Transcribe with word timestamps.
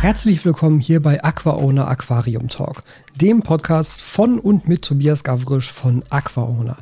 Herzlich 0.00 0.42
willkommen 0.46 0.80
hier 0.80 1.02
bei 1.02 1.22
AquaOwner 1.22 1.86
Aquarium 1.86 2.48
Talk, 2.48 2.82
dem 3.16 3.42
Podcast 3.42 4.00
von 4.00 4.40
und 4.40 4.66
mit 4.66 4.80
Tobias 4.80 5.24
Gavrisch 5.24 5.70
von 5.70 6.02
AquaOwner. 6.08 6.78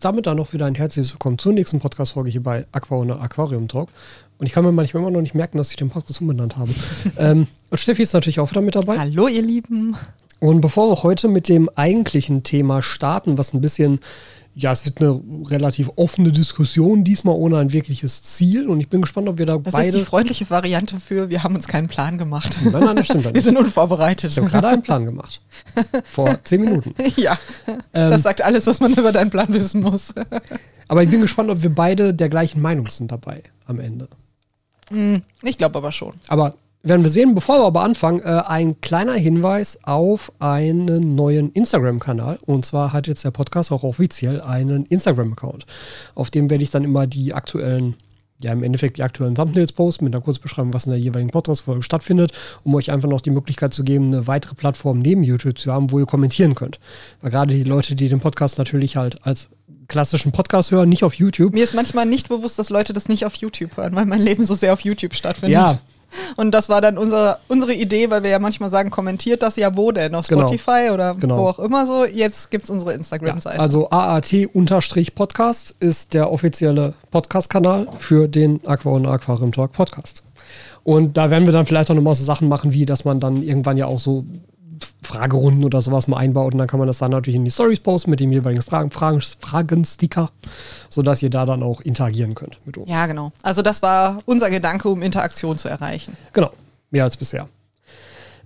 Damit 0.00 0.26
dann 0.26 0.38
noch 0.38 0.54
wieder 0.54 0.64
ein 0.64 0.74
herzliches 0.74 1.12
Willkommen 1.12 1.36
zur 1.36 1.52
nächsten 1.52 1.80
Podcast-Folge 1.80 2.30
hier 2.30 2.42
bei 2.42 2.64
AquaOwner 2.72 3.20
Aquarium 3.20 3.68
Talk. 3.68 3.90
Und 4.38 4.46
ich 4.46 4.54
kann 4.54 4.64
mir 4.64 4.72
manchmal 4.72 5.02
immer 5.02 5.10
noch 5.10 5.20
nicht 5.20 5.34
merken, 5.34 5.58
dass 5.58 5.68
ich 5.68 5.76
den 5.76 5.90
Podcast 5.90 6.22
umbenannt 6.22 6.56
habe. 6.56 6.70
ähm, 7.18 7.46
und 7.68 7.76
Steffi 7.78 8.00
ist 8.00 8.14
natürlich 8.14 8.40
auch 8.40 8.50
wieder 8.50 8.62
mit 8.62 8.74
dabei. 8.74 8.98
Hallo, 8.98 9.28
ihr 9.28 9.42
Lieben. 9.42 9.94
Und 10.38 10.62
bevor 10.62 10.88
wir 10.88 11.02
heute 11.02 11.28
mit 11.28 11.50
dem 11.50 11.68
eigentlichen 11.74 12.42
Thema 12.42 12.80
starten, 12.80 13.36
was 13.36 13.52
ein 13.52 13.60
bisschen, 13.60 14.00
ja, 14.54 14.72
es 14.72 14.84
wird 14.84 15.00
eine 15.00 15.20
relativ 15.48 15.90
offene 15.96 16.32
Diskussion, 16.32 17.04
diesmal 17.04 17.34
ohne 17.36 17.58
ein 17.58 17.72
wirkliches 17.72 18.22
Ziel. 18.24 18.68
Und 18.68 18.80
ich 18.80 18.88
bin 18.88 19.00
gespannt, 19.00 19.28
ob 19.28 19.38
wir 19.38 19.46
da 19.46 19.56
Das 19.58 19.72
beide. 19.72 19.88
ist 19.88 19.98
die 19.98 20.04
freundliche 20.04 20.48
Variante 20.50 20.98
für, 21.00 21.30
wir 21.30 21.42
haben 21.44 21.54
uns 21.54 21.68
keinen 21.68 21.86
Plan 21.88 22.18
gemacht. 22.18 22.58
Nein, 22.64 22.84
nein, 22.84 22.96
das 22.96 23.06
stimmt. 23.06 23.24
Wir 23.34 23.40
sind 23.40 23.56
unvorbereitet. 23.56 24.32
ich 24.32 24.38
habe 24.38 24.48
gerade 24.48 24.68
einen 24.68 24.82
Plan 24.82 25.04
gemacht. 25.04 25.40
Vor 26.04 26.36
zehn 26.44 26.62
Minuten. 26.62 26.94
ja, 27.16 27.38
Ähm, 27.94 28.10
das 28.10 28.22
sagt 28.22 28.42
alles, 28.42 28.66
was 28.66 28.80
man 28.80 28.92
über 28.92 29.12
deinen 29.12 29.30
Plan 29.30 29.52
wissen 29.52 29.82
muss. 29.82 30.12
aber 30.88 31.02
ich 31.04 31.10
bin 31.10 31.20
gespannt, 31.20 31.48
ob 31.50 31.62
wir 31.62 31.70
beide 31.74 32.12
der 32.12 32.28
gleichen 32.28 32.60
Meinung 32.60 32.88
sind 32.88 33.12
dabei 33.12 33.42
am 33.66 33.78
Ende. 33.80 34.08
Ich 35.42 35.56
glaube 35.58 35.78
aber 35.78 35.92
schon. 35.92 36.14
Aber 36.26 36.54
werden 36.82 37.02
wir 37.02 37.10
sehen, 37.10 37.34
bevor 37.34 37.58
wir 37.58 37.66
aber 37.66 37.82
anfangen, 37.82 38.20
äh, 38.20 38.42
ein 38.46 38.80
kleiner 38.80 39.14
Hinweis 39.14 39.78
auf 39.82 40.32
einen 40.38 41.14
neuen 41.14 41.52
Instagram-Kanal. 41.52 42.38
Und 42.46 42.64
zwar 42.64 42.92
hat 42.92 43.06
jetzt 43.06 43.24
der 43.24 43.30
Podcast 43.30 43.70
auch 43.70 43.82
offiziell 43.82 44.40
einen 44.40 44.86
Instagram-Account. 44.86 45.66
Auf 46.14 46.30
dem 46.30 46.48
werde 46.48 46.64
ich 46.64 46.70
dann 46.70 46.84
immer 46.84 47.06
die 47.06 47.34
aktuellen, 47.34 47.96
ja 48.42 48.52
im 48.52 48.62
Endeffekt 48.62 48.96
die 48.96 49.02
aktuellen 49.02 49.34
Thumbnails 49.34 49.72
posten 49.72 50.04
mit 50.04 50.14
einer 50.14 50.22
Kurzbeschreibung, 50.22 50.72
was 50.72 50.86
in 50.86 50.92
der 50.92 51.00
jeweiligen 51.00 51.30
Podcast-Folge 51.30 51.82
stattfindet, 51.82 52.32
um 52.64 52.74
euch 52.74 52.90
einfach 52.90 53.08
noch 53.08 53.20
die 53.20 53.30
Möglichkeit 53.30 53.74
zu 53.74 53.84
geben, 53.84 54.06
eine 54.06 54.26
weitere 54.26 54.54
Plattform 54.54 55.00
neben 55.00 55.22
YouTube 55.22 55.58
zu 55.58 55.72
haben, 55.72 55.90
wo 55.90 55.98
ihr 55.98 56.06
kommentieren 56.06 56.54
könnt. 56.54 56.80
Weil 57.20 57.30
gerade 57.30 57.54
die 57.54 57.64
Leute, 57.64 57.94
die 57.94 58.08
den 58.08 58.20
Podcast 58.20 58.56
natürlich 58.56 58.96
halt 58.96 59.26
als 59.26 59.50
klassischen 59.86 60.32
Podcast 60.32 60.70
hören, 60.70 60.88
nicht 60.88 61.04
auf 61.04 61.14
YouTube. 61.14 61.52
Mir 61.52 61.64
ist 61.64 61.74
manchmal 61.74 62.06
nicht 62.06 62.30
bewusst, 62.30 62.58
dass 62.58 62.70
Leute 62.70 62.94
das 62.94 63.08
nicht 63.08 63.26
auf 63.26 63.34
YouTube 63.34 63.76
hören, 63.76 63.94
weil 63.96 64.06
mein 64.06 64.20
Leben 64.22 64.44
so 64.44 64.54
sehr 64.54 64.72
auf 64.72 64.80
YouTube 64.80 65.14
stattfindet. 65.14 65.52
Ja. 65.52 65.78
Und 66.36 66.52
das 66.52 66.68
war 66.68 66.80
dann 66.80 66.98
unser, 66.98 67.38
unsere 67.48 67.72
Idee, 67.74 68.10
weil 68.10 68.22
wir 68.22 68.30
ja 68.30 68.38
manchmal 68.38 68.70
sagen, 68.70 68.90
kommentiert 68.90 69.42
das 69.42 69.56
ja 69.56 69.76
wo 69.76 69.92
denn? 69.92 70.14
Auf 70.14 70.26
Genau. 70.26 70.42
Spotify 70.42 70.90
oder 70.92 71.14
Genau. 71.14 71.38
wo 71.38 71.48
auch 71.48 71.58
immer 71.58 71.86
so. 71.86 72.04
Jetzt 72.04 72.50
gibt 72.50 72.64
es 72.64 72.70
unsere 72.70 72.90
Ja, 72.92 72.96
Instagram-Seite. 72.98 73.60
also 73.60 73.88
AAT-Podcast 73.90 75.74
ist 75.80 76.14
der 76.14 76.30
offizielle 76.32 76.94
Podcast-Kanal 77.10 77.88
für 77.98 78.28
den 78.28 78.60
Aqua 78.66 78.92
und 78.92 79.06
Aquarium 79.06 79.52
Talk 79.52 79.72
Podcast. 79.72 80.22
Und 80.82 81.16
da 81.16 81.30
werden 81.30 81.46
wir 81.46 81.52
dann 81.52 81.66
vielleicht 81.66 81.90
auch 81.90 81.94
nochmal 81.94 82.14
so 82.14 82.24
Sachen 82.24 82.48
machen, 82.48 82.72
wie 82.72 82.86
dass 82.86 83.04
man 83.04 83.20
dann 83.20 83.42
irgendwann 83.42 83.76
ja 83.76 83.86
auch 83.86 83.98
so 83.98 84.24
Fragerunden 85.02 85.64
oder 85.64 85.82
sowas 85.82 86.06
mal 86.06 86.18
einbaut 86.18 86.52
und 86.52 86.58
dann 86.58 86.68
kann 86.68 86.78
man 86.78 86.86
das 86.86 86.98
dann 86.98 87.10
natürlich 87.10 87.36
in 87.36 87.44
die 87.44 87.50
Stories 87.50 87.80
posten 87.80 88.10
mit 88.10 88.20
dem 88.20 88.32
jeweiligen 88.32 88.62
Fragen, 88.62 88.90
Fragen, 88.90 89.20
Fragen-Sticker, 89.20 90.30
sodass 90.88 91.22
ihr 91.22 91.30
da 91.30 91.46
dann 91.46 91.62
auch 91.62 91.80
interagieren 91.80 92.34
könnt 92.34 92.58
mit 92.64 92.76
uns. 92.76 92.90
ja, 92.90 93.06
genau. 93.06 93.32
Also 93.42 93.62
das 93.62 93.82
war 93.82 94.20
unser 94.26 94.50
Gedanke, 94.50 94.88
um 94.88 95.02
Interaktion 95.02 95.58
zu 95.58 95.68
erreichen. 95.68 96.16
Genau, 96.32 96.50
mehr 96.90 97.04
als 97.04 97.16
bisher. 97.16 97.48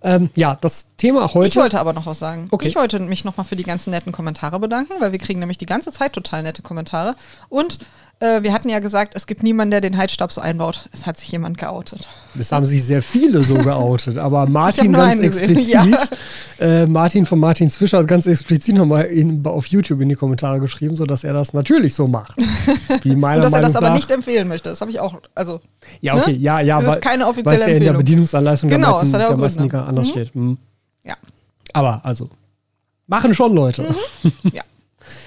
Ähm, 0.05 0.29
ja, 0.35 0.57
das 0.61 0.95
Thema 0.99 1.33
heute. 1.33 1.49
Ich 1.49 1.57
wollte 1.57 1.81
aber 1.81 1.95
noch 1.95 2.05
was 2.05 2.19
sagen. 2.19 2.49
Okay. 2.51 2.69
Ich 2.69 2.77
wollte 2.77 3.01
mich 3.01 3.25
nochmal 3.25 3.47
für 3.47 3.57
die 3.57 3.63
ganzen 3.63 3.91
netten 3.91 4.13
Kommentare 4.13 4.61
bedanken, 4.61 4.93
weil 5.01 5.13
wir 5.13 5.19
kriegen 5.19 5.41
nämlich 5.41 5.57
die 5.57 5.65
ganze 5.65 5.93
Zeit 5.93 6.13
total 6.13 6.43
nette 6.43 6.61
Kommentare. 6.61 7.15
Und 7.49 7.79
äh, 8.21 8.43
wir 8.43 8.53
hatten 8.53 8.69
ja 8.69 8.79
gesagt, 8.79 9.15
es 9.17 9.27
gibt 9.27 9.43
niemanden, 9.43 9.71
der 9.73 9.81
den 9.81 9.97
Heizstab 9.97 10.33
so 10.33 10.41
einbaut. 10.41 10.89
Es 10.93 11.07
hat 11.07 11.19
sich 11.19 11.31
jemand 11.33 11.59
geoutet. 11.59 12.09
Es 12.39 12.53
haben 12.53 12.65
sich 12.65 12.85
sehr 12.85 13.03
viele 13.03 13.43
so 13.43 13.55
geoutet, 13.55 14.19
aber 14.19 14.47
Martin 14.47 14.93
ganz 14.93 15.19
explizit, 15.19 15.97
äh, 16.61 16.87
Martin 16.87 17.25
von 17.27 17.39
Martins 17.39 17.77
Fischer 17.77 17.99
hat 17.99 18.07
ganz 18.07 18.27
explizit 18.27 18.77
nochmal 18.77 19.05
in, 19.05 19.45
auf 19.47 19.67
YouTube 19.67 20.01
in 20.01 20.09
die 20.09 20.15
Kommentare 20.15 20.61
geschrieben, 20.61 20.95
sodass 20.95 21.25
er 21.25 21.33
das 21.33 21.53
natürlich 21.53 21.95
so 21.95 22.07
macht. 22.07 22.39
Wie 23.03 23.17
meiner 23.17 23.37
Und 23.37 23.45
dass 23.45 23.53
er 23.53 23.61
Meinung 23.61 23.63
das 23.63 23.77
aber 23.77 23.89
nach, 23.89 23.97
nicht 23.97 24.11
empfehlen 24.11 24.49
möchte. 24.49 24.71
Das 24.71 24.81
habe 24.81 24.91
ich 24.91 25.01
auch. 25.01 25.17
Also, 25.35 25.61
Ja, 26.01 26.15
okay, 26.15 26.33
ne? 26.33 26.39
ja, 26.39 26.61
ja, 26.61 26.81
Das 26.81 26.95
ist 26.95 27.03
keine 27.03 27.27
offizielle 27.27 27.59
ja 27.59 27.65
in 27.65 27.67
der 27.67 27.75
Empfehlung. 27.77 27.97
Bedienungsanleitung 27.99 28.71
Genau, 28.71 29.01
der, 29.03 29.11
das 29.11 29.13
ja 29.13 29.29
auch 29.29 29.49
der. 29.55 29.63
Liga 29.63 29.85
anders 29.85 30.09
Mhm. 30.09 30.11
steht. 30.11 30.35
Hm. 30.35 30.59
ja. 31.05 31.15
Aber 31.73 32.01
also, 32.05 32.31
machen 33.07 33.35
schon 33.35 33.55
Leute. 33.55 33.95
ja. 34.53 34.63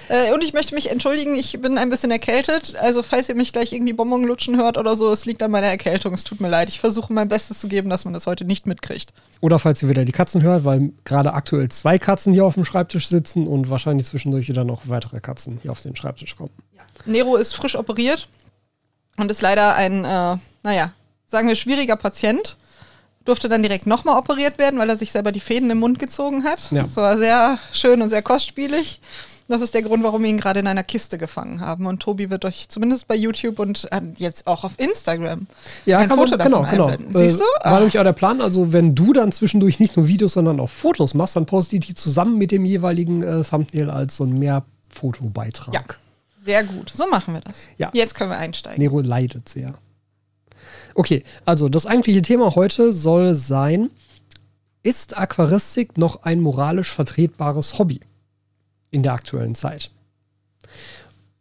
Äh, 0.08 0.32
und 0.32 0.42
ich 0.42 0.52
möchte 0.52 0.74
mich 0.74 0.90
entschuldigen, 0.90 1.34
ich 1.34 1.60
bin 1.60 1.78
ein 1.78 1.90
bisschen 1.90 2.10
erkältet. 2.10 2.76
Also, 2.76 3.02
falls 3.02 3.28
ihr 3.28 3.34
mich 3.34 3.52
gleich 3.52 3.72
irgendwie 3.72 3.92
Bonbon 3.92 4.24
lutschen 4.24 4.56
hört 4.56 4.78
oder 4.78 4.96
so, 4.96 5.12
es 5.12 5.24
liegt 5.24 5.42
an 5.42 5.50
meiner 5.50 5.66
Erkältung. 5.66 6.14
Es 6.14 6.24
tut 6.24 6.40
mir 6.40 6.48
leid. 6.48 6.68
Ich 6.68 6.80
versuche 6.80 7.12
mein 7.12 7.28
Bestes 7.28 7.60
zu 7.60 7.68
geben, 7.68 7.90
dass 7.90 8.04
man 8.04 8.14
das 8.14 8.26
heute 8.26 8.44
nicht 8.44 8.66
mitkriegt. 8.66 9.12
Oder 9.40 9.58
falls 9.58 9.82
ihr 9.82 9.88
wieder 9.88 10.04
die 10.04 10.12
Katzen 10.12 10.42
hört, 10.42 10.64
weil 10.64 10.92
gerade 11.04 11.32
aktuell 11.32 11.68
zwei 11.68 11.98
Katzen 11.98 12.32
hier 12.32 12.44
auf 12.44 12.54
dem 12.54 12.64
Schreibtisch 12.64 13.08
sitzen 13.08 13.46
und 13.46 13.70
wahrscheinlich 13.70 14.06
zwischendurch 14.06 14.48
wieder 14.48 14.64
noch 14.64 14.82
weitere 14.84 15.20
Katzen 15.20 15.58
hier 15.62 15.72
auf 15.72 15.80
den 15.82 15.96
Schreibtisch 15.96 16.36
kommen. 16.36 16.50
Nero 17.04 17.36
ist 17.36 17.54
frisch 17.54 17.76
operiert 17.76 18.28
und 19.16 19.30
ist 19.30 19.42
leider 19.42 19.74
ein, 19.74 20.04
äh, 20.04 20.36
naja, 20.62 20.92
sagen 21.26 21.48
wir, 21.48 21.56
schwieriger 21.56 21.96
Patient. 21.96 22.56
Durfte 23.24 23.50
dann 23.50 23.62
direkt 23.62 23.86
nochmal 23.86 24.18
operiert 24.18 24.58
werden, 24.58 24.78
weil 24.78 24.88
er 24.88 24.96
sich 24.96 25.12
selber 25.12 25.32
die 25.32 25.40
Fäden 25.40 25.70
im 25.70 25.78
Mund 25.78 25.98
gezogen 25.98 26.44
hat. 26.44 26.70
Ja. 26.70 26.84
Das 26.84 26.96
war 26.96 27.18
sehr 27.18 27.58
schön 27.72 28.00
und 28.00 28.08
sehr 28.08 28.22
kostspielig. 28.22 29.00
Das 29.50 29.62
ist 29.62 29.72
der 29.72 29.80
Grund, 29.82 30.04
warum 30.04 30.22
wir 30.22 30.28
ihn 30.28 30.36
gerade 30.36 30.60
in 30.60 30.66
einer 30.66 30.82
Kiste 30.82 31.16
gefangen 31.16 31.62
haben. 31.62 31.86
Und 31.86 32.00
Tobi 32.00 32.28
wird 32.28 32.44
euch 32.44 32.68
zumindest 32.68 33.08
bei 33.08 33.16
YouTube 33.16 33.58
und 33.58 33.88
äh, 33.90 34.02
jetzt 34.18 34.46
auch 34.46 34.62
auf 34.62 34.72
Instagram 34.78 35.46
Ja, 35.86 35.98
ein 36.00 36.10
Foto 36.10 36.36
man, 36.36 36.38
davon 36.38 36.52
genau, 36.52 36.70
genau. 36.70 36.86
einblenden. 36.88 37.16
Siehst 37.16 37.40
du? 37.40 37.44
Äh, 37.44 37.46
Ah. 37.62 37.70
war 37.72 37.78
nämlich 37.78 37.98
auch 37.98 38.04
der 38.04 38.12
Plan, 38.12 38.42
also 38.42 38.74
wenn 38.74 38.94
du 38.94 39.14
dann 39.14 39.32
zwischendurch 39.32 39.80
nicht 39.80 39.96
nur 39.96 40.06
Videos, 40.06 40.34
sondern 40.34 40.60
auch 40.60 40.68
Fotos 40.68 41.14
machst, 41.14 41.34
dann 41.36 41.46
poste 41.46 41.76
ich 41.76 41.86
die 41.86 41.94
zusammen 41.94 42.36
mit 42.36 42.52
dem 42.52 42.66
jeweiligen 42.66 43.22
äh, 43.22 43.42
Thumbnail 43.42 43.88
als 43.90 44.16
so 44.16 44.24
ein 44.24 44.34
Mehrfotobeitrag. 44.34 45.74
Ja. 45.74 45.80
Sehr 46.44 46.64
gut. 46.64 46.90
So 46.90 47.06
machen 47.08 47.34
wir 47.34 47.40
das. 47.40 47.68
Ja. 47.78 47.90
Jetzt 47.94 48.14
können 48.14 48.30
wir 48.30 48.38
einsteigen. 48.38 48.80
Nero 48.82 49.00
leidet 49.00 49.48
sehr. 49.48 49.74
Okay, 50.94 51.24
also 51.46 51.68
das 51.68 51.86
eigentliche 51.86 52.22
Thema 52.22 52.54
heute 52.54 52.92
soll 52.92 53.34
sein, 53.34 53.90
ist 54.82 55.16
Aquaristik 55.18 55.96
noch 55.96 56.22
ein 56.24 56.40
moralisch 56.40 56.92
vertretbares 56.94 57.78
Hobby 57.78 58.00
in 58.90 59.02
der 59.02 59.12
aktuellen 59.12 59.54
Zeit? 59.54 59.90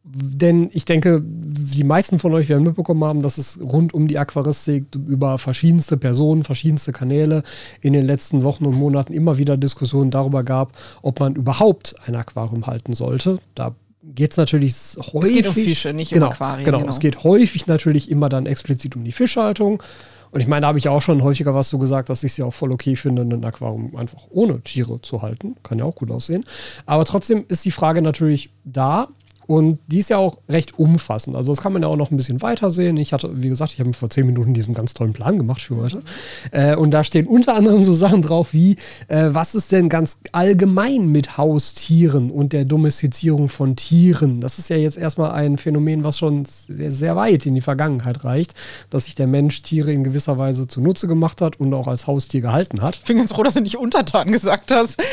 Denn 0.09 0.69
ich 0.71 0.85
denke, 0.85 1.21
die 1.25 1.83
meisten 1.83 2.17
von 2.17 2.33
euch 2.33 2.47
werden 2.47 2.63
mitbekommen 2.63 3.03
haben, 3.03 3.21
dass 3.21 3.37
es 3.37 3.59
rund 3.59 3.93
um 3.93 4.07
die 4.07 4.17
Aquaristik 4.17 4.85
über 4.95 5.37
verschiedenste 5.37 5.97
Personen, 5.97 6.45
verschiedenste 6.45 6.93
Kanäle 6.93 7.43
in 7.81 7.91
den 7.91 8.05
letzten 8.05 8.43
Wochen 8.43 8.65
und 8.65 8.75
Monaten 8.75 9.11
immer 9.11 9.37
wieder 9.37 9.57
Diskussionen 9.57 10.09
darüber 10.09 10.43
gab, 10.43 10.71
ob 11.01 11.19
man 11.19 11.35
überhaupt 11.35 11.95
ein 12.05 12.15
Aquarium 12.15 12.67
halten 12.67 12.93
sollte. 12.93 13.39
Da 13.53 13.75
geht 14.01 14.31
es 14.31 14.37
natürlich 14.37 14.73
häufig. 15.13 15.33
geht 15.33 15.47
um 15.47 15.53
Fische, 15.53 15.93
nicht 15.93 16.13
um 16.13 16.19
genau, 16.19 16.31
Aquarien, 16.31 16.63
Genau, 16.63 16.79
genau. 16.79 16.89
es 16.89 16.99
geht 16.99 17.25
häufig 17.25 17.67
natürlich 17.67 18.09
immer 18.09 18.29
dann 18.29 18.45
explizit 18.45 18.95
um 18.95 19.03
die 19.03 19.11
Fischhaltung. 19.11 19.83
Und 20.31 20.41
ich 20.41 20.47
meine, 20.47 20.61
da 20.61 20.67
habe 20.67 20.77
ich 20.77 20.89
auch 20.89 21.01
schon 21.01 21.23
häufiger 21.23 21.53
was 21.53 21.69
so 21.69 21.77
gesagt, 21.77 22.09
dass 22.09 22.23
ich 22.23 22.33
es 22.33 22.37
ja 22.37 22.45
auch 22.45 22.53
voll 22.53 22.71
okay 22.71 22.95
finde, 22.95 23.23
ein 23.23 23.45
Aquarium 23.45 23.95
einfach 23.95 24.23
ohne 24.29 24.61
Tiere 24.61 25.01
zu 25.01 25.21
halten. 25.21 25.55
Kann 25.63 25.79
ja 25.79 25.85
auch 25.85 25.95
gut 25.95 26.11
aussehen. 26.11 26.45
Aber 26.85 27.05
trotzdem 27.05 27.45
ist 27.47 27.65
die 27.65 27.71
Frage 27.71 28.01
natürlich 28.01 28.51
da. 28.63 29.09
Und 29.47 29.79
die 29.87 29.99
ist 29.99 30.09
ja 30.09 30.17
auch 30.17 30.37
recht 30.49 30.77
umfassend. 30.77 31.35
Also 31.35 31.53
das 31.53 31.61
kann 31.61 31.73
man 31.73 31.81
ja 31.81 31.87
auch 31.87 31.95
noch 31.95 32.11
ein 32.11 32.17
bisschen 32.17 32.41
weiter 32.41 32.69
sehen. 32.69 32.97
Ich 32.97 33.13
hatte, 33.13 33.31
wie 33.41 33.47
gesagt, 33.47 33.71
ich 33.71 33.79
habe 33.79 33.93
vor 33.93 34.09
zehn 34.09 34.25
Minuten 34.25 34.53
diesen 34.53 34.75
ganz 34.75 34.93
tollen 34.93 35.13
Plan 35.13 35.37
gemacht 35.37 35.61
für 35.61 35.77
heute. 35.77 36.03
Äh, 36.51 36.75
und 36.75 36.91
da 36.91 37.03
stehen 37.03 37.27
unter 37.27 37.55
anderem 37.55 37.81
so 37.81 37.93
Sachen 37.93 38.21
drauf 38.21 38.53
wie, 38.53 38.75
äh, 39.07 39.29
was 39.29 39.55
ist 39.55 39.71
denn 39.71 39.87
ganz 39.87 40.19
allgemein 40.33 41.07
mit 41.07 41.37
Haustieren 41.37 42.29
und 42.29 42.51
der 42.51 42.65
Domestizierung 42.65 43.47
von 43.47 43.77
Tieren? 43.77 44.41
Das 44.41 44.59
ist 44.59 44.69
ja 44.69 44.75
jetzt 44.75 44.97
erstmal 44.97 45.31
ein 45.31 45.57
Phänomen, 45.57 46.03
was 46.03 46.17
schon 46.17 46.43
sehr, 46.45 46.91
sehr 46.91 47.15
weit 47.15 47.45
in 47.45 47.55
die 47.55 47.61
Vergangenheit 47.61 48.25
reicht, 48.25 48.53
dass 48.89 49.05
sich 49.05 49.15
der 49.15 49.27
Mensch 49.27 49.61
Tiere 49.61 49.93
in 49.93 50.03
gewisser 50.03 50.37
Weise 50.37 50.67
zunutze 50.67 51.07
gemacht 51.07 51.39
hat 51.39 51.59
und 51.59 51.73
auch 51.73 51.87
als 51.87 52.05
Haustier 52.05 52.41
gehalten 52.41 52.81
hat. 52.81 52.95
Ich 52.95 53.03
bin 53.03 53.17
ganz 53.17 53.31
froh, 53.31 53.43
dass 53.43 53.53
du 53.53 53.61
nicht 53.61 53.77
untertan 53.77 54.31
gesagt 54.31 54.71
hast. 54.71 55.01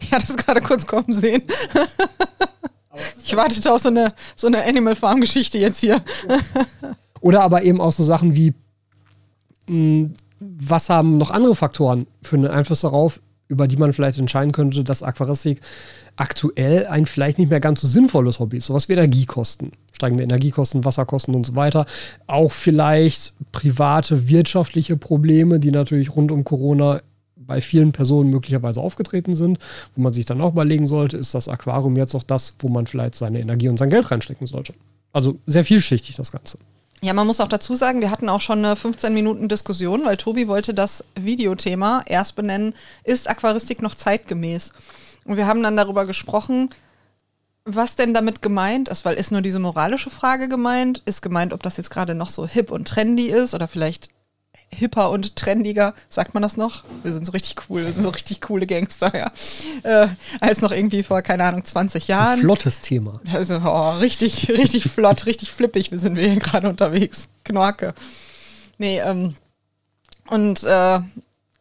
Ich 0.00 0.12
hatte 0.12 0.26
es 0.28 0.36
gerade 0.36 0.60
kurz 0.60 0.86
kommen 0.86 1.12
sehen. 1.12 1.42
Ich 3.24 3.36
wartete 3.36 3.72
auf 3.72 3.80
so 3.80 3.88
eine, 3.88 4.14
so 4.34 4.46
eine 4.46 4.64
Animal 4.64 4.96
Farm 4.96 5.20
Geschichte 5.20 5.58
jetzt 5.58 5.78
hier. 5.78 6.02
Oder 7.20 7.42
aber 7.42 7.62
eben 7.62 7.80
auch 7.80 7.92
so 7.92 8.02
Sachen 8.02 8.34
wie, 8.34 8.54
mh, 9.68 10.10
was 10.40 10.88
haben 10.88 11.18
noch 11.18 11.30
andere 11.30 11.54
Faktoren 11.54 12.06
für 12.22 12.36
einen 12.36 12.48
Einfluss 12.48 12.80
darauf, 12.80 13.20
über 13.48 13.66
die 13.68 13.76
man 13.76 13.92
vielleicht 13.92 14.18
entscheiden 14.18 14.52
könnte, 14.52 14.84
dass 14.84 15.02
Aquaristik 15.02 15.60
aktuell 16.16 16.86
ein 16.86 17.06
vielleicht 17.06 17.38
nicht 17.38 17.50
mehr 17.50 17.60
ganz 17.60 17.80
so 17.80 17.88
sinnvolles 17.88 18.38
Hobby 18.38 18.58
ist. 18.58 18.66
Sowas 18.66 18.88
wie 18.88 18.92
Energiekosten, 18.92 19.72
steigende 19.92 20.22
Energiekosten, 20.22 20.84
Wasserkosten 20.84 21.34
und 21.34 21.44
so 21.46 21.56
weiter. 21.56 21.84
Auch 22.26 22.52
vielleicht 22.52 23.34
private 23.52 24.28
wirtschaftliche 24.28 24.96
Probleme, 24.96 25.58
die 25.58 25.72
natürlich 25.72 26.14
rund 26.14 26.30
um 26.30 26.44
Corona 26.44 27.02
bei 27.50 27.60
vielen 27.60 27.90
Personen 27.90 28.30
möglicherweise 28.30 28.80
aufgetreten 28.80 29.34
sind, 29.34 29.58
wo 29.96 30.02
man 30.02 30.12
sich 30.12 30.24
dann 30.24 30.40
auch 30.40 30.52
überlegen 30.52 30.86
sollte, 30.86 31.16
ist 31.16 31.34
das 31.34 31.48
Aquarium 31.48 31.96
jetzt 31.96 32.14
auch 32.14 32.22
das, 32.22 32.54
wo 32.60 32.68
man 32.68 32.86
vielleicht 32.86 33.16
seine 33.16 33.40
Energie 33.40 33.68
und 33.68 33.76
sein 33.76 33.90
Geld 33.90 34.08
reinstecken 34.08 34.46
sollte. 34.46 34.72
Also 35.12 35.36
sehr 35.46 35.64
vielschichtig 35.64 36.14
das 36.14 36.30
Ganze. 36.30 36.58
Ja, 37.02 37.12
man 37.12 37.26
muss 37.26 37.40
auch 37.40 37.48
dazu 37.48 37.74
sagen, 37.74 38.02
wir 38.02 38.12
hatten 38.12 38.28
auch 38.28 38.40
schon 38.40 38.64
eine 38.64 38.76
15 38.76 39.12
Minuten 39.12 39.48
Diskussion, 39.48 40.04
weil 40.04 40.16
Tobi 40.16 40.46
wollte 40.46 40.74
das 40.74 41.04
Videothema 41.16 42.02
erst 42.06 42.36
benennen, 42.36 42.72
ist 43.02 43.28
Aquaristik 43.28 43.82
noch 43.82 43.96
zeitgemäß? 43.96 44.72
Und 45.24 45.36
wir 45.36 45.48
haben 45.48 45.64
dann 45.64 45.76
darüber 45.76 46.06
gesprochen, 46.06 46.70
was 47.64 47.96
denn 47.96 48.14
damit 48.14 48.42
gemeint 48.42 48.88
ist, 48.88 49.04
weil 49.04 49.16
ist 49.16 49.32
nur 49.32 49.42
diese 49.42 49.58
moralische 49.58 50.10
Frage 50.10 50.48
gemeint, 50.48 51.02
ist 51.04 51.20
gemeint, 51.20 51.52
ob 51.52 51.64
das 51.64 51.78
jetzt 51.78 51.90
gerade 51.90 52.14
noch 52.14 52.30
so 52.30 52.46
hip 52.46 52.70
und 52.70 52.86
trendy 52.86 53.26
ist 53.26 53.54
oder 53.54 53.66
vielleicht 53.66 54.08
hipper 54.72 55.10
und 55.10 55.36
trendiger, 55.36 55.94
sagt 56.08 56.34
man 56.34 56.42
das 56.42 56.56
noch? 56.56 56.84
Wir 57.02 57.12
sind 57.12 57.26
so 57.26 57.32
richtig 57.32 57.56
cool, 57.68 57.84
wir 57.84 57.92
sind 57.92 58.02
so 58.02 58.10
richtig 58.10 58.40
coole 58.40 58.66
Gangster, 58.66 59.12
ja. 59.16 59.32
Äh, 59.82 60.08
als 60.40 60.60
noch 60.60 60.72
irgendwie 60.72 61.02
vor, 61.02 61.22
keine 61.22 61.44
Ahnung, 61.44 61.64
20 61.64 62.08
Jahren. 62.08 62.38
Ein 62.38 62.40
flottes 62.40 62.80
Thema. 62.80 63.20
Also, 63.32 63.60
oh, 63.64 63.90
richtig, 63.98 64.48
richtig 64.48 64.84
flott, 64.84 65.26
richtig 65.26 65.50
flippig, 65.50 65.90
wir 65.90 65.98
sind 65.98 66.16
wir 66.16 66.28
hier 66.28 66.40
gerade 66.40 66.68
unterwegs. 66.68 67.28
Knorke. 67.44 67.94
Nee, 68.78 69.00
ähm, 69.00 69.34
und 70.28 70.62
äh, 70.62 71.00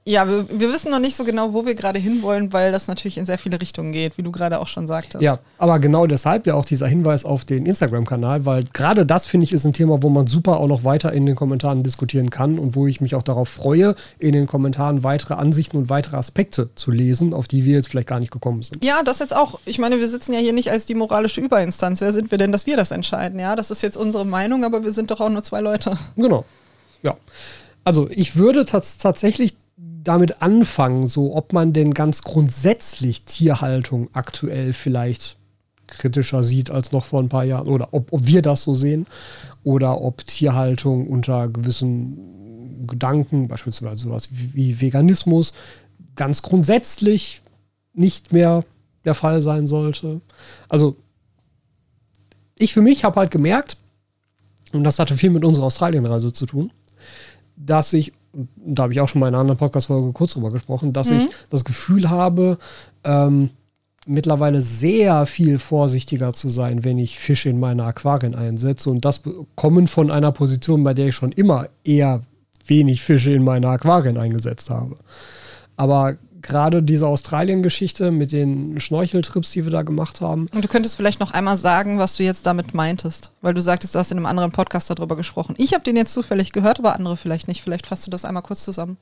ja, 0.05 0.27
wir, 0.27 0.47
wir, 0.49 0.73
wissen 0.73 0.89
noch 0.89 0.99
nicht 0.99 1.15
so 1.15 1.23
genau, 1.23 1.53
wo 1.53 1.65
wir 1.65 1.75
gerade 1.75 1.99
hinwollen, 1.99 2.51
weil 2.51 2.71
das 2.71 2.87
natürlich 2.87 3.17
in 3.17 3.25
sehr 3.25 3.37
viele 3.37 3.61
Richtungen 3.61 3.91
geht, 3.91 4.17
wie 4.17 4.23
du 4.23 4.31
gerade 4.31 4.59
auch 4.59 4.67
schon 4.67 4.87
sagtest. 4.87 5.21
Ja, 5.21 5.37
aber 5.57 5.77
genau 5.77 6.07
deshalb 6.07 6.47
ja 6.47 6.55
auch 6.55 6.65
dieser 6.65 6.87
Hinweis 6.87 7.25
auf 7.25 7.45
den 7.45 7.65
Instagram-Kanal, 7.65 8.45
weil 8.45 8.63
gerade 8.73 9.05
das 9.05 9.27
finde 9.27 9.43
ich 9.43 9.53
ist 9.53 9.65
ein 9.65 9.73
Thema, 9.73 10.01
wo 10.01 10.09
man 10.09 10.25
super 10.25 10.59
auch 10.59 10.67
noch 10.67 10.83
weiter 10.83 11.13
in 11.13 11.25
den 11.25 11.35
Kommentaren 11.35 11.83
diskutieren 11.83 12.29
kann 12.29 12.57
und 12.57 12.75
wo 12.75 12.87
ich 12.87 13.01
mich 13.01 13.13
auch 13.13 13.21
darauf 13.21 13.49
freue, 13.49 13.93
in 14.17 14.31
den 14.31 14.47
Kommentaren 14.47 15.03
weitere 15.03 15.35
Ansichten 15.35 15.77
und 15.77 15.89
weitere 15.89 16.17
Aspekte 16.17 16.73
zu 16.73 16.91
lesen, 16.91 17.33
auf 17.33 17.47
die 17.47 17.65
wir 17.65 17.75
jetzt 17.75 17.89
vielleicht 17.89 18.07
gar 18.07 18.19
nicht 18.19 18.31
gekommen 18.31 18.63
sind. 18.63 18.83
Ja, 18.83 19.03
das 19.03 19.19
jetzt 19.19 19.35
auch. 19.35 19.59
Ich 19.65 19.79
meine, 19.79 19.99
wir 19.99 20.07
sitzen 20.07 20.33
ja 20.33 20.39
hier 20.39 20.53
nicht 20.53 20.71
als 20.71 20.85
die 20.85 20.95
moralische 20.95 21.41
Überinstanz. 21.41 22.01
Wer 22.01 22.13
sind 22.13 22.31
wir 22.31 22.37
denn, 22.37 22.51
dass 22.51 22.65
wir 22.65 22.77
das 22.77 22.91
entscheiden? 22.91 23.39
Ja, 23.39 23.55
das 23.55 23.69
ist 23.69 23.83
jetzt 23.83 23.97
unsere 23.97 24.25
Meinung, 24.25 24.63
aber 24.63 24.83
wir 24.83 24.91
sind 24.91 25.11
doch 25.11 25.19
auch 25.19 25.29
nur 25.29 25.43
zwei 25.43 25.59
Leute. 25.59 25.99
Genau. 26.15 26.45
Ja. 27.03 27.15
Also 27.83 28.07
ich 28.11 28.35
würde 28.35 28.65
tatsächlich 28.65 29.55
damit 30.03 30.41
anfangen, 30.41 31.07
so 31.07 31.35
ob 31.35 31.53
man 31.53 31.73
denn 31.73 31.93
ganz 31.93 32.21
grundsätzlich 32.21 33.23
Tierhaltung 33.23 34.09
aktuell 34.13 34.73
vielleicht 34.73 35.37
kritischer 35.87 36.43
sieht 36.43 36.69
als 36.69 36.91
noch 36.91 37.05
vor 37.05 37.19
ein 37.19 37.29
paar 37.29 37.45
Jahren 37.45 37.67
oder 37.67 37.93
ob, 37.93 38.13
ob 38.13 38.25
wir 38.25 38.41
das 38.41 38.63
so 38.63 38.73
sehen 38.73 39.07
oder 39.63 40.01
ob 40.01 40.25
Tierhaltung 40.25 41.07
unter 41.07 41.47
gewissen 41.47 42.85
Gedanken, 42.87 43.47
beispielsweise 43.47 44.01
sowas 44.01 44.29
wie, 44.31 44.53
wie 44.53 44.81
Veganismus, 44.81 45.53
ganz 46.15 46.41
grundsätzlich 46.41 47.41
nicht 47.93 48.31
mehr 48.31 48.63
der 49.05 49.15
Fall 49.15 49.41
sein 49.41 49.67
sollte. 49.67 50.21
Also 50.69 50.95
ich 52.57 52.73
für 52.73 52.81
mich 52.81 53.03
habe 53.03 53.19
halt 53.19 53.31
gemerkt, 53.31 53.77
und 54.71 54.83
das 54.83 54.99
hatte 54.99 55.15
viel 55.15 55.31
mit 55.31 55.43
unserer 55.43 55.65
Australienreise 55.65 56.31
zu 56.31 56.45
tun, 56.45 56.71
dass 57.55 57.91
ich 57.93 58.13
da 58.55 58.83
habe 58.83 58.93
ich 58.93 59.01
auch 59.01 59.07
schon 59.07 59.19
mal 59.19 59.27
in 59.27 59.33
einer 59.33 59.41
anderen 59.41 59.57
Podcast-Folge 59.57 60.11
kurz 60.13 60.33
drüber 60.33 60.51
gesprochen, 60.51 60.93
dass 60.93 61.09
mhm. 61.09 61.17
ich 61.17 61.29
das 61.49 61.65
Gefühl 61.65 62.09
habe, 62.09 62.57
ähm, 63.03 63.49
mittlerweile 64.05 64.61
sehr 64.61 65.25
viel 65.25 65.59
vorsichtiger 65.59 66.33
zu 66.33 66.49
sein, 66.49 66.83
wenn 66.83 66.97
ich 66.97 67.19
Fische 67.19 67.49
in 67.49 67.59
meine 67.59 67.83
Aquarien 67.83 68.35
einsetze. 68.35 68.89
Und 68.89 69.05
das 69.05 69.21
kommen 69.55 69.87
von 69.87 70.09
einer 70.09 70.31
Position, 70.31 70.83
bei 70.83 70.93
der 70.93 71.07
ich 71.07 71.15
schon 71.15 71.31
immer 71.31 71.67
eher 71.83 72.21
wenig 72.65 73.01
Fische 73.03 73.31
in 73.31 73.43
meine 73.43 73.67
Aquarien 73.67 74.17
eingesetzt 74.17 74.69
habe. 74.69 74.95
Aber 75.75 76.17
gerade 76.41 76.83
diese 76.83 77.07
Australien-Geschichte 77.07 78.11
mit 78.11 78.31
den 78.31 78.79
Schnorcheltrips, 78.79 79.51
die 79.51 79.65
wir 79.65 79.71
da 79.71 79.81
gemacht 79.81 80.21
haben. 80.21 80.47
Und 80.53 80.63
du 80.63 80.67
könntest 80.67 80.95
vielleicht 80.95 81.19
noch 81.19 81.31
einmal 81.31 81.57
sagen, 81.57 81.99
was 81.99 82.17
du 82.17 82.23
jetzt 82.23 82.45
damit 82.45 82.73
meintest, 82.73 83.31
weil 83.41 83.53
du 83.53 83.61
sagtest, 83.61 83.95
du 83.95 83.99
hast 83.99 84.11
in 84.11 84.17
einem 84.17 84.25
anderen 84.25 84.51
Podcast 84.51 84.89
darüber 84.89 85.15
gesprochen. 85.15 85.55
Ich 85.57 85.73
habe 85.73 85.83
den 85.83 85.95
jetzt 85.95 86.13
zufällig 86.13 86.51
gehört, 86.51 86.79
aber 86.79 86.95
andere 86.95 87.17
vielleicht 87.17 87.47
nicht. 87.47 87.61
Vielleicht 87.61 87.87
fasst 87.87 88.07
du 88.07 88.11
das 88.11 88.25
einmal 88.25 88.43
kurz 88.43 88.63
zusammen. 88.63 88.97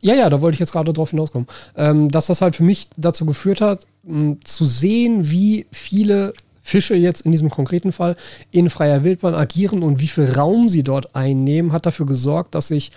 Ja, 0.00 0.14
ja, 0.14 0.28
da 0.28 0.40
wollte 0.40 0.54
ich 0.54 0.60
jetzt 0.60 0.72
gerade 0.72 0.92
drauf 0.92 1.10
hinauskommen. 1.10 1.48
Ähm, 1.76 2.10
dass 2.10 2.26
das 2.26 2.42
halt 2.42 2.56
für 2.56 2.64
mich 2.64 2.88
dazu 2.96 3.24
geführt 3.24 3.60
hat, 3.60 3.86
mh, 4.02 4.36
zu 4.44 4.66
sehen, 4.66 5.30
wie 5.30 5.66
viele 5.72 6.34
Fische 6.60 6.94
jetzt 6.94 7.22
in 7.22 7.32
diesem 7.32 7.50
konkreten 7.50 7.92
Fall 7.92 8.16
in 8.50 8.70
freier 8.70 9.04
Wildbahn 9.04 9.34
agieren 9.34 9.82
und 9.82 10.00
wie 10.00 10.08
viel 10.08 10.30
Raum 10.32 10.68
sie 10.68 10.82
dort 10.82 11.14
einnehmen, 11.14 11.72
hat 11.72 11.86
dafür 11.86 12.06
gesorgt, 12.06 12.54
dass 12.54 12.70
ich 12.70 12.90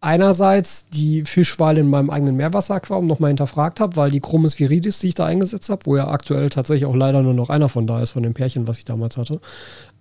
einerseits 0.00 0.88
die 0.90 1.24
Fischwahl 1.24 1.78
in 1.78 1.88
meinem 1.88 2.10
eigenen 2.10 2.36
Meerwasseraquarium 2.36 3.06
nochmal 3.06 3.30
hinterfragt 3.30 3.80
habe, 3.80 3.96
weil 3.96 4.10
die 4.10 4.20
Chromis 4.20 4.58
viridis, 4.58 4.98
die 4.98 5.08
ich 5.08 5.14
da 5.14 5.24
eingesetzt 5.26 5.68
habe, 5.70 5.86
wo 5.86 5.96
ja 5.96 6.08
aktuell 6.08 6.50
tatsächlich 6.50 6.86
auch 6.86 6.94
leider 6.94 7.22
nur 7.22 7.34
noch 7.34 7.50
einer 7.50 7.68
von 7.68 7.86
da 7.86 8.00
ist, 8.00 8.10
von 8.10 8.22
dem 8.22 8.34
Pärchen, 8.34 8.68
was 8.68 8.78
ich 8.78 8.84
damals 8.84 9.16
hatte, 9.16 9.40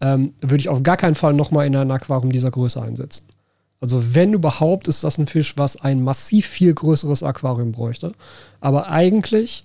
ähm, 0.01 0.33
würde 0.41 0.57
ich 0.57 0.69
auf 0.69 0.83
gar 0.83 0.97
keinen 0.97 1.15
Fall 1.15 1.33
nochmal 1.33 1.65
in 1.65 1.75
ein 1.75 1.91
Aquarium 1.91 2.31
dieser 2.31 2.51
Größe 2.51 2.81
einsetzen. 2.81 3.25
Also 3.81 4.15
wenn 4.15 4.33
überhaupt, 4.33 4.87
ist 4.87 5.03
das 5.03 5.17
ein 5.17 5.27
Fisch, 5.27 5.57
was 5.57 5.81
ein 5.81 6.01
massiv 6.01 6.47
viel 6.47 6.73
größeres 6.73 7.23
Aquarium 7.23 7.71
bräuchte. 7.71 8.13
Aber 8.59 8.89
eigentlich 8.89 9.63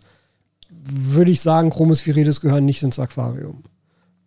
würde 0.70 1.30
ich 1.30 1.40
sagen, 1.40 1.70
Chromis 1.70 2.06
viridis 2.06 2.40
gehören 2.40 2.64
nicht 2.64 2.82
ins 2.82 2.98
Aquarium. 2.98 3.64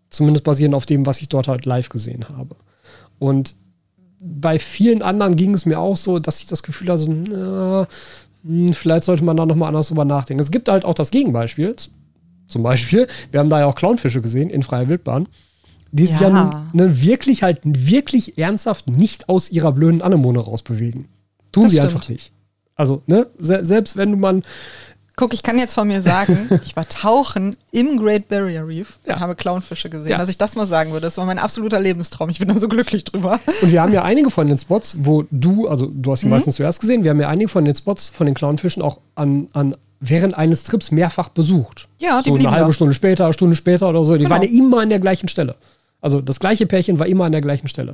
Zumindest 0.09 0.44
basierend 0.44 0.75
auf 0.75 0.85
dem, 0.85 1.06
was 1.06 1.21
ich 1.21 1.29
dort 1.29 1.47
halt 1.47 1.65
live 1.65 1.89
gesehen 1.89 2.27
habe. 2.29 2.56
Und 3.19 3.56
bei 4.23 4.57
vielen 4.59 5.01
anderen 5.01 5.35
ging 5.35 5.53
es 5.53 5.65
mir 5.65 5.79
auch 5.79 5.97
so, 5.97 6.19
dass 6.19 6.39
ich 6.39 6.47
das 6.47 6.63
Gefühl 6.63 6.89
hatte, 6.89 7.09
na, 7.09 7.87
hm, 8.43 8.73
vielleicht 8.73 9.03
sollte 9.03 9.23
man 9.23 9.37
da 9.37 9.45
nochmal 9.45 9.69
anders 9.69 9.89
drüber 9.89 10.05
nachdenken. 10.05 10.41
Es 10.41 10.51
gibt 10.51 10.69
halt 10.69 10.85
auch 10.85 10.93
das 10.93 11.11
Gegenbeispiel. 11.11 11.75
Zum 12.47 12.63
Beispiel, 12.63 13.07
wir 13.31 13.39
haben 13.39 13.49
da 13.49 13.59
ja 13.59 13.65
auch 13.65 13.75
Clownfische 13.75 14.21
gesehen 14.21 14.49
in 14.49 14.63
freier 14.63 14.89
Wildbahn, 14.89 15.27
die 15.91 16.05
sich 16.05 16.19
ja, 16.19 16.29
ja 16.29 16.67
ne, 16.73 17.01
wirklich 17.01 17.43
halt 17.43 17.59
wirklich 17.63 18.37
ernsthaft 18.37 18.87
nicht 18.87 19.29
aus 19.29 19.49
ihrer 19.49 19.71
blöden 19.71 20.01
Anemone 20.01 20.39
rausbewegen. 20.39 21.07
Tun 21.51 21.63
das 21.63 21.71
sie 21.71 21.77
stimmt. 21.77 21.93
einfach 21.93 22.09
nicht. 22.09 22.31
Also, 22.75 23.03
ne, 23.05 23.27
se 23.37 23.63
selbst 23.63 23.97
wenn 23.97 24.11
du 24.11 24.17
mal 24.17 24.41
Guck, 25.15 25.33
ich 25.33 25.44
kann 25.44 25.60
jetzt 25.60 25.75
von 25.75 25.88
mir 25.88 26.01
sagen, 26.01 26.50
ich 26.63 26.75
war 26.75 26.88
tauchen 26.89 27.56
im 27.71 27.98
Great 27.98 28.27
Barrier 28.27 28.68
Reef 28.68 29.00
ja. 29.06 29.15
und 29.15 29.19
habe 29.19 29.36
Clownfische 29.36 29.89
gesehen. 29.89 30.12
Ja. 30.12 30.18
Dass 30.18 30.30
ich 30.30 30.38
das 30.38 30.56
mal 30.56 30.65
sagen 30.65 30.92
würde, 30.92 31.06
das 31.06 31.18
war 31.18 31.25
mein 31.25 31.39
absoluter 31.39 31.80
Lebenstraum. 31.80 32.30
Ich 32.30 32.39
bin 32.39 32.48
da 32.48 32.57
so 32.57 32.68
glücklich 32.68 33.04
drüber. 33.04 33.39
Und 33.62 33.71
wir 33.71 33.81
haben 33.81 33.94
ja 33.94 34.04
einige 34.04 34.31
von 34.31 34.48
den 34.48 34.57
Spots, 34.57 34.95
wo 35.00 35.25
du, 35.30 35.68
also 35.68 35.88
du 35.88 36.12
hast 36.12 36.21
die 36.21 36.25
mhm. 36.25 36.31
meistens 36.31 36.56
zuerst 36.56 36.81
gesehen, 36.81 37.04
wir 37.04 37.12
haben 37.12 37.19
ja 37.19 37.30
einige 37.30 37.50
von 37.50 37.63
den 37.63 37.75
Spots 37.75 38.10
von 38.10 38.25
den 38.25 38.33
Clownfischen 38.33 38.81
auch 38.81 39.00
an, 39.15 39.48
an 39.54 39.75
während 40.00 40.33
eines 40.36 40.63
Trips 40.63 40.92
mehrfach 40.92 41.30
besucht. 41.30 41.88
Ja, 42.00 42.21
die 42.21 42.30
so 42.30 42.36
eine 42.36 42.51
halbe 42.51 42.68
da. 42.68 42.74
Stunde 42.74 42.94
später, 42.94 43.25
eine 43.25 43.33
Stunde 43.33 43.56
später 43.56 43.90
oder 43.90 44.04
so. 44.04 44.14
Die 44.14 44.19
genau. 44.19 44.31
waren 44.31 44.42
ja 44.42 44.49
immer 44.49 44.81
an 44.81 44.90
der 44.90 44.99
gleichen 44.99 45.30
Stelle. 45.30 45.56
Also 46.04 46.19
das 46.19 46.42
gleiche 46.42 46.68
Pärchen 46.68 47.00
war 47.00 47.07
immer 47.07 47.24
an 47.24 47.31
der 47.31 47.40
gleichen 47.40 47.69
Stelle. 47.69 47.94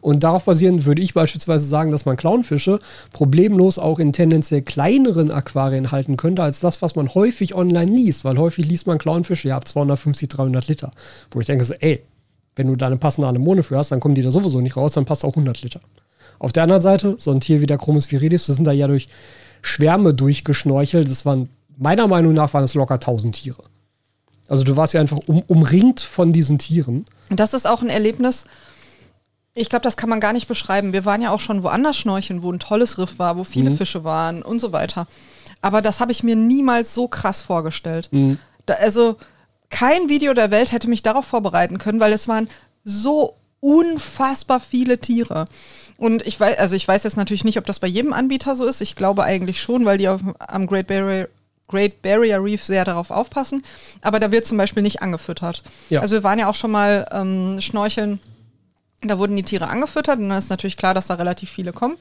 Und 0.00 0.22
darauf 0.22 0.44
basierend 0.44 0.86
würde 0.86 1.02
ich 1.02 1.12
beispielsweise 1.12 1.66
sagen, 1.66 1.90
dass 1.90 2.06
man 2.06 2.16
Clownfische 2.16 2.78
problemlos 3.12 3.80
auch 3.80 3.98
in 3.98 4.12
tendenziell 4.12 4.62
kleineren 4.62 5.32
Aquarien 5.32 5.90
halten 5.90 6.16
könnte, 6.16 6.44
als 6.44 6.60
das, 6.60 6.82
was 6.82 6.94
man 6.94 7.12
häufig 7.14 7.56
online 7.56 7.90
liest. 7.90 8.24
Weil 8.24 8.38
häufig 8.38 8.64
liest 8.64 8.86
man 8.86 8.98
Clownfische 8.98 9.48
ja 9.48 9.56
ab 9.56 9.66
250, 9.66 10.28
300 10.28 10.68
Liter. 10.68 10.92
Wo 11.32 11.40
ich 11.40 11.46
denke 11.46 11.64
so, 11.64 11.74
ey, 11.74 12.04
wenn 12.54 12.68
du 12.68 12.76
da 12.76 12.86
eine 12.86 12.96
passende 12.96 13.26
Anemone 13.26 13.64
für 13.64 13.76
hast, 13.76 13.90
dann 13.90 13.98
kommen 13.98 14.14
die 14.14 14.22
da 14.22 14.30
sowieso 14.30 14.60
nicht 14.60 14.76
raus, 14.76 14.92
dann 14.92 15.04
passt 15.04 15.24
auch 15.24 15.32
100 15.32 15.60
Liter. 15.62 15.80
Auf 16.38 16.52
der 16.52 16.62
anderen 16.62 16.82
Seite, 16.82 17.16
so 17.18 17.32
ein 17.32 17.40
Tier 17.40 17.60
wie 17.60 17.66
der 17.66 17.78
Chromis 17.78 18.10
viridis, 18.10 18.46
das 18.46 18.54
sind 18.54 18.66
da 18.66 18.72
ja 18.72 18.86
durch 18.86 19.08
Schwärme 19.62 20.14
durchgeschnorchelt. 20.14 21.08
Das 21.08 21.26
waren, 21.26 21.48
meiner 21.76 22.06
Meinung 22.06 22.34
nach, 22.34 22.54
waren 22.54 22.62
es 22.62 22.74
locker 22.74 22.94
1000 22.94 23.34
Tiere. 23.34 23.64
Also 24.48 24.64
du 24.64 24.76
warst 24.76 24.94
ja 24.94 25.00
einfach 25.00 25.18
um, 25.26 25.42
umringt 25.46 26.00
von 26.00 26.32
diesen 26.32 26.58
Tieren. 26.58 27.04
Das 27.30 27.54
ist 27.54 27.66
auch 27.66 27.82
ein 27.82 27.90
Erlebnis. 27.90 28.46
Ich 29.54 29.68
glaube, 29.68 29.82
das 29.82 29.96
kann 29.96 30.08
man 30.08 30.20
gar 30.20 30.32
nicht 30.32 30.48
beschreiben. 30.48 30.92
Wir 30.92 31.04
waren 31.04 31.20
ja 31.20 31.30
auch 31.30 31.40
schon 31.40 31.62
woanders 31.62 31.96
schnorcheln, 31.96 32.42
wo 32.42 32.50
ein 32.50 32.58
tolles 32.58 32.98
Riff 32.98 33.18
war, 33.18 33.36
wo 33.36 33.44
viele 33.44 33.70
mhm. 33.70 33.76
Fische 33.76 34.04
waren 34.04 34.42
und 34.42 34.60
so 34.60 34.72
weiter. 34.72 35.06
Aber 35.60 35.82
das 35.82 36.00
habe 36.00 36.12
ich 36.12 36.22
mir 36.22 36.36
niemals 36.36 36.94
so 36.94 37.08
krass 37.08 37.42
vorgestellt. 37.42 38.08
Mhm. 38.10 38.38
Da, 38.66 38.74
also 38.74 39.16
kein 39.70 40.08
Video 40.08 40.32
der 40.32 40.50
Welt 40.50 40.72
hätte 40.72 40.88
mich 40.88 41.02
darauf 41.02 41.26
vorbereiten 41.26 41.78
können, 41.78 42.00
weil 42.00 42.12
es 42.12 42.28
waren 42.28 42.48
so 42.84 43.34
unfassbar 43.60 44.60
viele 44.60 44.98
Tiere. 44.98 45.46
Und 45.96 46.24
ich 46.26 46.38
weiß, 46.38 46.58
also 46.58 46.76
ich 46.76 46.86
weiß 46.86 47.02
jetzt 47.02 47.16
natürlich 47.16 47.44
nicht, 47.44 47.58
ob 47.58 47.66
das 47.66 47.80
bei 47.80 47.88
jedem 47.88 48.12
Anbieter 48.12 48.54
so 48.54 48.64
ist. 48.64 48.80
Ich 48.80 48.94
glaube 48.94 49.24
eigentlich 49.24 49.60
schon, 49.60 49.84
weil 49.84 49.98
die 49.98 50.08
auf, 50.08 50.20
am 50.38 50.66
Great 50.66 50.86
Barrier 50.86 51.28
Great 51.68 52.02
Barrier 52.02 52.42
Reef 52.42 52.64
sehr 52.64 52.84
darauf 52.84 53.10
aufpassen. 53.10 53.62
Aber 54.00 54.18
da 54.18 54.32
wird 54.32 54.46
zum 54.46 54.58
Beispiel 54.58 54.82
nicht 54.82 55.02
angefüttert. 55.02 55.62
Ja. 55.90 56.00
Also 56.00 56.16
wir 56.16 56.24
waren 56.24 56.38
ja 56.38 56.48
auch 56.48 56.54
schon 56.54 56.70
mal 56.70 57.06
ähm, 57.12 57.60
schnorcheln. 57.60 58.20
Da 59.02 59.18
wurden 59.18 59.36
die 59.36 59.44
Tiere 59.44 59.68
angefüttert 59.68 60.18
und 60.18 60.28
dann 60.28 60.38
ist 60.38 60.50
natürlich 60.50 60.76
klar, 60.76 60.94
dass 60.94 61.06
da 61.06 61.14
relativ 61.14 61.50
viele 61.50 61.72
kommen. 61.72 61.96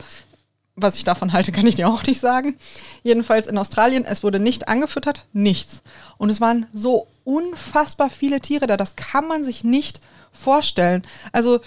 Was 0.75 0.95
ich 0.95 1.03
davon 1.03 1.33
halte, 1.33 1.51
kann 1.53 1.67
ich 1.67 1.75
dir 1.75 1.89
auch 1.89 2.03
nicht 2.03 2.19
sagen. 2.19 2.57
Jedenfalls 3.03 3.47
in 3.47 3.57
Australien, 3.57 4.05
es 4.05 4.24
wurde 4.24 4.39
nicht 4.39 4.67
angefüttert, 4.67 5.27
nichts. 5.33 5.83
Und 6.17 6.29
es 6.29 6.41
waren 6.41 6.65
so 6.74 7.07
unfassbar 7.24 8.09
viele 8.09 8.39
Tiere 8.39 8.67
da, 8.67 8.77
das 8.77 8.95
kann 8.95 9.27
man 9.27 9.43
sich 9.43 9.63
nicht 9.63 10.00
vorstellen. 10.31 11.05
Also 11.33 11.59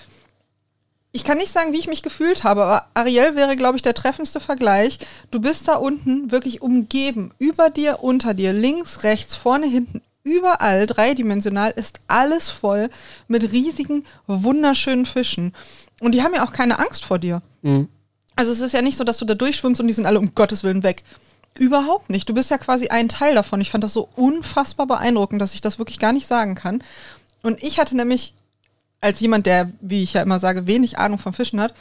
ich 1.12 1.24
kann 1.24 1.38
nicht 1.38 1.50
sagen, 1.50 1.72
wie 1.72 1.78
ich 1.78 1.88
mich 1.88 2.02
gefühlt 2.02 2.44
habe, 2.44 2.62
aber 2.62 2.86
Ariel 2.94 3.34
wäre, 3.34 3.56
glaube 3.56 3.76
ich, 3.76 3.82
der 3.82 3.94
treffendste 3.94 4.38
Vergleich. 4.38 4.98
Du 5.30 5.40
bist 5.40 5.66
da 5.66 5.74
unten 5.74 6.30
wirklich 6.30 6.62
umgeben, 6.62 7.32
über 7.38 7.70
dir, 7.70 8.02
unter 8.02 8.32
dir, 8.32 8.52
links, 8.52 9.02
rechts, 9.02 9.34
vorne, 9.34 9.66
hinten, 9.66 10.02
überall 10.22 10.86
dreidimensional 10.86 11.72
ist 11.74 12.00
alles 12.06 12.48
voll 12.50 12.90
mit 13.26 13.50
riesigen, 13.52 14.04
wunderschönen 14.26 15.06
Fischen. 15.06 15.52
Und 16.00 16.12
die 16.12 16.22
haben 16.22 16.34
ja 16.34 16.44
auch 16.44 16.52
keine 16.52 16.78
Angst 16.78 17.04
vor 17.04 17.18
dir. 17.18 17.42
Mhm. 17.62 17.88
Also 18.36 18.52
es 18.52 18.60
ist 18.60 18.72
ja 18.72 18.82
nicht 18.82 18.96
so, 18.96 19.04
dass 19.04 19.18
du 19.18 19.24
da 19.24 19.34
durchschwimmst 19.34 19.80
und 19.80 19.88
die 19.88 19.92
sind 19.92 20.06
alle 20.06 20.18
um 20.18 20.34
Gottes 20.34 20.62
Willen 20.62 20.82
weg. 20.82 21.02
Überhaupt 21.58 22.08
nicht. 22.08 22.28
Du 22.28 22.34
bist 22.34 22.50
ja 22.50 22.58
quasi 22.58 22.88
ein 22.88 23.08
Teil 23.08 23.34
davon. 23.34 23.60
Ich 23.60 23.70
fand 23.70 23.82
das 23.82 23.92
so 23.92 24.08
unfassbar 24.14 24.86
beeindruckend, 24.86 25.42
dass 25.42 25.54
ich 25.54 25.60
das 25.60 25.78
wirklich 25.78 25.98
gar 25.98 26.12
nicht 26.12 26.26
sagen 26.26 26.54
kann. 26.54 26.82
Und 27.42 27.62
ich 27.62 27.78
hatte 27.78 27.96
nämlich, 27.96 28.34
als 29.00 29.20
jemand, 29.20 29.46
der, 29.46 29.70
wie 29.80 30.02
ich 30.02 30.12
ja 30.12 30.22
immer 30.22 30.38
sage, 30.38 30.66
wenig 30.66 30.98
Ahnung 30.98 31.18
von 31.18 31.32
Fischen 31.32 31.60
hat, 31.60 31.74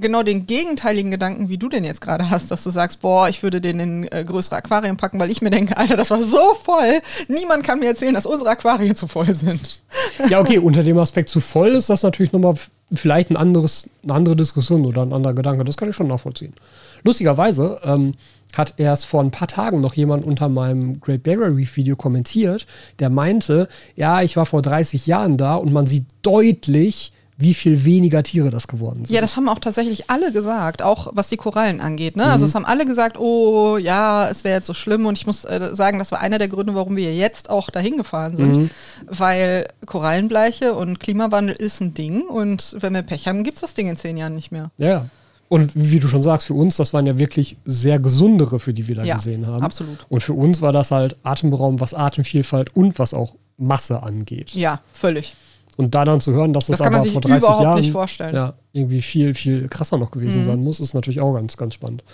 genau 0.00 0.22
den 0.22 0.46
gegenteiligen 0.46 1.10
Gedanken, 1.10 1.48
wie 1.48 1.58
du 1.58 1.68
den 1.68 1.84
jetzt 1.84 2.00
gerade 2.00 2.30
hast, 2.30 2.50
dass 2.50 2.64
du 2.64 2.70
sagst, 2.70 3.00
boah, 3.00 3.28
ich 3.28 3.42
würde 3.42 3.60
den 3.60 3.80
in 3.80 4.12
äh, 4.12 4.24
größere 4.24 4.56
Aquarien 4.56 4.96
packen, 4.96 5.20
weil 5.20 5.30
ich 5.30 5.42
mir 5.42 5.50
denke, 5.50 5.76
Alter, 5.76 5.96
das 5.96 6.10
war 6.10 6.22
so 6.22 6.54
voll. 6.54 7.00
Niemand 7.28 7.64
kann 7.64 7.78
mir 7.78 7.86
erzählen, 7.86 8.14
dass 8.14 8.26
unsere 8.26 8.50
Aquarien 8.50 8.96
zu 8.96 9.06
voll 9.06 9.32
sind. 9.32 9.82
Ja, 10.28 10.40
okay, 10.40 10.58
unter 10.58 10.82
dem 10.82 10.98
Aspekt 10.98 11.28
zu 11.28 11.40
voll 11.40 11.70
ist 11.70 11.90
das 11.90 12.02
natürlich 12.02 12.32
nochmal 12.32 12.54
vielleicht 12.92 13.30
ein 13.30 13.36
anderes, 13.36 13.88
eine 14.02 14.14
andere 14.14 14.36
Diskussion 14.36 14.86
oder 14.86 15.02
ein 15.02 15.12
anderer 15.12 15.34
Gedanke. 15.34 15.64
Das 15.64 15.76
kann 15.76 15.90
ich 15.90 15.96
schon 15.96 16.08
nachvollziehen. 16.08 16.54
Lustigerweise 17.02 17.80
ähm, 17.82 18.12
hat 18.56 18.74
erst 18.78 19.06
vor 19.06 19.22
ein 19.22 19.30
paar 19.30 19.48
Tagen 19.48 19.80
noch 19.80 19.94
jemand 19.94 20.24
unter 20.24 20.48
meinem 20.48 21.00
Great 21.00 21.22
Barrier 21.22 21.56
Reef 21.56 21.76
Video 21.76 21.96
kommentiert, 21.96 22.66
der 22.98 23.10
meinte, 23.10 23.68
ja, 23.96 24.22
ich 24.22 24.36
war 24.36 24.46
vor 24.46 24.62
30 24.62 25.06
Jahren 25.06 25.36
da 25.36 25.54
und 25.54 25.72
man 25.72 25.86
sieht 25.86 26.06
deutlich, 26.22 27.12
wie 27.40 27.54
viel 27.54 27.86
weniger 27.86 28.22
Tiere 28.22 28.50
das 28.50 28.68
geworden 28.68 29.06
sind. 29.06 29.14
Ja, 29.14 29.22
das 29.22 29.36
haben 29.36 29.48
auch 29.48 29.58
tatsächlich 29.58 30.10
alle 30.10 30.30
gesagt, 30.30 30.82
auch 30.82 31.08
was 31.14 31.28
die 31.28 31.38
Korallen 31.38 31.80
angeht. 31.80 32.14
Ne? 32.14 32.24
Also 32.24 32.44
es 32.44 32.54
haben 32.54 32.66
alle 32.66 32.84
gesagt, 32.84 33.18
oh 33.18 33.78
ja, 33.78 34.28
es 34.28 34.44
wäre 34.44 34.56
jetzt 34.56 34.66
so 34.66 34.74
schlimm. 34.74 35.06
Und 35.06 35.16
ich 35.16 35.26
muss 35.26 35.46
äh, 35.46 35.70
sagen, 35.72 35.98
das 35.98 36.12
war 36.12 36.20
einer 36.20 36.38
der 36.38 36.48
Gründe, 36.48 36.74
warum 36.74 36.96
wir 36.96 37.14
jetzt 37.14 37.48
auch 37.48 37.70
dahin 37.70 37.96
gefahren 37.96 38.36
sind. 38.36 38.70
Weil 39.06 39.68
Korallenbleiche 39.86 40.74
und 40.74 41.00
Klimawandel 41.00 41.56
ist 41.56 41.80
ein 41.80 41.94
Ding. 41.94 42.22
Und 42.28 42.76
wenn 42.78 42.92
wir 42.92 43.02
Pech 43.02 43.26
haben, 43.26 43.42
gibt 43.42 43.56
es 43.56 43.62
das 43.62 43.72
Ding 43.72 43.88
in 43.88 43.96
zehn 43.96 44.18
Jahren 44.18 44.34
nicht 44.34 44.52
mehr. 44.52 44.70
Ja. 44.76 45.06
Und 45.50 45.72
wie 45.74 45.98
du 45.98 46.06
schon 46.06 46.22
sagst, 46.22 46.46
für 46.46 46.54
uns, 46.54 46.76
das 46.76 46.94
waren 46.94 47.06
ja 47.08 47.18
wirklich 47.18 47.56
sehr 47.64 47.98
gesundere, 47.98 48.60
für 48.60 48.72
die 48.72 48.86
wir 48.86 48.94
da 48.94 49.02
Ja, 49.02 49.16
gesehen 49.16 49.48
haben. 49.48 49.64
absolut. 49.64 50.06
Und 50.08 50.22
für 50.22 50.32
uns 50.32 50.62
war 50.62 50.70
das 50.72 50.92
halt 50.92 51.16
Atemberaum, 51.24 51.80
was 51.80 51.92
Atemvielfalt 51.92 52.74
und 52.76 53.00
was 53.00 53.12
auch 53.14 53.34
Masse 53.56 54.00
angeht. 54.00 54.52
Ja, 54.54 54.80
völlig. 54.92 55.34
Und 55.76 55.94
da 55.96 56.04
dann 56.04 56.20
zu 56.20 56.30
hören, 56.32 56.52
dass 56.52 56.68
Das 56.68 56.78
man 56.78 56.94
aber 56.94 57.04
vor 57.04 57.20
30 57.20 57.38
überhaupt 57.38 57.62
Jahren 57.64 57.80
nicht 57.80 57.90
vorstellen. 57.90 58.30
Mhm. 58.30 58.36
Ja, 58.36 58.54
irgendwie 58.72 59.02
viel, 59.02 59.34
viel 59.34 59.66
krasser 59.66 59.98
noch 59.98 60.12
gewesen 60.12 60.44
sein 60.44 60.62
muss, 60.62 60.78
ist 60.78 60.94
natürlich 60.94 61.20
auch 61.20 61.34
ganz, 61.34 61.56
ganz 61.56 61.74
spannend. 61.74 62.04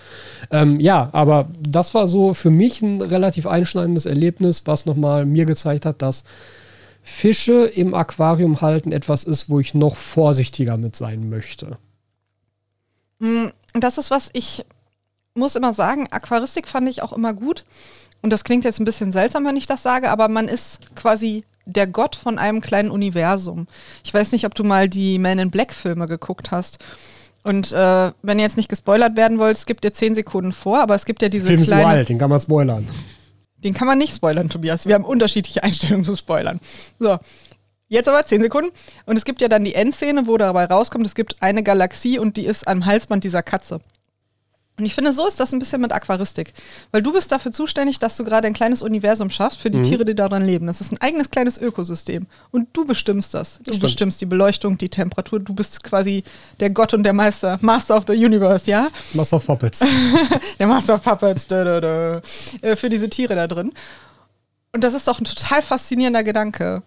Ähm, 0.50 0.80
ja, 0.80 1.10
aber 1.12 1.48
das 1.60 1.92
war 1.92 2.06
so 2.06 2.32
für 2.32 2.50
mich 2.50 2.80
ein 2.80 3.02
relativ 3.02 3.46
einschneidendes 3.46 4.06
Erlebnis, 4.06 4.62
was 4.64 4.86
nochmal 4.86 5.26
mir 5.26 5.44
gezeigt 5.44 5.84
hat, 5.84 6.00
dass 6.00 6.24
Fische 7.02 7.66
im 7.66 7.92
Aquarium 7.92 8.62
halten 8.62 8.92
etwas 8.92 9.24
ist, 9.24 9.50
wo 9.50 9.60
ich 9.60 9.74
noch 9.74 9.94
vorsichtiger 9.94 10.78
mit 10.78 10.96
sein 10.96 11.28
möchte. 11.28 11.76
Das 13.73 13.99
ist 13.99 14.11
was, 14.11 14.30
ich 14.32 14.64
muss 15.35 15.56
immer 15.56 15.73
sagen, 15.73 16.06
Aquaristik 16.11 16.68
fand 16.68 16.88
ich 16.88 17.02
auch 17.02 17.12
immer 17.12 17.32
gut. 17.32 17.64
Und 18.23 18.30
das 18.30 18.44
klingt 18.44 18.64
jetzt 18.64 18.80
ein 18.80 18.85
bisschen 18.85 19.12
seltsam, 19.12 19.44
wenn 19.44 19.56
ich 19.56 19.66
das 19.66 19.82
sage, 19.82 20.11
aber 20.11 20.28
man 20.28 20.49
ist 20.49 20.94
quasi 20.96 21.44
der 21.66 21.87
Gott 21.87 22.16
von 22.16 22.38
einem 22.38 22.61
kleinen 22.61 22.90
Universum. 22.90 23.66
Ich 24.04 24.14
weiß 24.14 24.32
nicht, 24.32 24.46
ob 24.46 24.54
du 24.54 24.64
mal 24.64 24.88
die 24.88 25.18
Man 25.18 25.38
in 25.38 25.50
Black 25.50 25.73
Filme 25.73 26.06
geguckt 26.06 26.50
hast. 26.50 26.78
Und 27.42 27.73
äh, 27.73 28.12
wenn 28.23 28.38
ihr 28.38 28.44
jetzt 28.44 28.56
nicht 28.56 28.68
gespoilert 28.68 29.16
werden 29.16 29.38
wollt, 29.38 29.56
es 29.56 29.66
gibt 29.66 29.85
dir 29.85 29.92
zehn 29.92 30.14
Sekunden 30.14 30.52
vor, 30.52 30.80
aber 30.80 30.94
es 30.94 31.04
gibt 31.04 31.23
ja 31.23 31.28
diese 31.28 31.46
Film 31.46 31.61
ist 31.61 31.68
kleine. 31.68 31.85
uralt, 31.85 32.08
den 32.08 32.18
kann 32.18 32.30
man 32.30 32.40
spoilern. 32.40 32.88
Den 33.58 33.75
kann 33.75 33.87
man 33.87 33.99
nicht 33.99 34.14
spoilern, 34.14 34.49
Tobias. 34.49 34.87
Wir 34.87 34.94
haben 34.94 35.04
unterschiedliche 35.04 35.62
Einstellungen 35.62 36.04
zu 36.04 36.16
spoilern. 36.16 36.61
So. 36.99 37.18
Jetzt 37.88 38.08
aber 38.08 38.24
10 38.24 38.42
Sekunden. 38.42 38.70
Und 39.04 39.16
es 39.16 39.24
gibt 39.24 39.40
ja 39.40 39.48
dann 39.48 39.64
die 39.64 39.74
Endszene, 39.74 40.26
wo 40.26 40.36
dabei 40.36 40.64
rauskommt, 40.64 41.06
es 41.06 41.14
gibt 41.14 41.40
eine 41.40 41.62
Galaxie 41.62 42.18
und 42.18 42.36
die 42.36 42.46
ist 42.46 42.66
am 42.66 42.84
Halsband 42.84 43.24
dieser 43.24 43.42
Katze. 43.42 43.80
Und 44.78 44.84
ich 44.84 44.94
finde, 44.94 45.12
so 45.12 45.26
ist 45.26 45.40
das 45.40 45.52
ein 45.52 45.58
bisschen 45.58 45.80
mit 45.80 45.90
Aquaristik. 45.90 46.52
Weil 46.90 47.00
du 47.00 47.10
bist 47.12 47.32
dafür 47.32 47.50
zuständig, 47.50 47.98
dass 47.98 48.16
du 48.18 48.24
gerade 48.24 48.46
ein 48.46 48.52
kleines 48.52 48.82
Universum 48.82 49.30
schaffst 49.30 49.58
für 49.58 49.70
die 49.70 49.80
Tiere, 49.80 50.04
die 50.04 50.14
daran 50.14 50.44
leben. 50.44 50.66
Das 50.66 50.82
ist 50.82 50.92
ein 50.92 51.00
eigenes 51.00 51.30
kleines 51.30 51.56
Ökosystem. 51.56 52.26
Und 52.50 52.68
du 52.74 52.84
bestimmst 52.84 53.32
das. 53.32 53.56
Du 53.58 53.70
stimmt. 53.70 53.80
bestimmst 53.80 54.20
die 54.20 54.26
Beleuchtung, 54.26 54.76
die 54.76 54.90
Temperatur. 54.90 55.40
Du 55.40 55.54
bist 55.54 55.82
quasi 55.82 56.24
der 56.60 56.68
Gott 56.68 56.92
und 56.92 57.04
der 57.04 57.14
Meister. 57.14 57.58
Master 57.62 57.96
of 57.96 58.04
the 58.06 58.12
Universe, 58.12 58.70
ja? 58.70 58.88
Master 59.14 59.38
of 59.38 59.46
Puppets. 59.46 59.80
Der 60.58 60.66
Master 60.66 60.94
of 60.94 61.02
Puppets, 61.02 61.46
da, 61.46 61.64
da, 61.64 61.80
da, 61.80 62.22
äh, 62.60 62.76
für 62.76 62.88
diese 62.90 63.08
Tiere 63.08 63.34
da 63.34 63.46
drin. 63.46 63.72
Und 64.72 64.84
das 64.84 64.92
ist 64.92 65.08
doch 65.08 65.18
ein 65.18 65.24
total 65.24 65.62
faszinierender 65.62 66.22
Gedanke. 66.22 66.82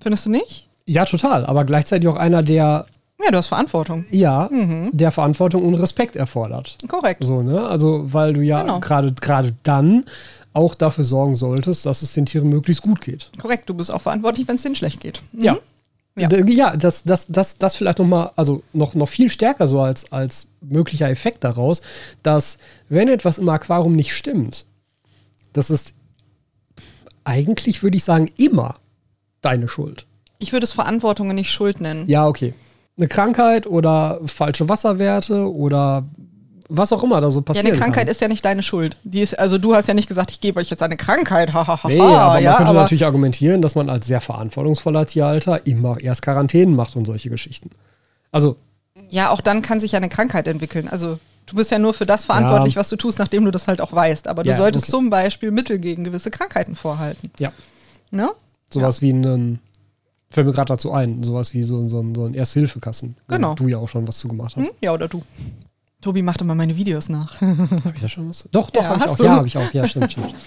Findest 0.00 0.26
du 0.26 0.30
nicht? 0.30 0.68
ja, 0.86 1.04
total. 1.04 1.44
Aber 1.44 1.64
gleichzeitig 1.64 2.08
auch 2.08 2.16
einer, 2.16 2.42
der, 2.42 2.86
Ja, 3.22 3.30
du 3.30 3.36
hast 3.36 3.48
Verantwortung. 3.48 4.06
ja, 4.10 4.48
der 4.92 5.10
Verantwortung 5.12 5.64
und 5.64 5.74
Respekt 5.74 6.16
erfordert. 6.16 6.78
Korrekt. 6.88 7.22
So, 7.24 7.42
ne? 7.42 7.66
Also, 7.66 8.12
weil 8.12 8.32
du 8.32 8.40
ja 8.40 8.62
Genau. 8.62 8.80
gerade 8.80 9.12
gerade 9.12 9.54
dann 9.64 10.04
auch 10.54 10.74
dafür 10.74 11.04
sorgen 11.04 11.34
solltest, 11.34 11.84
dass 11.84 12.00
es 12.02 12.14
den 12.14 12.24
Tieren 12.26 12.48
möglichst 12.48 12.82
gut 12.82 13.00
geht. 13.02 13.30
Korrekt. 13.38 13.68
Du 13.68 13.74
bist 13.74 13.90
auch 13.90 14.00
verantwortlich, 14.00 14.48
wenn 14.48 14.56
es 14.56 14.62
denen 14.62 14.76
schlecht 14.76 15.00
geht. 15.00 15.20
Mhm. 15.32 15.42
Ja. 15.44 15.58
Ja. 16.16 16.28
Ja, 16.46 16.76
das, 16.76 17.04
das, 17.04 17.26
das, 17.28 17.58
das 17.58 17.76
vielleicht 17.76 17.98
noch 18.00 18.06
mal, 18.06 18.32
also 18.34 18.62
noch, 18.72 18.94
noch 18.94 19.06
viel 19.08 19.28
stärker 19.30 19.66
so 19.68 19.80
als, 19.82 20.10
als 20.10 20.48
möglicher 20.60 21.08
Effekt 21.10 21.44
daraus, 21.44 21.80
dass 22.24 22.58
wenn 22.88 23.06
etwas 23.08 23.38
im 23.38 23.48
Aquarium 23.48 23.94
nicht 23.94 24.12
stimmt, 24.14 24.64
das 25.52 25.70
ist 25.70 25.94
eigentlich, 27.24 27.82
würde 27.82 27.96
ich 27.98 28.04
sagen, 28.04 28.30
immer 28.36 28.74
deine 29.40 29.68
Schuld. 29.68 30.06
Ich 30.38 30.52
würde 30.52 30.64
es 30.64 30.72
Verantwortung 30.72 31.28
und 31.30 31.34
nicht 31.34 31.50
Schuld 31.50 31.80
nennen. 31.80 32.06
Ja, 32.06 32.26
okay. 32.26 32.54
Eine 32.96 33.08
Krankheit 33.08 33.66
oder 33.66 34.20
falsche 34.26 34.68
Wasserwerte 34.68 35.52
oder 35.52 36.04
was 36.68 36.92
auch 36.92 37.02
immer 37.02 37.20
da 37.20 37.30
so 37.30 37.40
Ja, 37.40 37.44
passiert. 37.44 37.66
eine 37.66 37.76
Krankheit 37.76 38.08
ist 38.08 38.20
ja 38.20 38.28
nicht 38.28 38.44
deine 38.44 38.62
Schuld. 38.62 38.96
Die 39.04 39.20
ist, 39.20 39.38
also 39.38 39.56
du 39.56 39.74
hast 39.74 39.88
ja 39.88 39.94
nicht 39.94 40.08
gesagt, 40.08 40.30
ich 40.32 40.40
gebe 40.40 40.60
euch 40.60 40.68
jetzt 40.68 40.82
eine 40.82 40.96
Krankheit. 40.96 41.54
Hahaha. 41.54 41.88
Nee, 41.88 41.98
aber 42.00 42.34
man 42.34 42.42
ja, 42.42 42.56
könnte 42.56 42.68
aber 42.70 42.80
natürlich 42.82 43.04
argumentieren, 43.06 43.62
dass 43.62 43.74
man 43.74 43.88
als 43.88 44.06
sehr 44.06 44.20
verantwortungsvoller 44.20 45.06
Tierhalter 45.06 45.66
immer 45.66 45.98
erst 46.00 46.22
Quarantänen 46.22 46.74
macht 46.76 46.94
und 46.94 47.06
solche 47.06 47.30
Geschichten. 47.30 47.70
Also, 48.32 48.56
ja, 49.08 49.30
auch 49.30 49.40
dann 49.40 49.62
kann 49.62 49.80
sich 49.80 49.92
ja 49.92 49.96
eine 49.96 50.10
Krankheit 50.10 50.46
entwickeln. 50.46 50.88
Also 50.88 51.18
du 51.46 51.56
bist 51.56 51.70
ja 51.70 51.78
nur 51.78 51.94
für 51.94 52.04
das 52.04 52.26
verantwortlich, 52.26 52.76
was 52.76 52.90
du 52.90 52.96
tust, 52.96 53.18
nachdem 53.18 53.44
du 53.46 53.50
das 53.50 53.66
halt 53.66 53.80
auch 53.80 53.92
weißt. 53.92 54.28
Aber 54.28 54.42
du 54.42 54.50
Ja, 54.50 54.56
solltest 54.56 54.84
okay. 54.86 54.90
zum 54.90 55.08
Beispiel 55.08 55.50
Mittel 55.50 55.78
gegen 55.78 56.04
gewisse 56.04 56.30
Krankheiten 56.30 56.76
vorhalten. 56.76 57.30
ja, 57.38 57.50
Ne? 58.10 58.28
Sowas 58.70 59.00
wie 59.02 59.10
ein, 59.12 59.58
fällt 60.30 60.46
mir 60.46 60.52
gerade 60.52 60.68
dazu 60.68 60.92
ein, 60.92 61.22
sowas 61.22 61.54
wie 61.54 61.62
so, 61.62 61.88
so, 61.88 62.00
ein- 62.00 62.14
so 62.14 62.24
ein 62.26 62.34
Erste-Hilfe-Kassen. 62.34 63.16
wo 63.28 63.34
Genau. 63.34 63.54
Du 63.54 63.68
ja 63.68 63.78
auch 63.78 63.88
schon 63.88 64.06
was 64.06 64.18
zu 64.18 64.28
gemacht 64.28 64.54
hast. 64.56 64.66
Hm? 64.66 64.72
Ja, 64.82 64.92
oder 64.92 65.08
du. 65.08 65.22
Tobi 66.00 66.22
macht 66.22 66.40
immer 66.40 66.54
meine 66.54 66.76
Videos 66.76 67.08
nach. 67.08 67.40
Habe 67.40 67.92
ich 67.94 68.00
da 68.02 68.08
schon 68.08 68.28
was? 68.28 68.48
Doch, 68.52 68.70
doch, 68.70 68.82
Ja, 68.82 68.88
habe 68.90 69.04
ich 69.04 69.08
auch. 69.10 69.16
du. 69.16 69.24
Ja, 69.24 69.30
habe 69.36 69.46
ich 69.48 69.58
auch. 69.58 69.72
Ja, 69.72 69.88
stimmt, 69.88 70.12
stimmt. 70.12 70.34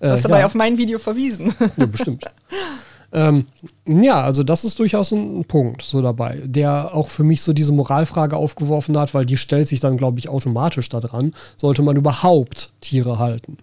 Du 0.00 0.06
Äh, 0.08 0.12
hast 0.12 0.24
dabei 0.24 0.40
ja. 0.40 0.46
auf 0.46 0.54
mein 0.54 0.76
Video 0.76 0.98
verwiesen. 0.98 1.54
Ja, 1.76 1.86
bestimmt. 1.86 2.24
ähm, 3.12 3.46
ja, 3.86 4.20
also 4.22 4.42
das 4.42 4.64
ist 4.64 4.78
durchaus 4.78 5.12
ein, 5.12 5.38
ein 5.40 5.44
Punkt 5.44 5.82
so 5.82 6.02
dabei, 6.02 6.42
der 6.44 6.94
auch 6.94 7.08
für 7.08 7.22
mich 7.24 7.42
so 7.42 7.52
diese 7.52 7.72
Moralfrage 7.72 8.36
aufgeworfen 8.36 8.98
hat, 8.98 9.14
weil 9.14 9.24
die 9.24 9.36
stellt 9.36 9.68
sich 9.68 9.80
dann, 9.80 9.96
glaube 9.96 10.18
ich, 10.18 10.28
automatisch 10.28 10.88
daran, 10.88 11.32
sollte 11.56 11.82
man 11.82 11.96
überhaupt 11.96 12.72
Tiere 12.80 13.18
halten. 13.18 13.56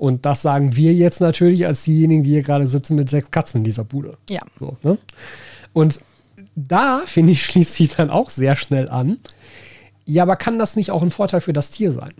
Und 0.00 0.24
das 0.24 0.40
sagen 0.40 0.76
wir 0.76 0.94
jetzt 0.94 1.20
natürlich 1.20 1.66
als 1.66 1.82
diejenigen, 1.84 2.22
die 2.22 2.30
hier 2.30 2.42
gerade 2.42 2.66
sitzen 2.66 2.96
mit 2.96 3.10
sechs 3.10 3.30
Katzen 3.30 3.58
in 3.58 3.64
dieser 3.64 3.84
Bude. 3.84 4.16
ja. 4.30 4.40
So, 4.58 4.78
ne? 4.82 4.96
Und 5.74 6.00
da, 6.56 7.02
finde 7.04 7.32
ich, 7.32 7.44
schließt 7.44 7.74
sich 7.74 7.90
dann 7.96 8.08
auch 8.08 8.30
sehr 8.30 8.56
schnell 8.56 8.88
an. 8.88 9.18
Ja, 10.06 10.22
aber 10.22 10.36
kann 10.36 10.58
das 10.58 10.74
nicht 10.74 10.90
auch 10.90 11.02
ein 11.02 11.10
Vorteil 11.10 11.42
für 11.42 11.52
das 11.52 11.70
Tier 11.70 11.92
sein? 11.92 12.14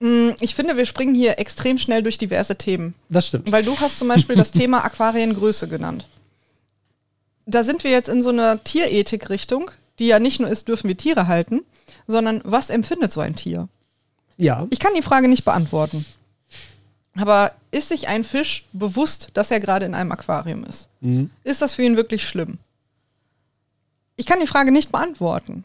Mm, 0.00 0.30
Ich 0.40 0.56
finde, 0.56 0.76
wir 0.76 0.84
springen 0.84 1.14
hier 1.14 1.38
extrem 1.38 1.78
schnell 1.78 2.02
durch 2.02 2.18
diverse 2.18 2.56
Themen. 2.56 2.94
Das 3.08 3.28
stimmt. 3.28 3.52
Weil 3.52 3.62
du 3.62 3.78
hast 3.78 3.98
zum 4.00 4.08
Beispiel 4.08 4.34
das 4.34 4.50
Thema 4.52 4.84
Aquariengröße 4.84 5.68
genannt. 5.68 6.08
Da 7.46 7.62
sind 7.62 7.84
wir 7.84 7.92
jetzt 7.92 8.08
in 8.08 8.20
so 8.24 8.30
einer 8.30 8.64
Tierethik-Richtung, 8.64 9.70
die 10.00 10.08
ja 10.08 10.18
nicht 10.18 10.40
nur 10.40 10.50
ist, 10.50 10.66
dürfen 10.66 10.88
wir 10.88 10.96
Tiere 10.96 11.28
halten, 11.28 11.62
sondern 12.08 12.40
was 12.44 12.68
empfindet 12.70 13.12
so 13.12 13.20
ein 13.20 13.36
Tier? 13.36 13.68
Ja, 14.38 14.66
Ich 14.70 14.80
kann 14.80 14.92
die 14.96 15.02
Frage 15.02 15.28
nicht 15.28 15.44
beantworten. 15.44 16.04
Aber 17.18 17.52
ist 17.70 17.88
sich 17.88 18.08
ein 18.08 18.24
Fisch 18.24 18.64
bewusst, 18.72 19.28
dass 19.34 19.50
er 19.50 19.60
gerade 19.60 19.86
in 19.86 19.94
einem 19.94 20.12
Aquarium 20.12 20.64
ist? 20.64 20.88
Mhm. 21.00 21.30
Ist 21.44 21.62
das 21.62 21.74
für 21.74 21.82
ihn 21.82 21.96
wirklich 21.96 22.26
schlimm? 22.28 22.58
Ich 24.16 24.26
kann 24.26 24.40
die 24.40 24.46
Frage 24.46 24.72
nicht 24.72 24.92
beantworten. 24.92 25.64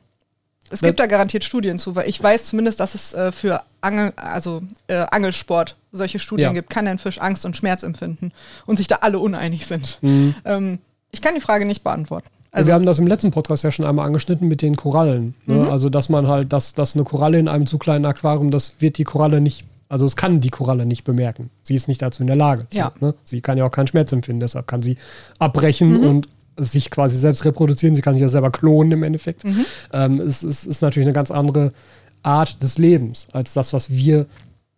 Es 0.69 0.81
Ne- 0.81 0.89
gibt 0.89 0.99
da 0.99 1.05
garantiert 1.05 1.43
Studien 1.43 1.77
zu, 1.77 1.95
weil 1.95 2.07
ich 2.07 2.21
weiß 2.21 2.45
zumindest, 2.45 2.79
dass 2.79 2.95
es 2.95 3.13
äh, 3.13 3.31
für 3.31 3.61
Angel, 3.81 4.13
also, 4.15 4.61
äh, 4.87 5.05
Angelsport 5.11 5.75
solche 5.91 6.19
Studien 6.19 6.47
Ja. 6.47 6.53
gibt. 6.53 6.69
Kann 6.69 6.87
ein 6.87 6.97
Fisch 6.99 7.19
Angst 7.19 7.45
und 7.45 7.57
Schmerz 7.57 7.83
empfinden? 7.83 8.31
Und 8.65 8.77
sich 8.77 8.87
da 8.87 8.97
alle 9.01 9.19
uneinig 9.19 9.65
sind. 9.65 9.97
Mhm. 10.01 10.35
Ähm, 10.45 10.79
ich 11.11 11.21
kann 11.21 11.35
die 11.35 11.41
Frage 11.41 11.65
nicht 11.65 11.83
beantworten. 11.83 12.27
Also 12.53 12.63
Also, 12.63 12.67
wir 12.67 12.73
haben 12.75 12.85
das 12.85 12.99
im 12.99 13.07
letzten 13.07 13.31
Podcast 13.31 13.63
ja 13.63 13.71
schon 13.71 13.85
einmal 13.85 14.05
angeschnitten 14.05 14.47
mit 14.47 14.61
den 14.61 14.75
Korallen. 14.75 15.35
Ne? 15.45 15.55
Mhm. 15.55 15.69
Also, 15.69 15.89
dass 15.89 16.09
man 16.09 16.27
halt, 16.27 16.51
dass, 16.53 16.73
dass 16.73 16.95
eine 16.95 17.03
Koralle 17.05 17.37
in 17.39 17.47
einem 17.47 17.65
zu 17.65 17.77
kleinen 17.77 18.05
Aquarium, 18.05 18.51
das 18.51 18.75
wird 18.79 18.97
die 18.97 19.03
Koralle 19.05 19.39
nicht 19.41 19.65
Also 19.91 20.05
es 20.05 20.15
kann 20.15 20.39
die 20.41 20.49
Koralle 20.49 20.85
nicht 20.85 21.03
bemerken. 21.03 21.49
Sie 21.63 21.75
ist 21.75 21.87
nicht 21.87 22.01
dazu 22.01 22.23
in 22.23 22.27
der 22.27 22.35
Lage. 22.37 22.65
Ja. 22.71 22.91
So, 22.99 23.07
ne? 23.07 23.15
Sie 23.23 23.41
kann 23.41 23.57
ja 23.57 23.65
auch 23.65 23.71
keinen 23.71 23.87
Schmerz 23.87 24.11
empfinden, 24.11 24.39
deshalb 24.39 24.65
kann 24.67 24.81
sie 24.81 24.97
abbrechen 25.37 25.99
Mhm. 26.01 26.07
und 26.07 26.27
sich 26.57 26.89
quasi 26.91 27.17
selbst 27.17 27.43
reproduzieren. 27.45 27.95
Sie 27.95 28.01
kann 28.01 28.13
sich 28.13 28.21
ja 28.21 28.27
selber 28.29 28.51
klonen 28.51 28.91
im 28.93 29.03
Endeffekt. 29.03 29.43
Mhm. 29.43 29.65
Ähm, 29.93 30.19
es, 30.21 30.43
es 30.43 30.65
ist 30.65 30.81
natürlich 30.81 31.07
eine 31.07 31.13
ganz 31.13 31.31
andere 31.31 31.71
Art 32.23 32.61
des 32.63 32.77
Lebens 32.77 33.27
als 33.33 33.53
das, 33.53 33.73
was 33.73 33.89
wir 33.89 34.27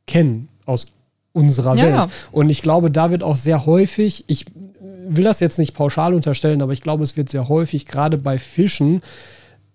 kennen 0.07 0.47
aus 0.65 0.87
unserer 1.33 1.75
Ja, 1.75 1.83
Welt. 1.83 1.95
ja. 1.95 2.07
Und 2.31 2.49
ich 2.49 2.61
glaube, 2.61 2.89
da 2.89 3.11
wird 3.11 3.21
auch 3.23 3.35
sehr 3.35 3.65
häufig, 3.65 4.23
ich 4.27 4.45
will 5.07 5.23
das 5.25 5.39
jetzt 5.41 5.59
nicht 5.59 5.73
pauschal 5.73 6.13
unterstellen, 6.13 6.61
aber 6.61 6.71
ich 6.73 6.81
glaube, 6.81 7.03
es 7.03 7.17
wird 7.17 7.27
sehr 7.29 7.49
häufig 7.49 7.85
gerade 7.85 8.17
bei 8.17 8.39
Fischen 8.39 9.01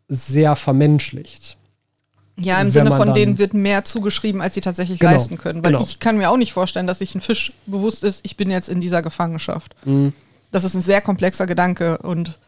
sehr 0.08 0.56
vermenschlicht. 0.56 1.57
Ja, 2.40 2.60
im 2.60 2.70
Sinne 2.70 2.96
von 2.96 3.14
denen 3.14 3.38
wird 3.38 3.52
mehr 3.52 3.84
zugeschrieben, 3.84 4.40
als 4.40 4.54
sie 4.54 4.60
tatsächlich 4.60 5.00
Genau, 5.00 5.12
leisten 5.12 5.38
können. 5.38 5.64
Weil 5.64 5.72
genau. 5.72 5.84
ich 5.84 5.98
kann 5.98 6.18
mir 6.18 6.30
auch 6.30 6.36
nicht 6.36 6.52
vorstellen, 6.52 6.86
dass 6.86 7.00
sich 7.00 7.14
ein 7.14 7.20
Fisch 7.20 7.52
bewusst 7.66 8.04
ist, 8.04 8.20
ich 8.22 8.36
bin 8.36 8.50
jetzt 8.50 8.68
in 8.68 8.80
dieser 8.80 9.02
Gefangenschaft. 9.02 9.74
Mhm. 9.84 10.12
Das 10.52 10.64
ist 10.64 10.74
ein 10.74 10.80
sehr 10.80 11.00
komplexer 11.00 11.46
Gedanke 11.46 11.98
und 11.98 12.38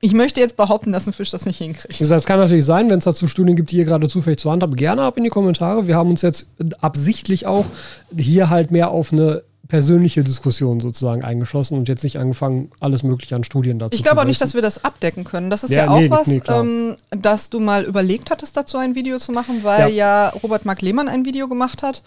ich 0.00 0.12
möchte 0.12 0.38
jetzt 0.38 0.56
behaupten, 0.56 0.92
dass 0.92 1.06
ein 1.06 1.12
Fisch 1.12 1.30
das 1.30 1.46
nicht 1.46 1.58
hinkriegt. 1.58 1.98
Es 1.98 2.24
kann 2.26 2.38
natürlich 2.38 2.66
sein, 2.66 2.90
wenn 2.90 2.98
es 2.98 3.04
dazu 3.04 3.26
Studien 3.26 3.56
gibt, 3.56 3.70
die 3.70 3.78
ihr 3.78 3.84
gerade 3.84 4.06
zufällig 4.06 4.38
zur 4.38 4.52
Hand 4.52 4.62
habt, 4.62 4.76
gerne 4.76 5.02
ab 5.02 5.16
in 5.16 5.24
die 5.24 5.30
Kommentare. 5.30 5.86
Wir 5.86 5.96
haben 5.96 6.10
uns 6.10 6.22
jetzt 6.22 6.46
absichtlich 6.80 7.46
auch 7.46 7.66
hier 8.14 8.50
halt 8.50 8.70
mehr 8.70 8.90
auf 8.90 9.12
eine 9.12 9.42
persönliche 9.68 10.22
Diskussion 10.22 10.80
sozusagen 10.80 11.24
eingeschossen 11.24 11.78
und 11.78 11.88
jetzt 11.88 12.04
nicht 12.04 12.18
angefangen, 12.18 12.70
alles 12.80 13.02
Mögliche 13.02 13.34
an 13.34 13.44
Studien 13.44 13.78
dazu 13.78 13.96
Ich 13.96 14.02
glaube 14.02 14.16
zu 14.16 14.22
auch 14.22 14.26
nicht, 14.26 14.40
dass 14.40 14.54
wir 14.54 14.62
das 14.62 14.84
abdecken 14.84 15.24
können. 15.24 15.50
Das 15.50 15.64
ist 15.64 15.70
Ja, 15.70 15.84
ja, 15.84 15.90
auch 15.90 15.98
nee, 15.98 16.10
was, 16.10 16.26
nee, 16.26 16.42
ähm, 16.48 16.96
dass 17.10 17.50
du 17.50 17.60
mal 17.60 17.84
überlegt 17.84 18.30
hattest, 18.30 18.56
dazu 18.56 18.76
ein 18.76 18.94
Video 18.94 19.18
zu 19.18 19.32
machen, 19.32 19.64
weil 19.64 19.92
ja, 19.92 20.28
Robert 20.28 20.64
Mark 20.64 20.82
Lehmann 20.82 21.08
ein 21.08 21.24
Video 21.24 21.48
gemacht 21.48 21.82
hat 21.82 22.02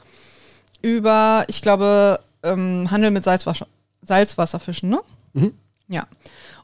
über, 0.81 1.45
ich 1.47 1.61
glaube, 1.61 2.19
ähm, 2.43 2.89
Handel 2.91 3.11
mit 3.11 3.23
Salzwasser, 3.23 3.67
Salzwasserfischen, 4.03 4.89
ne? 4.89 4.99
Mhm. 5.33 5.53
Ja. 5.87 6.05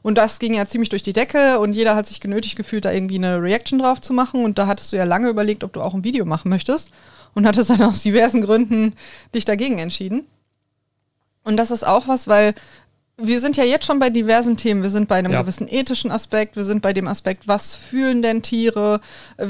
Und 0.02 0.18
das 0.18 0.38
ging 0.38 0.54
ja 0.54 0.66
ziemlich 0.66 0.90
durch 0.90 1.02
die 1.02 1.14
Decke 1.14 1.58
und 1.58 1.72
jeder 1.72 1.96
hat 1.96 2.06
sich 2.06 2.20
genötigt 2.20 2.56
gefühlt, 2.56 2.84
da 2.84 2.92
irgendwie 2.92 3.16
eine 3.16 3.40
Reaction 3.40 3.78
drauf 3.78 4.00
zu 4.00 4.12
machen. 4.12 4.44
Und 4.44 4.58
da 4.58 4.66
hattest 4.66 4.92
du 4.92 4.96
ja 4.96 5.04
lange 5.04 5.28
überlegt, 5.30 5.64
ob 5.64 5.72
du 5.72 5.80
auch 5.80 5.94
ein 5.94 6.04
Video 6.04 6.26
machen 6.26 6.50
möchtest. 6.50 6.90
Und 7.32 7.46
hattest 7.46 7.70
dann 7.70 7.82
aus 7.82 8.02
diversen 8.02 8.42
Gründen 8.42 8.92
dich 9.34 9.44
dagegen 9.44 9.78
entschieden. 9.78 10.26
Und 11.44 11.56
das 11.56 11.70
ist 11.70 11.86
auch 11.86 12.08
was, 12.08 12.26
weil 12.26 12.54
wir 13.16 13.38
sind 13.38 13.56
ja 13.56 13.62
jetzt 13.62 13.86
schon 13.86 14.00
bei 14.00 14.10
diversen 14.10 14.56
Themen. 14.56 14.82
Wir 14.82 14.90
sind 14.90 15.06
bei 15.08 15.14
einem 15.16 15.30
Ja. 15.30 15.42
gewissen 15.42 15.68
ethischen 15.68 16.10
Aspekt, 16.10 16.56
wir 16.56 16.64
sind 16.64 16.82
bei 16.82 16.92
dem 16.92 17.06
Aspekt, 17.06 17.46
was 17.46 17.76
fühlen 17.76 18.22
denn 18.22 18.42
Tiere? 18.42 19.00
Äh, 19.36 19.46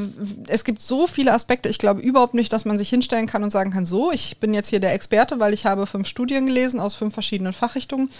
Es 0.48 0.64
gibt 0.64 0.82
so 0.82 1.06
viele 1.06 1.32
Aspekte. 1.32 1.70
Ich 1.70 1.78
glaube 1.78 2.02
überhaupt 2.02 2.34
nicht, 2.34 2.52
dass 2.52 2.66
man 2.66 2.76
sich 2.76 2.90
hinstellen 2.90 3.26
kann 3.26 3.42
und 3.42 3.50
sagen 3.50 3.70
kann, 3.70 3.86
so, 3.86 4.12
ich 4.12 4.38
bin 4.38 4.52
jetzt 4.52 4.68
hier 4.68 4.80
der 4.80 4.92
Experte, 4.92 5.40
weil 5.40 5.54
ich 5.54 5.64
habe 5.64 5.86
fünf 5.86 6.08
Studien 6.08 6.44
gelesen 6.46 6.78
aus 6.78 6.94
fünf 6.94 7.14
verschiedenen 7.14 7.54
Fachrichtungen. 7.54 8.10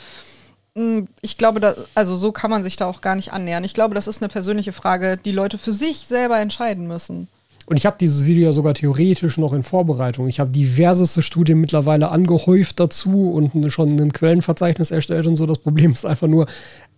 Mm, 0.75 1.01
Ich 1.21 1.37
glaube, 1.37 1.61
da, 1.61 1.75
also 1.95 2.17
so 2.17 2.33
kann 2.33 2.51
man 2.51 2.63
sich 2.65 2.77
da 2.77 2.87
auch 2.87 3.03
gar 3.03 3.15
nicht 3.15 3.33
annähern. 3.35 3.65
Ich 3.65 3.75
glaube, 3.75 3.95
das 3.95 4.09
ist 4.09 4.23
eine 4.23 4.31
persönliche 4.31 4.73
Frage, 4.73 5.19
die 5.23 5.33
Leute 5.33 5.59
für 5.59 5.73
sich 5.73 5.99
selber 5.99 6.39
entscheiden 6.39 6.87
müssen. 6.87 7.29
Und 7.67 7.77
ich 7.79 7.87
habe 7.87 7.97
dieses 7.99 8.27
Video 8.27 8.45
ja 8.45 8.53
sogar 8.53 8.75
theoretisch 8.75 9.39
noch 9.39 9.55
in 9.55 9.63
Vorbereitung. 9.63 10.29
Ich 10.29 10.39
habe 10.39 10.51
diverseste 10.51 11.23
Studien 11.23 11.61
mittlerweile 11.61 12.11
angehäuft 12.11 12.79
dazu 12.79 13.31
und 13.31 13.71
schon 13.73 13.99
ein 13.99 14.13
Quellenverzeichnis 14.13 14.91
erstellt 14.91 15.27
und 15.27 15.37
so. 15.37 15.47
Das 15.47 15.59
Problem 15.59 15.93
ist 15.93 16.05
einfach 16.05 16.29
nur, 16.29 16.47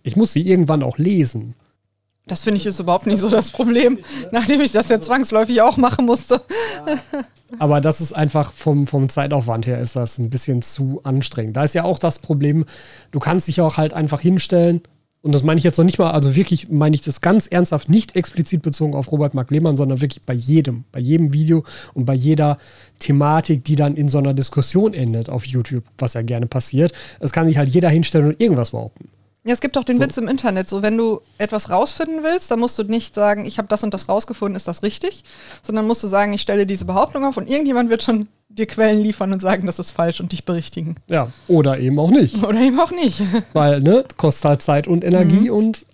ich 0.03 0.17
muss 0.17 0.33
sie 0.33 0.47
irgendwann 0.47 0.83
auch 0.83 0.97
lesen. 0.97 1.55
Das 2.27 2.43
finde 2.43 2.57
ich 2.57 2.65
ist 2.65 2.79
überhaupt 2.79 3.07
nicht 3.07 3.19
so 3.19 3.29
das 3.29 3.51
Problem, 3.51 3.99
nachdem 4.31 4.59
ich 4.59 4.73
das 4.73 4.89
ja 4.89 4.99
zwangsläufig 4.99 5.61
auch 5.61 5.77
machen 5.77 6.05
musste. 6.05 6.41
Aber 7.59 7.79
das 7.79 8.01
ist 8.01 8.11
einfach 8.11 8.51
vom, 8.51 8.87
vom 8.87 9.07
Zeitaufwand 9.07 9.65
her 9.65 9.79
ist 9.79 9.95
das 9.95 10.17
ein 10.17 10.29
bisschen 10.29 10.61
zu 10.61 10.99
anstrengend. 11.03 11.55
Da 11.55 11.63
ist 11.63 11.73
ja 11.73 11.85
auch 11.85 11.97
das 11.97 12.19
Problem, 12.19 12.65
du 13.11 13.19
kannst 13.19 13.47
dich 13.47 13.61
auch 13.61 13.77
halt 13.77 13.93
einfach 13.93 14.19
hinstellen. 14.19 14.81
Und 15.27 15.33
das 15.33 15.43
meine 15.43 15.57
ich 15.57 15.65
jetzt 15.65 15.77
noch 15.77 15.83
nicht 15.83 15.99
mal, 15.99 16.11
also 16.11 16.37
wirklich 16.37 16.69
meine 16.69 16.95
ich 16.95 17.01
das 17.01 17.19
ganz 17.19 17.47
ernsthaft, 17.47 17.89
nicht 17.89 18.15
explizit 18.15 18.61
bezogen 18.61 18.95
auf 18.95 19.11
Robert 19.11 19.33
Mark 19.33 19.51
Lehmann, 19.51 19.75
sondern 19.75 19.99
wirklich 19.99 20.25
bei 20.25 20.31
jedem, 20.31 20.85
bei 20.93 21.01
jedem 21.01 21.33
Video 21.33 21.65
und 21.93 22.05
bei 22.05 22.13
jeder 22.13 22.57
Thematik, 22.99 23.65
die 23.65 23.75
dann 23.75 23.97
in 23.97 24.07
so 24.07 24.19
einer 24.19 24.33
Diskussion 24.33 24.93
endet 24.93 25.27
auf 25.27 25.43
YouTube, 25.43 25.83
was 25.97 26.13
ja 26.13 26.21
gerne 26.21 26.45
passiert. 26.45 26.93
Es 27.19 27.33
kann 27.33 27.45
sich 27.45 27.57
halt 27.57 27.67
jeder 27.67 27.89
hinstellen 27.89 28.27
und 28.27 28.39
irgendwas 28.39 28.69
behaupten. 28.69 29.09
Ja, 29.43 29.51
es 29.51 29.59
gibt 29.59 29.77
auch 29.77 29.83
den 29.83 29.97
So. 29.97 30.03
Witz 30.03 30.15
im 30.15 30.29
Internet, 30.29 30.69
so 30.69 30.81
wenn 30.81 30.95
du 30.95 31.19
etwas 31.37 31.69
rausfinden 31.69 32.23
willst, 32.23 32.49
dann 32.49 32.61
musst 32.61 32.79
du 32.79 32.83
nicht 32.83 33.13
sagen, 33.13 33.43
ich 33.43 33.57
habe 33.57 33.67
das 33.67 33.83
und 33.83 33.93
das 33.93 34.07
rausgefunden, 34.07 34.55
ist 34.55 34.69
das 34.69 34.81
richtig, 34.81 35.25
sondern 35.61 35.87
musst 35.87 36.01
du 36.05 36.07
sagen, 36.07 36.31
ich 36.31 36.41
stelle 36.41 36.65
diese 36.65 36.85
Behauptung 36.85 37.25
auf 37.25 37.35
und 37.35 37.49
irgendjemand 37.49 37.89
wird 37.89 38.01
schon 38.01 38.29
dir 38.57 38.65
Quellen 38.67 38.99
liefern 39.01 39.33
und 39.33 39.41
sagen, 39.41 39.65
das 39.65 39.79
ist 39.79 39.91
falsch 39.91 40.19
und 40.19 40.31
dich 40.31 40.45
berichtigen. 40.45 40.95
Ja, 41.07 41.31
oder 41.47 41.79
eben 41.79 41.99
auch 41.99 42.11
nicht. 42.11 42.43
Oder 42.43 42.59
eben 42.59 42.79
auch 42.79 42.91
nicht. 42.91 43.21
Weil, 43.53 43.81
ne, 43.81 44.03
kostet 44.17 44.45
halt 44.45 44.61
Zeit 44.61 44.87
und 44.87 45.03
Energie 45.03 45.49
und 45.49 45.85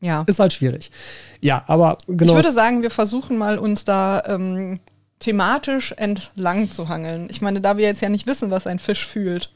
Ja. 0.00 0.24
ist 0.26 0.38
halt 0.38 0.52
schwierig. 0.52 0.90
Ja, 1.40 1.64
aber 1.66 1.98
genau. 2.06 2.32
Ich 2.32 2.36
würde 2.36 2.52
sagen, 2.52 2.82
wir 2.82 2.90
versuchen 2.90 3.36
mal 3.36 3.58
uns 3.58 3.84
da 3.84 4.22
ähm, 4.26 4.80
thematisch 5.20 5.92
entlang 5.92 6.70
zu 6.70 6.88
hangeln. 6.88 7.28
Ich 7.30 7.40
meine, 7.40 7.60
da 7.60 7.76
wir 7.76 7.84
jetzt 7.86 8.02
ja 8.02 8.08
nicht 8.08 8.26
wissen, 8.26 8.50
was 8.50 8.66
ein 8.66 8.78
Fisch 8.78 9.06
fühlt, 9.06 9.50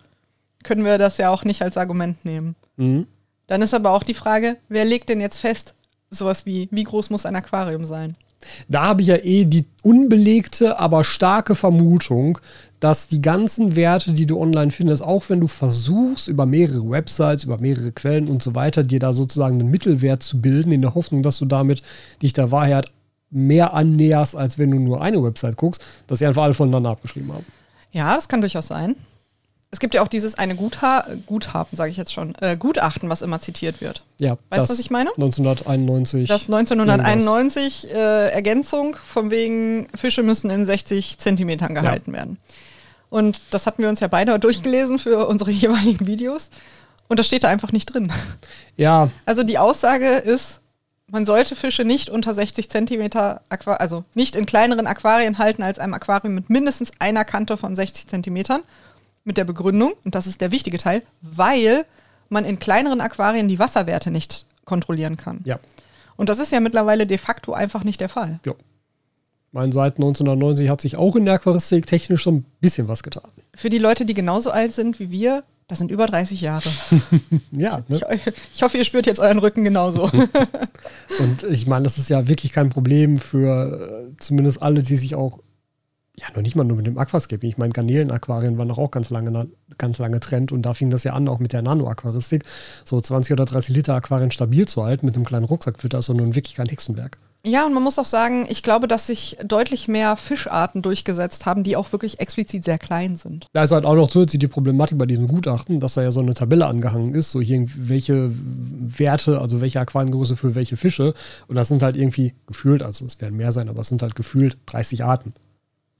können 0.65 0.85
wir 0.85 0.99
das 0.99 1.19
ja 1.19 1.31
auch 1.31 1.45
nicht 1.45 1.63
als 1.63 1.77
Argument 1.77 2.25
nehmen. 2.25 2.57
Mhm. 2.77 3.07
Dann 3.47 3.63
ist 3.63 3.75
aber 3.75 3.93
auch 3.93 4.03
die 4.03 4.15
Frage, 4.15 4.57
wer 4.69 4.85
legt 4.85 5.09
denn 5.09 5.21
jetzt 5.21 5.39
fest, 5.39 5.75
sowas 6.11 6.47
wie, 6.47 6.69
wie 6.71 6.85
groß 6.85 7.11
muss 7.11 7.27
ein 7.27 7.37
Aquarium 7.37 7.85
sein? 7.87 8.17
Da 8.69 8.85
habe 8.85 9.03
ich 9.03 9.09
ja 9.09 9.17
eh 9.17 9.45
die 9.45 9.67
unbelegte, 9.83 10.79
aber 10.79 11.05
starke 11.05 11.55
Vermutung, 11.55 12.39
dass 12.81 13.09
die 13.09 13.21
ganzen 13.21 13.75
Werte, 13.75 14.13
die 14.13 14.27
du 14.27 14.41
online 14.41 14.71
findest, 14.71 15.03
auch 15.03 15.29
wenn 15.29 15.41
du 15.41 15.49
versuchst, 15.49 16.29
über 16.29 16.47
mehrere 16.47 16.89
Websites, 16.89 17.45
über 17.45 17.59
mehrere 17.59 17.93
Quellen 17.93 18.29
und 18.29 18.43
so 18.43 18.55
weiter, 18.55 18.85
dir 18.85 19.01
da 19.01 19.13
sozusagen 19.13 19.61
einen 19.61 19.71
Mittelwert 19.71 20.23
zu 20.23 20.41
bilden, 20.41 20.73
in 20.73 20.83
der 20.83 20.95
Hoffnung, 20.95 21.23
dass 21.23 21.39
du 21.39 21.47
damit 21.47 21.83
dich 22.23 22.33
der 22.33 22.53
Wahrheit 22.53 22.91
mehr 23.31 23.75
annäherst, 23.75 24.37
als 24.37 24.59
wenn 24.59 24.71
du 24.71 24.79
nur 24.79 25.03
eine 25.03 25.23
Website 25.23 25.57
guckst, 25.57 25.83
dass 26.07 26.21
sie 26.21 26.27
einfach 26.27 26.45
alle 26.45 26.55
voneinander 26.55 26.91
abgeschrieben 26.91 27.33
haben. 27.33 27.45
Ja, 27.93 28.15
das 28.15 28.29
kann 28.29 28.41
durchaus 28.41 28.69
sein. 28.69 28.95
Es 29.71 29.81
gibt 29.81 29.93
ja 29.95 30.03
auch 30.03 30.09
dieses 30.09 30.37
eine 30.37 30.57
Gutha 30.57 31.07
Guthaben, 31.27 31.77
sage 31.77 31.91
ich 31.91 31.99
jetzt 31.99 32.13
schon, 32.13 32.35
äh, 32.41 32.57
Gutachten, 32.57 33.11
was 33.11 33.21
immer 33.21 33.39
zitiert 33.41 33.83
wird. 33.83 34.03
Ja, 34.19 34.39
Weißt 34.49 34.69
du, 34.69 34.73
was 34.73 34.79
ich 34.79 34.91
meine? 34.91 35.11
1991. 35.11 36.27
Das 36.27 36.47
1991 36.47 37.91
äh, 37.93 38.31
Ergänzung 38.31 38.97
von 38.97 39.31
wegen 39.31 39.89
Fische 39.95 40.23
müssen 40.23 40.49
in 40.51 40.65
60 40.65 41.19
Zentimetern 41.19 41.75
gehalten 41.75 42.13
werden. 42.15 42.39
Und 43.11 43.41
das 43.51 43.67
hatten 43.67 43.83
wir 43.83 43.91
uns 43.91 44.01
ja 44.01 44.09
beide 44.09 44.39
durchgelesen 44.39 44.99
für 44.99 45.27
unsere 45.27 45.51
jeweiligen 45.53 46.07
Videos. 46.07 46.51
Und 47.09 47.19
das 47.19 47.27
steht 47.27 47.45
da 47.45 47.49
einfach 47.49 47.73
nicht 47.73 47.87
drin. 47.93 48.11
ja, 48.77 49.11
Also 49.27 49.43
die 49.43 49.59
Aussage 49.59 50.07
ist, 50.07 50.61
man 51.11 51.25
sollte 51.25 51.57
Fische 51.57 51.85
nicht 51.85 52.11
unter 52.11 52.35
60 52.35 52.69
Zentimeter, 52.69 53.41
Aqua 53.49 53.75
also 53.75 54.05
nicht 54.15 54.37
in 54.37 54.45
kleineren 54.47 54.87
Aquarien 54.87 55.39
halten 55.39 55.63
als 55.63 55.79
einem 55.79 55.95
Aquarium 55.95 56.35
mit 56.35 56.51
mindestens 56.51 56.93
einer 56.99 57.25
Kante 57.25 57.57
von 57.57 57.75
60 57.75 58.07
Zentimetern. 58.09 58.63
Mit 59.29 59.37
der 59.37 59.45
Begründung, 59.45 59.93
und 60.07 60.15
das 60.15 60.27
ist 60.27 60.41
der 60.41 60.53
wichtige 60.53 60.79
Teil, 60.79 61.03
weil 61.21 61.85
man 62.31 62.47
in 62.47 62.59
kleineren 62.59 63.03
Aquarien 63.03 63.47
die 63.47 63.59
Wasserwerte 63.59 64.11
nicht 64.11 64.47
kontrollieren 64.65 65.19
kann. 65.19 65.43
ja. 65.45 65.59
Und 66.17 66.31
das 66.31 66.39
ist 66.41 66.51
ja 66.51 66.61
mittlerweile 66.61 67.07
de 67.07 67.19
facto 67.19 67.53
einfach 67.53 67.85
nicht 67.85 68.01
der 68.01 68.09
Fall. 68.09 68.41
Ja. 68.47 68.55
Mein 69.53 69.71
seit 69.71 69.97
1990 69.97 70.71
hat 70.71 70.81
sich 70.81 70.97
auch 70.97 71.15
in 71.15 71.27
der 71.27 71.35
Aquaristik 71.35 71.87
technisch 71.87 72.25
so 72.25 72.33
ein 72.33 72.45
bisschen 72.61 72.89
was 72.89 73.03
getan. 73.03 73.31
Für 73.55 73.69
die 73.69 73.79
Leute, 73.79 74.07
die 74.07 74.15
genauso 74.15 74.51
alt 74.51 74.73
sind 74.73 74.99
wie 74.99 75.11
wir, 75.11 75.45
das 75.69 75.79
sind 75.79 75.91
über 75.91 76.07
30 76.07 76.41
Jahre. 76.41 76.69
Ja, 77.53 77.83
ne? 77.89 78.01
Ich, 78.15 78.23
ich 78.55 78.63
hoffe, 78.63 78.79
ihr 78.79 78.85
spürt 78.87 79.05
jetzt 79.07 79.21
euren 79.21 79.39
Rücken 79.39 79.63
genauso. 79.63 80.05
Und 81.21 81.45
ich 81.51 81.67
meine, 81.67 81.85
das 81.85 81.99
ist 81.99 82.09
ja 82.09 82.27
wirklich 82.27 82.53
kein 82.53 82.71
Problem 82.71 83.17
für 83.19 84.09
äh, 84.11 84.17
zumindest 84.19 84.63
alle, 84.63 84.83
die 84.83 84.97
sich 84.97 85.15
auch, 85.15 85.41
ja, 86.19 86.27
noch 86.35 86.43
nicht 86.43 86.57
mal 86.57 86.65
nur 86.65 86.77
mit 86.77 86.87
dem 86.87 86.99
Aquascape. 86.99 87.47
Ich 87.47 87.59
meine, 87.59 87.73
Garnelen-Aquarien 87.73 88.59
waren 88.59 88.71
auch 88.73 88.91
ganz 88.91 89.11
lange, 89.11 89.49
ganz 89.79 89.99
lange 89.99 90.19
Trend 90.19 90.51
und 90.51 90.63
da 90.63 90.75
fing 90.75 90.91
das 90.91 91.05
ja 91.05 91.13
an, 91.13 91.29
auch 91.29 91.39
mit 91.39 91.53
der 91.53 91.63
Nano-Aquaristik, 91.63 92.45
so 92.85 93.01
20 93.01 93.33
oder 93.33 93.45
30 93.45 93.75
Liter 93.75 93.95
Aquarien 93.95 94.33
stabil 94.33 94.67
zu 94.67 94.83
halten 94.83 95.07
mit 95.07 95.15
einem 95.15 95.25
kleinen 95.25 95.45
Rucksackfilter, 95.45 95.99
ist 95.99 96.09
doch 96.09 96.15
nun 96.15 96.35
wirklich 96.35 96.57
kein 96.57 96.67
Hexenwerk. 96.67 97.19
Ja, 97.47 97.65
und 97.65 97.73
man 97.73 97.85
muss 97.85 98.01
auch 98.01 98.05
sagen, 98.05 98.47
ich 98.51 98.65
glaube, 98.65 98.89
dass 98.89 99.07
sich 99.07 99.39
deutlich 99.45 99.87
mehr 99.87 100.17
Fischarten 100.17 100.83
durchgesetzt 100.83 101.47
haben, 101.47 101.63
die 101.63 101.77
auch 101.77 101.93
wirklich 101.93 102.19
explizit 102.19 102.65
sehr 102.65 102.79
klein 102.79 103.17
sind. 103.17 103.47
Da 103.53 103.63
ist 103.63 103.71
halt 103.71 103.85
auch 103.85 103.95
noch 103.95 104.09
zusätzlich 104.09 104.41
die 104.41 104.49
Problematik 104.49 104.99
bei 104.99 105.07
diesem 105.07 105.29
Gutachten, 105.29 105.79
dass 105.79 105.95
da 105.95 106.03
ja 106.03 106.11
so 106.11 106.19
eine 106.19 106.35
Tabelle 106.35 106.67
angehangen 106.67 107.15
ist, 107.15 107.31
so 107.31 107.41
hier 107.41 107.65
welche 107.77 108.33
Werte, 108.33 109.41
also 109.41 109.61
welche 109.61 109.79
Aquariengröße 109.79 110.35
für 110.35 110.57
welche 110.57 110.77
Fische. 110.77 111.15
Und 111.47 111.55
das 111.55 111.69
sind 111.69 111.85
halt 111.85 111.97
irgendwie 111.97 112.35
gefühlt, 112.49 112.83
also 112.83 113.07
es 113.07 113.21
werden 113.21 113.37
mehr 113.37 113.53
sein, 113.53 113.69
aber 113.69 113.83
es 113.83 113.89
sind 113.89 114.03
halt 114.03 114.17
gefühlt 114.17 114.59
30 114.67 115.05
Arten. 115.05 115.33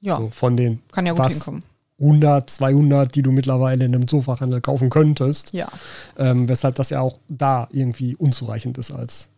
Ja, 0.01 0.17
So 0.17 0.29
von 0.31 0.55
den 0.57 0.79
kann 0.91 1.05
ja 1.05 1.13
gut 1.13 1.25
was? 1.25 1.33
hinkommen. 1.33 1.63
100, 1.99 2.49
200, 2.49 3.13
die 3.13 3.21
du 3.21 3.31
mittlerweile 3.31 3.83
in 3.83 3.93
einem 3.93 4.07
Zoofachhandel 4.07 4.61
kaufen 4.61 4.89
könntest. 4.89 5.51
Ja. 5.51 5.67
Ähm, 6.17 6.47
weshalb 6.47 6.75
das 6.75 6.89
ja 6.91 7.01
auch 7.01 7.19
da 7.27 7.67
irgendwie 7.71 8.15
unzureichend 8.15 8.77
ist 8.77 8.91
als 8.91 9.29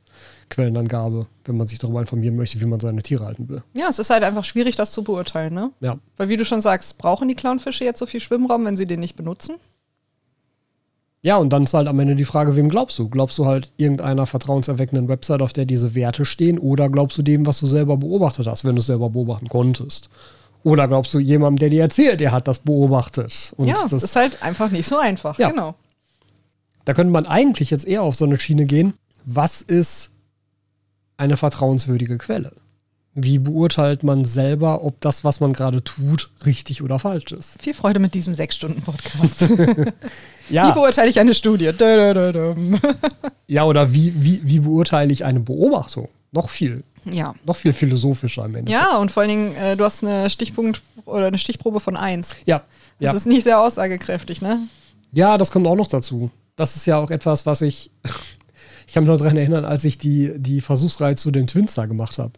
Quellenangabe, 0.50 1.26
wenn 1.46 1.58
man 1.58 1.66
sich 1.66 1.80
darüber 1.80 2.02
informieren 2.02 2.36
möchte, 2.36 2.62
wie 2.62 2.66
man 2.66 2.80
seine 2.80 3.02
Tiere 3.02 3.26
halten 3.26 3.50
will. 3.50 3.64
Ja, 3.74 3.88
es 3.90 3.98
ist 3.98 4.12
halt 4.12 4.24
einfach 4.24 4.44
schwierig, 4.44 4.76
das 4.76 4.92
zu 4.92 5.04
beurteilen, 5.04 5.54
ne? 5.56 5.72
Ja. 5.80 5.98
Weil 6.18 6.30
wie 6.30 6.38
du 6.38 6.46
schon 6.46 6.62
sagst, 6.62 7.00
brauchen 7.00 7.28
die 7.28 7.36
Clownfische 7.36 7.84
jetzt 7.84 7.98
so 8.00 8.06
viel 8.06 8.20
Schwimmraum, 8.20 8.64
wenn 8.66 8.78
sie 8.78 8.86
den 8.86 9.00
nicht 9.00 9.16
benutzen? 9.16 9.56
Ja, 11.24 11.38
und 11.38 11.54
dann 11.54 11.64
ist 11.64 11.74
halt 11.74 11.88
am 11.88 12.00
Ende 12.00 12.16
die 12.16 12.26
Frage, 12.26 12.56
wem 12.56 12.68
glaubst 12.70 12.98
du? 12.98 13.08
Glaubst 13.08 13.38
du 13.38 13.46
halt 13.46 13.72
irgendeiner 13.78 14.26
vertrauenserweckenden 14.26 15.08
Website, 15.08 15.42
auf 15.42 15.54
der 15.54 15.66
diese 15.66 15.94
Werte 15.94 16.26
stehen, 16.26 16.58
oder 16.58 16.90
glaubst 16.90 17.18
du 17.18 17.22
dem, 17.22 17.46
was 17.46 17.60
du 17.60 17.68
selber 17.68 17.98
beobachtet 17.98 18.48
hast, 18.48 18.66
wenn 18.66 18.76
du 18.76 18.80
es 18.80 18.88
selber 18.88 19.10
beobachten 19.12 19.48
konntest? 19.48 20.10
Oder 20.64 20.88
glaubst 20.88 21.14
du 21.14 21.20
jemandem, 21.20 21.58
der 21.60 21.70
dir 21.70 21.82
erzählt, 21.82 22.20
der 22.20 22.32
hat 22.32 22.48
das 22.48 22.60
beobachtet? 22.60 23.54
Und 23.58 23.68
ja, 23.68 23.76
das, 23.90 24.04
ist 24.04 24.16
halt 24.16 24.44
einfach 24.44 24.70
nicht 24.70 24.88
so 24.88 24.98
einfach, 24.98 25.38
Ja. 25.40 25.50
genau. 25.50 25.76
da 26.86 26.94
könnte 26.94 27.12
man 27.12 27.26
eigentlich 27.26 27.72
jetzt 27.72 27.88
eher 27.88 28.04
auf 28.04 28.16
so 28.16 28.26
eine 28.26 28.40
Schiene 28.40 28.66
gehen. 28.66 28.94
Was 29.26 29.62
ist 29.62 30.12
eine 31.18 31.38
vertrauenswürdige 31.38 32.18
Quelle? 32.18 32.54
Wie 33.14 33.40
beurteilt 33.40 34.04
man 34.04 34.24
selber, 34.24 34.84
ob 34.86 35.02
das, 35.02 35.26
was 35.26 35.42
man 35.42 35.52
gerade 35.52 35.84
tut, 35.84 36.30
richtig 36.46 36.82
oder 36.82 36.98
falsch 36.98 37.34
ist? 37.34 37.62
Viel 37.62 37.74
Freude 37.74 38.00
mit 38.00 38.14
diesem 38.14 38.34
Sechs-Stunden-Podcast. 38.36 39.50
Wie 40.48 40.56
Ja, 40.56 40.72
beurteile 40.72 41.10
ich 41.10 41.20
eine 41.20 41.34
Studie? 41.34 41.72
Ja 43.48 43.66
oder 43.66 43.92
wie, 43.94 44.14
wie, 44.16 44.42
wie 44.44 44.60
beurteile 44.62 45.12
ich 45.12 45.26
eine 45.26 45.42
Beobachtung? 45.42 46.08
Noch 46.32 46.50
viel, 46.50 46.84
Ja. 47.06 47.34
noch 47.46 47.56
viel 47.56 47.74
philosophischer 47.74 48.44
am 48.44 48.56
Ende. 48.56 48.72
Ja, 48.72 48.98
und 48.98 49.12
vor 49.12 49.22
allen 49.22 49.30
Dingen, 49.30 49.56
äh, 49.56 49.76
du 49.76 49.84
hast 49.84 50.04
eine 50.04 50.30
Stichpunkt 50.30 50.84
oder 51.06 51.28
eine 51.28 51.38
Stichprobe 51.38 51.80
von 51.80 51.98
1. 51.98 52.36
Ja, 52.46 52.60
Das 53.00 53.12
ja. 53.12 53.14
ist 53.14 53.26
nicht 53.26 53.44
sehr 53.44 53.60
aussagekräftig, 53.60 54.42
ne? 54.42 54.68
ja, 55.12 55.38
das 55.38 55.52
kommt 55.52 55.68
auch 55.68 55.76
noch 55.76 55.88
dazu. 55.88 56.30
Das 56.56 56.76
ist 56.76 56.86
ja 56.86 56.98
auch 56.98 57.12
etwas, 57.12 57.46
was 57.46 57.62
ich. 57.62 57.92
Ich 58.88 58.94
kann 58.96 59.06
mich 59.06 59.12
noch 59.12 59.20
daran 59.20 59.38
erinnern, 59.38 59.64
als 59.64 59.86
ich 59.86 59.98
die, 60.00 60.34
die 60.36 60.60
Versuchsreihe 60.60 61.16
zu 61.16 61.32
den 61.32 61.48
Twins 61.48 61.76
da 61.76 61.86
gemacht 61.86 62.18
habe. 62.18 62.34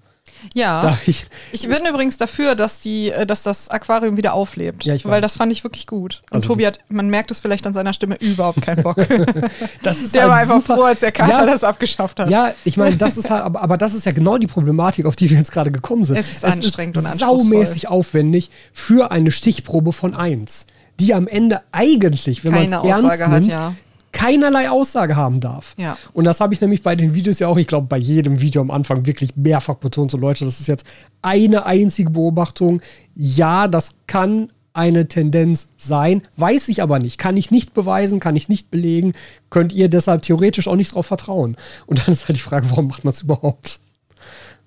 Ja. 0.54 0.98
Ich, 1.06 1.26
Ich 1.52 1.67
bin 1.67 1.86
übrigens 1.89 2.17
dafür, 2.17 2.56
dass, 2.56 2.80
die, 2.82 3.10
äh, 3.12 3.26
dass 3.26 3.43
das 3.43 3.69
Aquarium 3.69 4.17
wieder 4.17 4.34
auflebt. 4.34 4.84
Ja, 4.86 4.93
ich 4.93 5.06
weil 5.06 5.13
weiß. 5.13 5.22
das 5.22 5.38
fand 5.38 5.52
ich 5.52 5.63
wirklich 5.63 5.88
gut. 5.88 6.22
Und 6.30 6.36
Also 6.38 6.48
Tobi 6.48 6.65
hat, 6.67 6.80
man 6.89 7.10
merkt 7.10 7.32
es 7.32 7.39
vielleicht 7.39 7.65
an 7.67 7.74
seiner 7.74 7.93
Stimme, 7.93 8.15
überhaupt 8.19 8.62
keinen 8.62 8.84
Bock. 8.84 8.98
das 9.84 10.02
ist 10.02 10.13
Der 10.15 10.24
halt 10.24 10.32
war 10.32 10.38
einfach 10.38 10.56
super. 10.62 10.76
froh, 10.76 10.84
als 10.84 11.00
der 11.02 11.12
Kater 11.12 11.39
Ja. 11.39 11.46
das 11.46 11.63
abgeschafft 11.63 12.19
hat. 12.19 12.30
Ja, 12.30 12.54
ich 12.65 12.78
meine, 12.78 12.96
das 12.98 13.17
ist 13.17 13.30
halt, 13.30 13.43
aber, 13.43 13.62
aber 13.62 13.78
das 13.78 13.93
ist 13.93 14.06
ja 14.06 14.12
genau 14.12 14.38
die 14.38 14.48
Problematik, 14.48 15.06
auf 15.06 15.15
die 15.15 15.30
wir 15.30 15.38
jetzt 15.38 15.52
gerade 15.52 15.72
gekommen 15.72 16.04
sind. 16.04 16.17
Es 16.17 16.32
ist 16.32 16.46
anstrengend 16.46 16.98
und 16.98 17.06
anspruchsvoll. 17.06 17.39
saumäßig 17.41 17.88
aufwendig 17.88 18.50
für 18.74 19.12
eine 19.12 19.32
Stichprobe 19.32 19.93
von 19.93 20.13
1, 20.15 20.67
die 21.00 21.13
am 21.13 21.28
Ende 21.28 21.62
eigentlich, 21.72 22.43
wenn 22.43 22.52
man 22.54 22.65
es 22.65 22.72
ernst 22.72 22.86
Aussage 23.06 23.28
hat, 23.28 23.41
nimmt, 23.41 23.54
ja. 23.54 23.74
Keinerlei 24.13 24.69
Aussage 24.69 25.17
haben 25.17 25.41
darf. 25.41 25.76
Ja. 25.78 25.97
Und 26.13 26.23
das 26.23 26.39
habe 26.39 26.54
ich 26.54 26.62
nämlich 26.62 26.84
bei 26.84 26.95
den 26.95 27.13
Videos 27.13 27.39
ja 27.39 27.49
auch, 27.49 27.58
ich 27.58 27.67
glaube, 27.67 27.88
bei 27.88 27.97
jedem 27.97 28.39
Video 28.39 28.62
am 28.62 28.71
Anfang 28.71 29.06
wirklich 29.06 29.36
mehrfach 29.36 29.76
betont, 29.76 30.12
so 30.12 30.17
Leute, 30.17 30.45
das 30.45 30.62
ist 30.62 30.67
jetzt 30.67 30.86
eine 31.21 31.65
einzige 31.65 32.12
Beobachtung. 32.12 32.82
Ja, 33.13 33.67
das 33.67 33.95
kann 34.08 34.49
eine 34.73 35.08
Tendenz 35.08 35.69
sein, 35.78 36.23
weiß 36.38 36.69
ich 36.69 36.82
aber 36.82 36.97
nicht, 36.99 37.19
kann 37.19 37.38
ich 37.38 37.52
nicht 37.52 37.73
beweisen, 37.73 38.19
kann 38.19 38.36
ich 38.36 38.49
nicht 38.49 38.71
belegen, 38.71 39.13
könnt 39.52 39.71
ihr 39.71 39.88
deshalb 39.88 40.23
theoretisch 40.23 40.67
auch 40.67 40.76
nicht 40.76 40.91
darauf 40.91 41.06
vertrauen. 41.06 41.58
Und 41.86 41.99
dann 41.99 42.12
ist 42.12 42.28
halt 42.28 42.38
die 42.38 42.41
Frage, 42.41 42.69
warum 42.69 42.88
macht 42.88 43.04
man 43.04 43.13
es 43.13 43.21
überhaupt? 43.21 43.80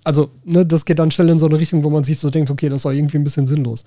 Also, 0.05 0.31
ne, 0.45 0.65
das 0.65 0.85
geht 0.85 1.01
dann 1.01 1.11
schnell 1.11 1.31
in 1.31 1.41
so 1.41 1.47
eine 1.47 1.59
Richtung, 1.59 1.83
wo 1.83 1.91
man 1.91 2.05
sich 2.05 2.21
so 2.21 2.31
denkt, 2.31 2.51
okay, 2.51 2.69
das 2.69 2.77
ist 2.77 2.85
doch 2.85 2.93
irgendwie 2.93 3.19
ein 3.19 3.25
bisschen 3.25 3.49
sinnlos. 3.49 3.85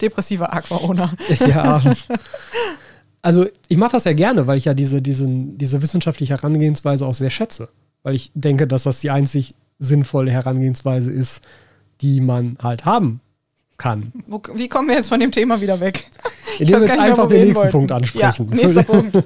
Depressiver 0.00 0.52
Aquaona. 0.52 1.12
Ja. 1.46 1.82
Also 3.22 3.46
ich 3.68 3.76
mache 3.76 3.92
das 3.92 4.04
ja 4.04 4.12
gerne, 4.12 4.46
weil 4.46 4.58
ich 4.58 4.64
ja 4.64 4.74
diese, 4.74 5.02
diesen, 5.02 5.58
diese 5.58 5.82
wissenschaftliche 5.82 6.34
Herangehensweise 6.34 7.06
auch 7.06 7.14
sehr 7.14 7.30
schätze. 7.30 7.68
Weil 8.02 8.14
ich 8.14 8.30
denke, 8.34 8.66
dass 8.66 8.84
das 8.84 9.00
die 9.00 9.10
einzig 9.10 9.54
sinnvolle 9.78 10.30
Herangehensweise 10.30 11.12
ist, 11.12 11.42
die 12.00 12.20
man 12.20 12.56
halt 12.62 12.84
haben 12.84 13.20
kann. 13.76 14.12
Wie 14.54 14.68
kommen 14.68 14.88
wir 14.88 14.96
jetzt 14.96 15.08
von 15.08 15.20
dem 15.20 15.30
Thema 15.32 15.60
wieder 15.60 15.80
weg? 15.80 16.08
Indem 16.58 16.80
wir 16.80 16.88
jetzt 16.88 16.98
einfach 16.98 17.28
den 17.28 17.40
nächsten 17.44 17.56
wollten. 17.56 17.72
Punkt 17.72 17.92
ansprechen. 17.92 18.48
Ja, 18.50 18.54
nächster 18.56 18.82
Punkt. 18.84 19.16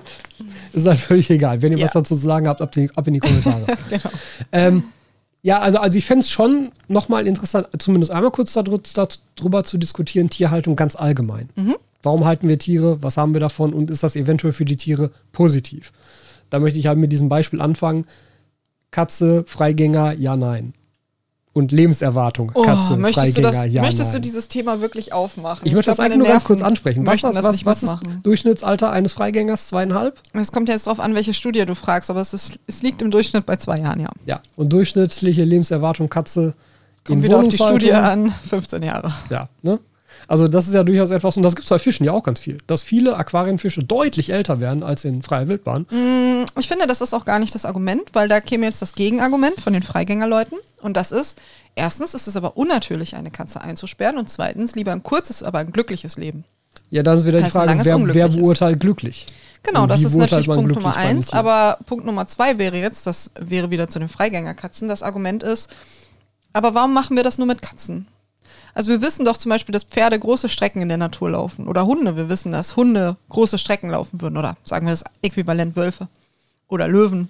ist 0.72 0.86
halt 0.86 0.98
völlig 0.98 1.30
egal. 1.30 1.62
Wenn 1.62 1.72
ihr 1.72 1.82
was 1.82 1.94
Ja. 1.94 2.00
dazu 2.00 2.14
zu 2.14 2.22
sagen 2.22 2.48
habt, 2.48 2.60
ab, 2.60 2.76
in 2.76 3.14
die 3.14 3.20
Kommentare. 3.20 3.66
genau. 3.90 4.10
ähm, 4.52 4.84
ja, 5.42 5.58
also, 5.60 5.78
also 5.78 5.98
ich 5.98 6.04
fände 6.04 6.20
es 6.20 6.30
schon 6.30 6.70
nochmal 6.88 7.26
interessant, 7.26 7.66
zumindest 7.78 8.12
einmal 8.12 8.30
kurz 8.30 8.52
darüber, 8.52 8.78
darüber 9.36 9.64
zu 9.64 9.76
diskutieren, 9.78 10.30
Tierhaltung 10.30 10.76
ganz 10.76 10.96
allgemein. 10.96 11.48
Warum 12.02 12.24
halten 12.24 12.48
wir 12.48 12.58
Tiere? 12.58 13.02
Was 13.02 13.16
haben 13.16 13.34
wir 13.34 13.40
davon? 13.40 13.72
Und 13.72 13.90
ist 13.90 14.02
das 14.02 14.16
eventuell 14.16 14.52
für 14.52 14.64
die 14.64 14.76
Tiere 14.76 15.10
positiv? 15.32 15.92
Da 16.50 16.58
möchte 16.58 16.78
ich 16.78 16.86
halt 16.86 16.98
mit 16.98 17.12
diesem 17.12 17.28
Beispiel 17.28 17.60
anfangen. 17.60 18.06
Katze, 18.90 19.44
Freigänger, 19.46 20.12
ja, 20.12 20.36
nein. 20.36 20.74
Und 21.54 21.70
Lebenserwartung, 21.70 22.50
Oh, 22.54 22.62
Katze, 22.62 22.96
möchtest 22.96 23.36
du, 23.36 23.42
Freigänger, 23.42 23.64
das, 23.64 23.72
ja, 23.72 23.82
möchtest 23.82 24.12
nein. 24.12 24.22
du 24.22 24.26
dieses 24.26 24.48
Thema 24.48 24.80
wirklich 24.80 25.12
aufmachen? 25.12 25.66
ich 25.66 25.74
möchte 25.74 25.90
das 25.90 25.98
meine 25.98 26.16
nur 26.16 26.26
ganz 26.26 26.44
kurz 26.44 26.62
ansprechen. 26.62 27.06
Was, 27.06 27.20
das 27.20 27.42
was, 27.42 27.66
was 27.66 27.82
ist. 27.82 27.98
Durchschnittsalter 28.22 28.90
eines 28.90 29.12
Freigängers? 29.12 29.68
Zweieinhalb? 29.68 30.18
Es 30.32 30.50
kommt 30.50 30.70
jetzt 30.70 30.86
darauf 30.86 30.98
an, 30.98 31.14
welche 31.14 31.34
Studie 31.34 31.64
du 31.66 31.74
fragst, 31.74 32.10
aber 32.10 32.22
es, 32.22 32.32
ist, 32.32 32.58
es 32.66 32.82
liegt 32.82 33.02
im 33.02 33.10
Durchschnitt 33.10 33.44
bei 33.44 33.56
zwei 33.56 33.78
Jahren, 33.78 34.00
ja. 34.00 34.08
Ja. 34.24 34.40
Und 34.56 34.72
durchschnittliche 34.72 35.44
Lebenserwartung 35.44 36.08
Katze 36.08 36.54
Kommt 37.04 37.22
wieder 37.22 37.38
auf 37.38 37.48
die. 37.48 37.56
Studie 37.56 37.92
an, 37.92 38.32
15 38.48 38.82
Jahre. 38.82 39.12
Ja, 39.28 39.48
ne? 39.62 39.78
Also 40.28 40.48
das 40.48 40.66
ist 40.66 40.74
ja 40.74 40.84
durchaus 40.84 41.10
etwas, 41.10 41.36
und 41.36 41.42
das 41.42 41.54
gibt 41.54 41.64
es 41.64 41.70
bei 41.70 41.78
Fischen 41.78 42.04
ja 42.04 42.12
auch 42.12 42.22
ganz 42.22 42.40
viel, 42.40 42.58
dass 42.66 42.82
viele 42.82 43.16
Aquarienfische 43.16 43.84
deutlich 43.84 44.32
älter 44.32 44.60
werden 44.60 44.82
als 44.82 45.04
in 45.04 45.22
freier 45.22 45.48
Wildbahn. 45.48 45.86
Ich 46.58 46.68
finde, 46.68 46.86
das 46.86 47.00
ist 47.00 47.14
auch 47.14 47.24
gar 47.24 47.38
nicht 47.38 47.54
das 47.54 47.64
Argument, 47.64 48.02
weil 48.12 48.28
da 48.28 48.40
käme 48.40 48.66
jetzt 48.66 48.82
das 48.82 48.94
Gegenargument 48.94 49.60
von 49.60 49.72
den 49.72 49.82
Freigängerleuten. 49.82 50.58
Und 50.80 50.96
das 50.96 51.12
ist, 51.12 51.38
erstens 51.74 52.14
ist 52.14 52.26
es 52.26 52.36
aber 52.36 52.56
unnatürlich, 52.56 53.14
eine 53.14 53.30
Katze 53.30 53.60
einzusperren 53.60 54.18
und 54.18 54.28
zweitens 54.28 54.74
lieber 54.74 54.92
ein 54.92 55.02
kurzes, 55.02 55.42
aber 55.42 55.58
ein 55.58 55.72
glückliches 55.72 56.16
Leben. 56.16 56.44
Ja, 56.90 57.02
dann 57.02 57.18
ist 57.18 57.26
wieder 57.26 57.40
die 57.40 57.50
Frage, 57.50 57.78
wer, 57.84 58.14
wer 58.14 58.28
beurteilt 58.28 58.80
glücklich? 58.80 59.26
Genau, 59.62 59.82
Und 59.82 59.90
das 59.90 60.02
ist 60.02 60.14
natürlich 60.14 60.46
Punkt 60.46 60.74
Nummer 60.74 60.96
eins. 60.96 61.32
Aber 61.32 61.78
Punkt 61.86 62.04
Nummer 62.04 62.26
zwei 62.26 62.58
wäre 62.58 62.76
jetzt, 62.76 63.06
das 63.06 63.30
wäre 63.38 63.70
wieder 63.70 63.88
zu 63.88 63.98
den 63.98 64.08
Freigängerkatzen, 64.08 64.88
das 64.88 65.02
Argument 65.02 65.42
ist, 65.42 65.70
aber 66.52 66.74
warum 66.74 66.92
machen 66.92 67.16
wir 67.16 67.22
das 67.22 67.38
nur 67.38 67.46
mit 67.46 67.62
Katzen? 67.62 68.06
Also 68.74 68.90
wir 68.90 69.02
wissen 69.02 69.24
doch 69.24 69.36
zum 69.36 69.50
Beispiel, 69.50 69.72
dass 69.72 69.84
Pferde 69.84 70.18
große 70.18 70.48
Strecken 70.48 70.82
in 70.82 70.88
der 70.88 70.98
Natur 70.98 71.30
laufen. 71.30 71.68
Oder 71.68 71.86
Hunde, 71.86 72.16
wir 72.16 72.28
wissen, 72.28 72.52
dass 72.52 72.76
Hunde 72.76 73.16
große 73.28 73.58
Strecken 73.58 73.90
laufen 73.90 74.20
würden. 74.20 74.36
Oder 74.36 74.56
sagen 74.64 74.86
wir 74.86 74.92
das 74.92 75.04
äquivalent 75.20 75.76
Wölfe. 75.76 76.08
Oder 76.68 76.88
Löwen. 76.88 77.28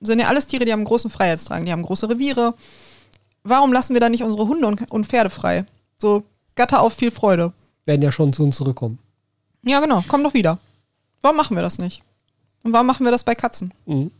Das 0.00 0.08
sind 0.08 0.20
ja 0.20 0.28
alles 0.28 0.46
Tiere, 0.46 0.64
die 0.64 0.72
haben 0.72 0.80
einen 0.80 0.86
großen 0.86 1.10
Freiheitsdrang, 1.10 1.64
die 1.64 1.72
haben 1.72 1.82
große 1.82 2.08
Reviere. 2.08 2.54
Warum 3.42 3.72
lassen 3.72 3.94
wir 3.94 4.00
da 4.00 4.08
nicht 4.08 4.22
unsere 4.22 4.46
Hunde 4.46 4.66
und, 4.66 4.90
und 4.90 5.06
Pferde 5.06 5.30
frei? 5.30 5.64
So, 5.98 6.22
Gatter 6.54 6.80
auf 6.80 6.92
viel 6.92 7.10
Freude. 7.10 7.52
Werden 7.84 8.02
ja 8.02 8.12
schon 8.12 8.32
zu 8.32 8.42
uns 8.42 8.56
zurückkommen. 8.56 8.98
Ja, 9.62 9.80
genau, 9.80 10.04
komm 10.06 10.22
doch 10.22 10.34
wieder. 10.34 10.58
Warum 11.22 11.36
machen 11.36 11.56
wir 11.56 11.62
das 11.62 11.78
nicht? 11.78 12.02
Und 12.62 12.72
warum 12.72 12.86
machen 12.86 13.04
wir 13.04 13.10
das 13.10 13.24
bei 13.24 13.34
Katzen? 13.34 13.72
Mhm. 13.86 14.10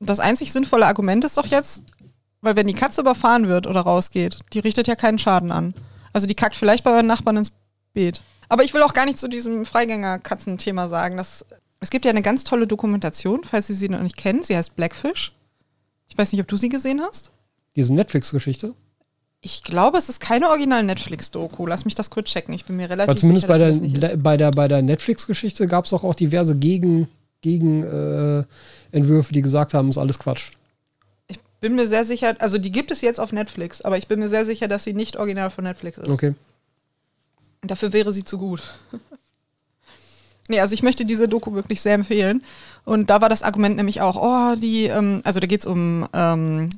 Das 0.00 0.20
einzig 0.20 0.52
sinnvolle 0.52 0.86
Argument 0.86 1.24
ist 1.24 1.36
doch 1.36 1.46
jetzt, 1.46 1.82
weil 2.40 2.56
wenn 2.56 2.66
die 2.66 2.74
Katze 2.74 3.02
überfahren 3.02 3.48
wird 3.48 3.66
oder 3.66 3.82
rausgeht, 3.82 4.38
die 4.52 4.58
richtet 4.58 4.88
ja 4.88 4.96
keinen 4.96 5.18
Schaden 5.18 5.52
an. 5.52 5.74
Also 6.12 6.26
die 6.26 6.34
kackt 6.34 6.56
vielleicht 6.56 6.84
bei 6.84 6.90
euren 6.90 7.06
Nachbarn 7.06 7.36
ins 7.36 7.52
Beet. 7.92 8.20
Aber 8.48 8.64
ich 8.64 8.74
will 8.74 8.82
auch 8.82 8.94
gar 8.94 9.06
nicht 9.06 9.18
zu 9.18 9.28
diesem 9.28 9.64
Freigänger-Katzen-Thema 9.64 10.88
sagen. 10.88 11.16
Das, 11.16 11.46
es 11.78 11.90
gibt 11.90 12.04
ja 12.04 12.10
eine 12.10 12.22
ganz 12.22 12.44
tolle 12.44 12.66
Dokumentation, 12.66 13.44
falls 13.44 13.68
Sie 13.68 13.74
sie 13.74 13.88
noch 13.88 14.02
nicht 14.02 14.16
kennen. 14.16 14.42
Sie 14.42 14.56
heißt 14.56 14.76
Blackfish. 14.76 15.32
Ich 16.08 16.18
weiß 16.18 16.32
nicht, 16.32 16.40
ob 16.40 16.48
du 16.48 16.56
sie 16.56 16.68
gesehen 16.68 17.00
hast. 17.00 17.30
Diese 17.76 17.94
Netflix-Geschichte. 17.94 18.74
Ich 19.40 19.62
glaube, 19.62 19.96
es 19.96 20.08
ist 20.08 20.20
keine 20.20 20.48
original 20.48 20.82
Netflix-Doku. 20.82 21.66
Lass 21.66 21.84
mich 21.84 21.94
das 21.94 22.10
kurz 22.10 22.30
checken. 22.30 22.52
Ich 22.52 22.64
bin 22.64 22.76
mir 22.76 22.90
relativ 22.90 23.08
Weil 23.08 23.16
zumindest 23.16 23.46
sicher, 23.46 23.58
bei 23.58 24.08
der, 24.08 24.16
bei 24.16 24.36
der, 24.36 24.50
bei 24.50 24.68
der 24.68 24.82
Netflix-Geschichte 24.82 25.66
gab 25.66 25.86
es 25.86 25.92
auch, 25.92 26.04
auch 26.04 26.14
diverse 26.14 26.56
Gegen, 26.56 27.08
Gegen 27.40 27.82
äh, 27.82 28.44
Entwürfe, 28.90 29.32
die 29.32 29.40
gesagt 29.40 29.72
haben, 29.72 29.88
ist 29.88 29.96
alles 29.96 30.18
Quatsch. 30.18 30.50
Bin 31.60 31.74
mir 31.74 31.86
sehr 31.86 32.04
sicher, 32.04 32.36
also 32.38 32.58
die 32.58 32.72
gibt 32.72 32.90
es 32.90 33.00
jetzt 33.02 33.20
auf 33.20 33.32
Netflix, 33.32 33.82
aber 33.82 33.98
ich 33.98 34.08
bin 34.08 34.20
mir 34.20 34.28
sehr 34.28 34.44
sicher, 34.44 34.68
dass 34.68 34.84
sie 34.84 34.94
nicht 34.94 35.16
original 35.16 35.50
von 35.50 35.64
Netflix 35.64 35.98
ist. 35.98 36.08
Okay. 36.08 36.34
Dafür 37.62 37.92
wäre 37.92 38.12
sie 38.12 38.24
zu 38.24 38.38
gut. 38.38 38.62
nee, 40.48 40.60
also 40.60 40.72
ich 40.72 40.82
möchte 40.82 41.04
diese 41.04 41.28
Doku 41.28 41.52
wirklich 41.52 41.82
sehr 41.82 41.94
empfehlen. 41.94 42.42
Und 42.84 43.10
da 43.10 43.20
war 43.20 43.28
das 43.28 43.42
Argument 43.42 43.76
nämlich 43.76 44.00
auch, 44.00 44.16
oh, 44.16 44.56
die, 44.56 44.86
ähm, 44.86 45.20
also 45.24 45.40
da 45.40 45.46
geht 45.46 45.60
es 45.60 45.66
um, 45.66 46.08
ähm, 46.14 46.70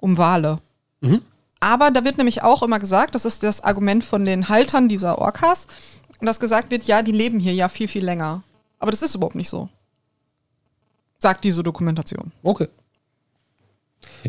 um 0.00 0.16
Wale. 0.16 0.58
Mhm. 1.00 1.20
Aber 1.60 1.90
da 1.90 2.04
wird 2.04 2.16
nämlich 2.16 2.42
auch 2.42 2.62
immer 2.62 2.78
gesagt, 2.78 3.14
das 3.14 3.24
ist 3.24 3.42
das 3.42 3.62
Argument 3.62 4.02
von 4.02 4.24
den 4.24 4.48
Haltern 4.48 4.88
dieser 4.88 5.18
Orcas, 5.18 5.66
und 6.22 6.26
dass 6.26 6.38
gesagt 6.38 6.70
wird, 6.70 6.84
ja, 6.84 7.02
die 7.02 7.10
leben 7.10 7.40
hier 7.40 7.52
ja 7.52 7.68
viel, 7.68 7.88
viel 7.88 8.04
länger. 8.04 8.44
Aber 8.78 8.92
das 8.92 9.02
ist 9.02 9.16
überhaupt 9.16 9.34
nicht 9.34 9.48
so. 9.48 9.68
Sagt 11.18 11.42
diese 11.42 11.64
Dokumentation. 11.64 12.30
Okay. 12.44 12.68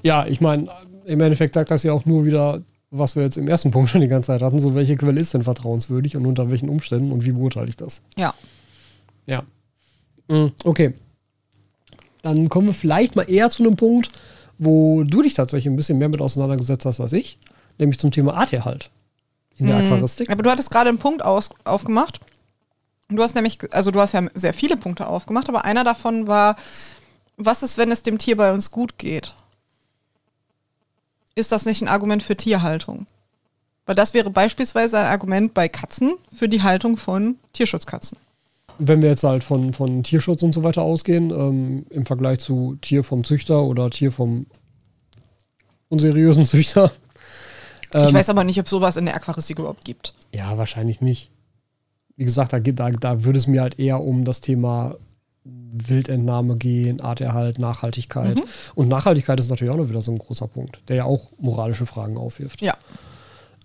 Ja, 0.02 0.26
ich 0.26 0.42
meine, 0.42 0.70
im 1.06 1.22
Endeffekt 1.22 1.54
sagt 1.56 1.72
das 1.72 1.84
ja 1.84 1.94
auch 1.94 2.06
nur 2.06 2.26
wieder, 2.26 2.62
was 2.92 3.16
wir 3.16 3.24
jetzt 3.24 3.38
im 3.38 3.48
ersten 3.48 3.72
Punkt 3.72 3.90
schon 3.90 4.02
die 4.02 4.08
ganze 4.08 4.28
Zeit 4.28 4.42
hatten, 4.42 4.60
so 4.60 4.76
welche 4.76 4.96
Quelle 4.96 5.20
ist 5.20 5.34
denn 5.34 5.44
vertrauenswürdig 5.44 6.16
und 6.16 6.26
unter 6.26 6.50
welchen 6.52 6.70
Umständen 6.70 7.12
und 7.12 7.26
wie 7.26 7.32
beurteile 7.32 7.68
ich 7.68 7.78
das? 7.78 8.02
Ja. 8.16 8.34
Ja. 9.26 9.44
Mm, 10.28 10.48
Okay. 10.64 10.94
Dann 12.22 12.48
kommen 12.48 12.68
wir 12.68 12.74
vielleicht 12.74 13.18
mal 13.18 13.30
eher 13.30 13.50
zu 13.50 13.64
einem 13.64 13.76
Punkt, 13.76 14.10
wo 14.58 15.04
du 15.04 15.22
dich 15.22 15.34
tatsächlich 15.34 15.72
ein 15.72 15.76
bisschen 15.76 15.98
mehr 15.98 16.08
mit 16.08 16.22
auseinandergesetzt 16.22 16.86
hast 16.86 17.02
als 17.02 17.12
ich, 17.12 17.38
nämlich 17.80 18.00
zum 18.00 18.12
Thema 18.12 18.34
Arterhalt 18.36 18.92
in 19.58 19.66
der 19.66 19.78
Aquaristik. 19.78 20.30
Aber 20.30 20.42
du 20.42 20.50
hattest 20.50 20.72
gerade 20.72 20.88
einen 20.90 21.00
Punkt 21.00 21.24
aus, 21.24 21.50
aufgemacht. 21.66 22.22
Du 23.10 23.22
hast 23.22 23.36
nämlich, 23.36 23.60
also 23.74 23.92
du 23.92 24.00
hast 24.00 24.14
ja 24.14 24.26
sehr 24.34 24.54
viele 24.54 24.78
Punkte 24.78 25.08
aufgemacht, 25.08 25.50
aber 25.50 25.66
einer 25.66 25.84
davon 25.84 26.28
war, 26.28 26.56
was 27.36 27.62
ist, 27.62 27.78
wenn 27.78 27.92
es 27.92 28.04
dem 28.04 28.18
Tier 28.18 28.38
bei 28.38 28.54
uns 28.54 28.72
gut 28.72 28.98
geht? 28.98 29.36
Ist 31.36 31.52
das 31.52 31.66
nicht 31.66 31.82
ein 31.82 31.88
Argument 31.88 32.22
für 32.22 32.36
Tierhaltung? 32.36 33.08
Weil 33.86 33.96
das 33.96 34.14
wäre 34.14 34.30
beispielsweise 34.30 35.00
ein 35.00 35.08
Argument 35.08 35.54
bei 35.54 35.68
Katzen 35.68 36.14
für 36.34 36.48
die 36.48 36.62
Haltung 36.62 36.96
von 36.96 37.36
Tierschutzkatzen. 37.54 38.18
Wenn 38.80 39.02
wir 39.02 39.10
jetzt 39.10 39.24
halt 39.24 39.44
von, 39.44 39.74
von 39.74 40.04
Tierschutz 40.04 40.42
und 40.42 40.54
so 40.54 40.64
weiter 40.64 40.82
ausgehen, 40.82 41.32
ähm, 41.32 41.86
im 41.90 42.06
Vergleich 42.06 42.40
zu 42.40 42.78
Tier 42.82 43.04
vom 43.04 43.24
Züchter 43.24 43.64
oder 43.64 43.90
Tier 43.90 44.12
vom 44.12 44.46
unseriösen 45.90 46.46
Züchter. 46.46 46.92
ich 47.94 48.00
Ähm, 48.00 48.14
weiß 48.14 48.30
aber 48.30 48.44
nicht, 48.44 48.60
ob 48.60 48.68
sowas 48.68 48.98
in 48.98 49.06
der 49.06 49.16
Aquaristik 49.16 49.60
überhaupt 49.60 49.86
gibt. 49.86 50.14
Ja, 50.34 50.58
wahrscheinlich 50.58 51.02
nicht. 51.02 51.30
Wie 52.16 52.24
gesagt, 52.24 52.54
da, 52.54 52.60
da, 52.60 52.92
da 52.92 53.24
würde 53.24 53.38
es 53.38 53.48
mir 53.48 53.62
halt 53.62 53.80
eher 53.80 54.02
um 54.02 54.24
das 54.24 54.42
Thema 54.42 54.96
Wildentnahme 55.46 56.56
gehen, 56.56 57.02
Arterhalt, 57.02 57.60
Nachhaltigkeit. 57.60 58.42
Und 58.76 58.88
Nachhaltigkeit 58.88 59.40
ist 59.40 59.50
natürlich 59.50 59.74
auch 59.74 59.78
noch 59.78 59.90
wieder 59.90 60.02
so 60.02 60.12
ein 60.12 60.18
großer 60.18 60.48
Punkt, 60.48 60.80
der 60.88 60.96
ja 60.98 61.04
auch 61.06 61.32
moralische 61.38 61.86
Fragen 61.86 62.18
aufwirft. 62.18 62.62
Ja. 62.62 62.74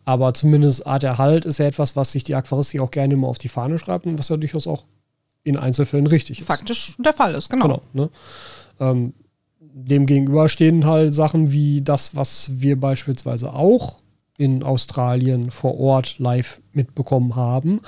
Aber 0.05 0.35
zumindest 0.35 0.87
Arterhalt 0.87 1.45
ist 1.45 1.59
ja 1.59 1.67
etwas, 1.67 1.95
was 1.95 2.13
sich 2.13 2.25
die 2.25 2.35
Aquaristik 2.35 2.81
auch 2.81 2.91
gerne 2.91 3.15
immer 3.15 3.29
auf 3.29 3.39
die 3.39 3.49
Fahne 3.49 3.79
schreibt 3.79 4.07
und 4.07 4.19
was 4.19 4.29
ja 4.29 4.37
durchaus 4.37 4.67
auch 4.67 4.85
in 5.45 5.57
Einzelfällen 5.57 6.07
richtig 6.07 6.41
ist. 6.41 6.47
Faktisch 6.47 6.97
der 6.99 7.13
Fall 7.13 7.35
ist, 7.35 7.51
genau. 7.51 7.67
Genau. 7.67 7.83
Ne? 7.93 8.11
Ähm, 8.81 9.15
dem 9.61 10.07
gegenüber 10.07 10.49
stehen 10.49 10.85
halt 10.87 11.15
Sachen 11.15 11.53
wie 11.53 11.83
das, 11.83 12.17
was 12.17 12.51
wir 12.55 12.81
beispielsweise 12.81 13.53
auch 13.53 13.99
in 14.39 14.63
Australien 14.63 15.51
vor 15.51 15.79
Ort 15.79 16.19
live 16.19 16.61
mitbekommen 16.73 17.37
haben, 17.37 17.81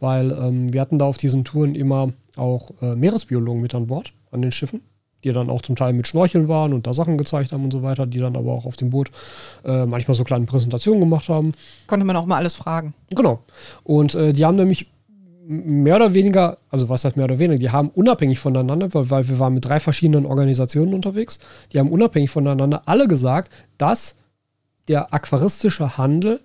weil 0.00 0.32
ähm, 0.32 0.72
wir 0.72 0.80
hatten 0.80 0.98
da 0.98 1.04
auf 1.04 1.18
diesen 1.18 1.44
Touren 1.44 1.74
immer 1.74 2.12
auch 2.40 2.70
äh, 2.82 2.96
Meeresbiologen 2.96 3.60
mit 3.60 3.74
an 3.74 3.86
Bord 3.86 4.12
an 4.30 4.42
den 4.42 4.52
Schiffen, 4.52 4.82
die 5.24 5.32
dann 5.32 5.50
auch 5.50 5.62
zum 5.62 5.76
Teil 5.76 5.92
mit 5.92 6.06
Schnorcheln 6.06 6.48
waren 6.48 6.72
und 6.72 6.86
da 6.86 6.94
Sachen 6.94 7.18
gezeigt 7.18 7.52
haben 7.52 7.64
und 7.64 7.72
so 7.72 7.82
weiter, 7.82 8.06
die 8.06 8.18
dann 8.18 8.36
aber 8.36 8.52
auch 8.52 8.64
auf 8.64 8.76
dem 8.76 8.90
Boot 8.90 9.10
äh, 9.64 9.86
manchmal 9.86 10.14
so 10.14 10.24
kleine 10.24 10.46
Präsentationen 10.46 11.00
gemacht 11.00 11.28
haben. 11.28 11.52
Konnte 11.86 12.06
man 12.06 12.16
auch 12.16 12.26
mal 12.26 12.36
alles 12.36 12.56
fragen. 12.56 12.94
Genau. 13.10 13.40
Und 13.84 14.14
äh, 14.14 14.32
die 14.32 14.44
haben 14.44 14.56
nämlich 14.56 14.86
mehr 15.46 15.96
oder 15.96 16.14
weniger, 16.14 16.58
also 16.68 16.88
was 16.88 17.04
heißt 17.04 17.16
mehr 17.16 17.24
oder 17.24 17.38
weniger, 17.38 17.58
die 17.58 17.70
haben 17.70 17.90
unabhängig 17.90 18.38
voneinander, 18.38 18.94
weil, 18.94 19.10
weil 19.10 19.28
wir 19.28 19.38
waren 19.40 19.54
mit 19.54 19.64
drei 19.64 19.80
verschiedenen 19.80 20.24
Organisationen 20.24 20.94
unterwegs, 20.94 21.40
die 21.72 21.80
haben 21.80 21.90
unabhängig 21.90 22.30
voneinander 22.30 22.82
alle 22.86 23.08
gesagt, 23.08 23.52
dass 23.76 24.16
der 24.86 25.12
aquaristische 25.12 25.98
Handel 25.98 26.40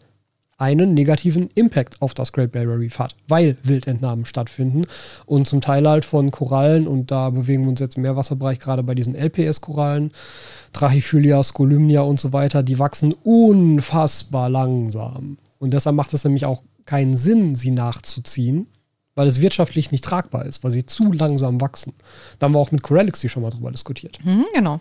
einen 0.57 0.93
negativen 0.93 1.49
Impact 1.55 2.01
auf 2.01 2.13
das 2.13 2.31
Great 2.31 2.51
Barrier 2.53 2.79
Reef 2.79 2.99
hat, 2.99 3.15
weil 3.27 3.57
Wildentnahmen 3.63 4.25
stattfinden 4.25 4.83
und 5.25 5.47
zum 5.47 5.59
Teil 5.59 5.87
halt 5.87 6.05
von 6.05 6.31
Korallen 6.31 6.87
und 6.87 7.11
da 7.11 7.29
bewegen 7.29 7.63
wir 7.63 7.69
uns 7.69 7.81
jetzt 7.81 7.97
im 7.97 8.03
Meerwasserbereich 8.03 8.59
gerade 8.59 8.81
bei 8.83 8.95
diesen 8.95 9.15
LPS-Korallen, 9.15 10.11
Trachyphylia, 10.71 11.43
Scolymnia 11.43 12.01
und 12.01 12.19
so 12.19 12.31
weiter, 12.31 12.63
die 12.63 12.79
wachsen 12.79 13.13
unfassbar 13.23 14.49
langsam 14.49 15.37
und 15.59 15.73
deshalb 15.73 15.95
macht 15.95 16.13
es 16.13 16.23
nämlich 16.23 16.45
auch 16.45 16.63
keinen 16.85 17.17
Sinn, 17.17 17.55
sie 17.55 17.71
nachzuziehen, 17.71 18.67
weil 19.15 19.27
es 19.27 19.41
wirtschaftlich 19.41 19.91
nicht 19.91 20.03
tragbar 20.03 20.45
ist, 20.45 20.63
weil 20.63 20.71
sie 20.71 20.85
zu 20.85 21.11
langsam 21.11 21.59
wachsen. 21.59 21.93
Da 22.39 22.45
haben 22.45 22.53
wir 22.53 22.59
auch 22.59 22.71
mit 22.71 22.83
Corellixy 22.83 23.27
schon 23.27 23.43
mal 23.43 23.49
drüber 23.49 23.71
diskutiert. 23.71 24.19
Mhm, 24.23 24.45
genau. 24.53 24.79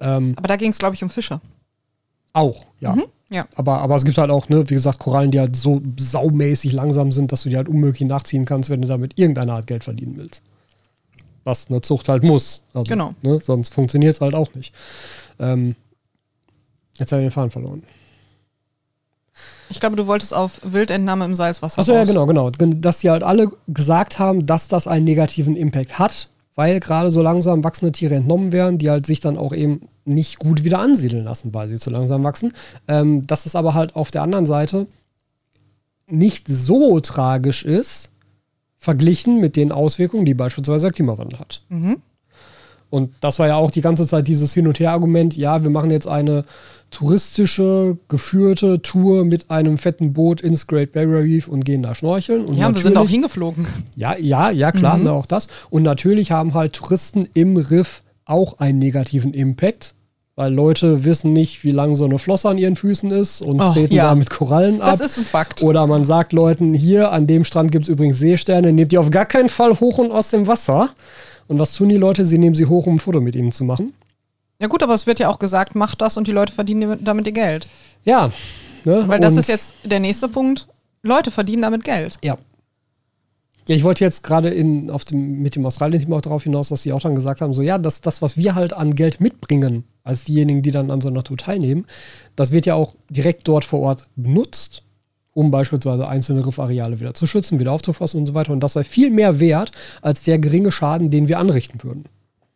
Ähm, 0.00 0.34
Aber 0.36 0.48
da 0.48 0.56
ging 0.56 0.70
es, 0.70 0.78
glaube 0.78 0.94
ich, 0.94 1.02
um 1.02 1.10
Fische. 1.10 1.40
auch, 2.32 2.66
ja. 2.80 2.96
Ja. 3.30 3.46
Aber, 3.54 3.78
aber 3.78 3.94
es 3.94 4.04
gibt 4.04 4.18
halt 4.18 4.30
auch, 4.30 4.48
ne, 4.48 4.68
wie 4.68 4.74
gesagt, 4.74 4.98
Korallen, 4.98 5.30
die 5.30 5.38
halt 5.38 5.54
so 5.54 5.80
saumäßig 5.98 6.72
langsam 6.72 7.12
sind, 7.12 7.30
dass 7.30 7.44
du 7.44 7.48
die 7.48 7.56
halt 7.56 7.68
unmöglich 7.68 8.06
nachziehen 8.08 8.44
kannst, 8.44 8.70
wenn 8.70 8.82
du 8.82 8.88
damit 8.88 9.18
irgendeine 9.18 9.52
Art 9.52 9.68
Geld 9.68 9.84
verdienen 9.84 10.16
willst. 10.16 10.42
Was 11.44 11.68
eine 11.70 11.80
Zucht 11.80 12.08
halt 12.08 12.24
muss. 12.24 12.64
Also, 12.74 12.88
Genau. 12.88 13.14
Ne, 13.22 13.38
sonst 13.42 13.72
funktioniert 13.72 14.14
es 14.14 14.20
halt 14.20 14.34
auch 14.34 14.52
nicht. 14.54 14.74
Ähm, 15.38 15.76
jetzt 16.98 17.12
habe 17.12 17.22
ich 17.22 17.28
den 17.28 17.30
Faden 17.30 17.50
verloren. 17.50 17.84
Ich 19.70 19.78
glaube, 19.78 19.94
du 19.94 20.08
wolltest 20.08 20.34
auf 20.34 20.60
Wildentnahme 20.64 21.24
im 21.24 21.36
Salzwasser 21.36 21.80
Achso, 21.80 21.92
ja, 21.92 22.02
genau, 22.02 22.26
genau. 22.26 22.50
Dass 22.50 22.98
die 22.98 23.10
halt 23.10 23.22
alle 23.22 23.52
gesagt 23.68 24.18
haben, 24.18 24.44
dass 24.44 24.66
das 24.66 24.88
einen 24.88 25.04
negativen 25.04 25.56
Impact 25.56 25.98
hat, 26.00 26.28
weil 26.56 26.80
gerade 26.80 27.12
so 27.12 27.22
langsam 27.22 27.62
wachsende 27.62 27.92
Tiere 27.92 28.16
entnommen 28.16 28.50
werden, 28.52 28.78
die 28.78 28.90
halt 28.90 29.06
sich 29.06 29.20
dann 29.20 29.38
auch 29.38 29.52
eben 29.52 29.88
nicht 30.04 30.38
gut 30.38 30.64
wieder 30.64 30.78
ansiedeln 30.78 31.24
lassen, 31.24 31.52
weil 31.54 31.68
sie 31.68 31.78
zu 31.78 31.90
langsam 31.90 32.24
wachsen. 32.24 32.52
Ähm, 32.88 33.26
dass 33.26 33.46
es 33.46 33.54
aber 33.54 33.74
halt 33.74 33.96
auf 33.96 34.10
der 34.10 34.22
anderen 34.22 34.46
Seite 34.46 34.86
nicht 36.06 36.48
so 36.48 37.00
tragisch 37.00 37.64
ist, 37.64 38.10
verglichen 38.78 39.40
mit 39.40 39.56
den 39.56 39.72
Auswirkungen, 39.72 40.24
die 40.24 40.34
beispielsweise 40.34 40.86
der 40.86 40.92
Klimawandel 40.92 41.38
hat. 41.38 41.62
Mhm. 41.68 41.98
Und 42.88 43.12
das 43.20 43.38
war 43.38 43.46
ja 43.46 43.54
auch 43.54 43.70
die 43.70 43.82
ganze 43.82 44.06
Zeit 44.06 44.26
dieses 44.26 44.52
Hin- 44.52 44.66
und 44.66 44.80
Her-Argument, 44.80 45.36
ja, 45.36 45.62
wir 45.62 45.70
machen 45.70 45.90
jetzt 45.90 46.08
eine 46.08 46.44
touristische, 46.90 47.98
geführte 48.08 48.82
Tour 48.82 49.24
mit 49.24 49.48
einem 49.48 49.78
fetten 49.78 50.12
Boot 50.12 50.40
ins 50.40 50.66
Great 50.66 50.92
Barrier 50.92 51.20
Reef 51.22 51.46
und 51.46 51.64
gehen 51.64 51.84
da 51.84 51.94
schnorcheln. 51.94 52.44
Und 52.44 52.56
Ja, 52.56 52.74
wir 52.74 52.80
sind 52.80 52.96
auch 52.96 53.08
hingeflogen. 53.08 53.66
ja, 53.94 54.16
ja, 54.16 54.50
ja, 54.50 54.72
klar, 54.72 54.98
ne, 54.98 55.12
auch 55.12 55.26
das. 55.26 55.46
Und 55.70 55.84
natürlich 55.84 56.32
haben 56.32 56.54
halt 56.54 56.72
Touristen 56.72 57.28
im 57.32 57.56
Riff 57.56 58.02
auch 58.30 58.58
einen 58.58 58.78
negativen 58.78 59.34
Impact, 59.34 59.94
weil 60.36 60.52
Leute 60.54 61.04
wissen 61.04 61.32
nicht, 61.32 61.64
wie 61.64 61.70
lang 61.72 61.94
so 61.94 62.04
eine 62.06 62.18
Flosse 62.18 62.48
an 62.48 62.56
ihren 62.58 62.76
Füßen 62.76 63.10
ist 63.10 63.42
und 63.42 63.60
Oh, 63.60 63.72
treten 63.72 63.94
ja. 63.94 64.04
da 64.04 64.14
mit 64.14 64.30
Korallen 64.30 64.80
ab. 64.80 64.90
Das 64.98 65.00
ist 65.00 65.18
ein 65.18 65.24
Fakt. 65.24 65.62
Oder 65.62 65.86
man 65.86 66.04
sagt 66.04 66.32
Leuten, 66.32 66.72
hier 66.72 67.12
an 67.12 67.26
dem 67.26 67.44
Strand 67.44 67.72
gibt 67.72 67.84
es 67.84 67.88
übrigens 67.88 68.18
Seesterne, 68.18 68.72
nehmt 68.72 68.92
die 68.92 68.98
auf 68.98 69.10
gar 69.10 69.26
keinen 69.26 69.48
Fall 69.48 69.78
hoch 69.80 69.98
und 69.98 70.12
aus 70.12 70.30
dem 70.30 70.46
Wasser. 70.46 70.90
Und 71.48 71.58
was 71.58 71.72
tun 71.74 71.88
die 71.88 71.96
Leute? 71.96 72.24
Sie 72.24 72.38
nehmen 72.38 72.54
sie 72.54 72.66
hoch, 72.66 72.86
um 72.86 72.94
ein 72.94 72.98
Foto 73.00 73.20
mit 73.20 73.34
ihnen 73.34 73.52
zu 73.52 73.64
machen. 73.64 73.92
Ja 74.60 74.68
gut, 74.68 74.82
aber 74.82 74.94
es 74.94 75.06
wird 75.06 75.18
ja 75.18 75.28
auch 75.28 75.38
gesagt, 75.38 75.74
mach 75.74 75.94
das 75.94 76.16
und 76.16 76.26
die 76.28 76.32
Leute 76.32 76.52
verdienen 76.52 76.98
damit 77.02 77.26
ihr 77.26 77.32
Geld. 77.32 77.66
Ja. 78.04 78.30
Ne? 78.84 79.04
Weil 79.08 79.20
das 79.20 79.32
und- 79.32 79.40
ist 79.40 79.48
jetzt 79.48 79.74
der 79.84 80.00
nächste 80.00 80.28
Punkt. 80.28 80.68
Leute 81.02 81.30
verdienen 81.30 81.62
damit 81.62 81.82
Geld. 81.84 82.18
Ja. 82.22 82.36
Ja, 83.68 83.74
ich 83.76 83.84
wollte 83.84 84.04
jetzt 84.04 84.22
gerade 84.22 84.48
in, 84.48 84.90
auf 84.90 85.04
dem, 85.04 85.42
mit 85.42 85.54
dem 85.54 85.64
Australien-Team 85.64 86.12
auch 86.12 86.22
darauf 86.22 86.42
hinaus, 86.42 86.70
dass 86.70 86.82
sie 86.82 86.92
auch 86.92 87.00
dann 87.00 87.14
gesagt 87.14 87.40
haben, 87.40 87.52
so 87.52 87.62
ja, 87.62 87.78
das, 87.78 88.00
das, 88.00 88.22
was 88.22 88.36
wir 88.36 88.54
halt 88.54 88.72
an 88.72 88.94
Geld 88.94 89.20
mitbringen, 89.20 89.84
als 90.02 90.24
diejenigen, 90.24 90.62
die 90.62 90.70
dann 90.70 90.90
an 90.90 91.00
so 91.00 91.08
einer 91.08 91.22
Tour 91.22 91.36
teilnehmen, 91.36 91.86
das 92.36 92.52
wird 92.52 92.66
ja 92.66 92.74
auch 92.74 92.94
direkt 93.10 93.46
dort 93.46 93.64
vor 93.64 93.80
Ort 93.80 94.04
benutzt, 94.16 94.82
um 95.32 95.50
beispielsweise 95.50 96.08
einzelne 96.08 96.44
Riffareale 96.44 97.00
wieder 97.00 97.14
zu 97.14 97.26
schützen, 97.26 97.60
wieder 97.60 97.72
aufzufassen 97.72 98.20
und 98.20 98.26
so 98.26 98.34
weiter. 98.34 98.52
Und 98.52 98.60
das 98.60 98.72
sei 98.72 98.82
viel 98.82 99.10
mehr 99.10 99.40
wert 99.40 99.70
als 100.02 100.24
der 100.24 100.38
geringe 100.38 100.72
Schaden, 100.72 101.10
den 101.10 101.28
wir 101.28 101.38
anrichten 101.38 101.82
würden. 101.82 102.04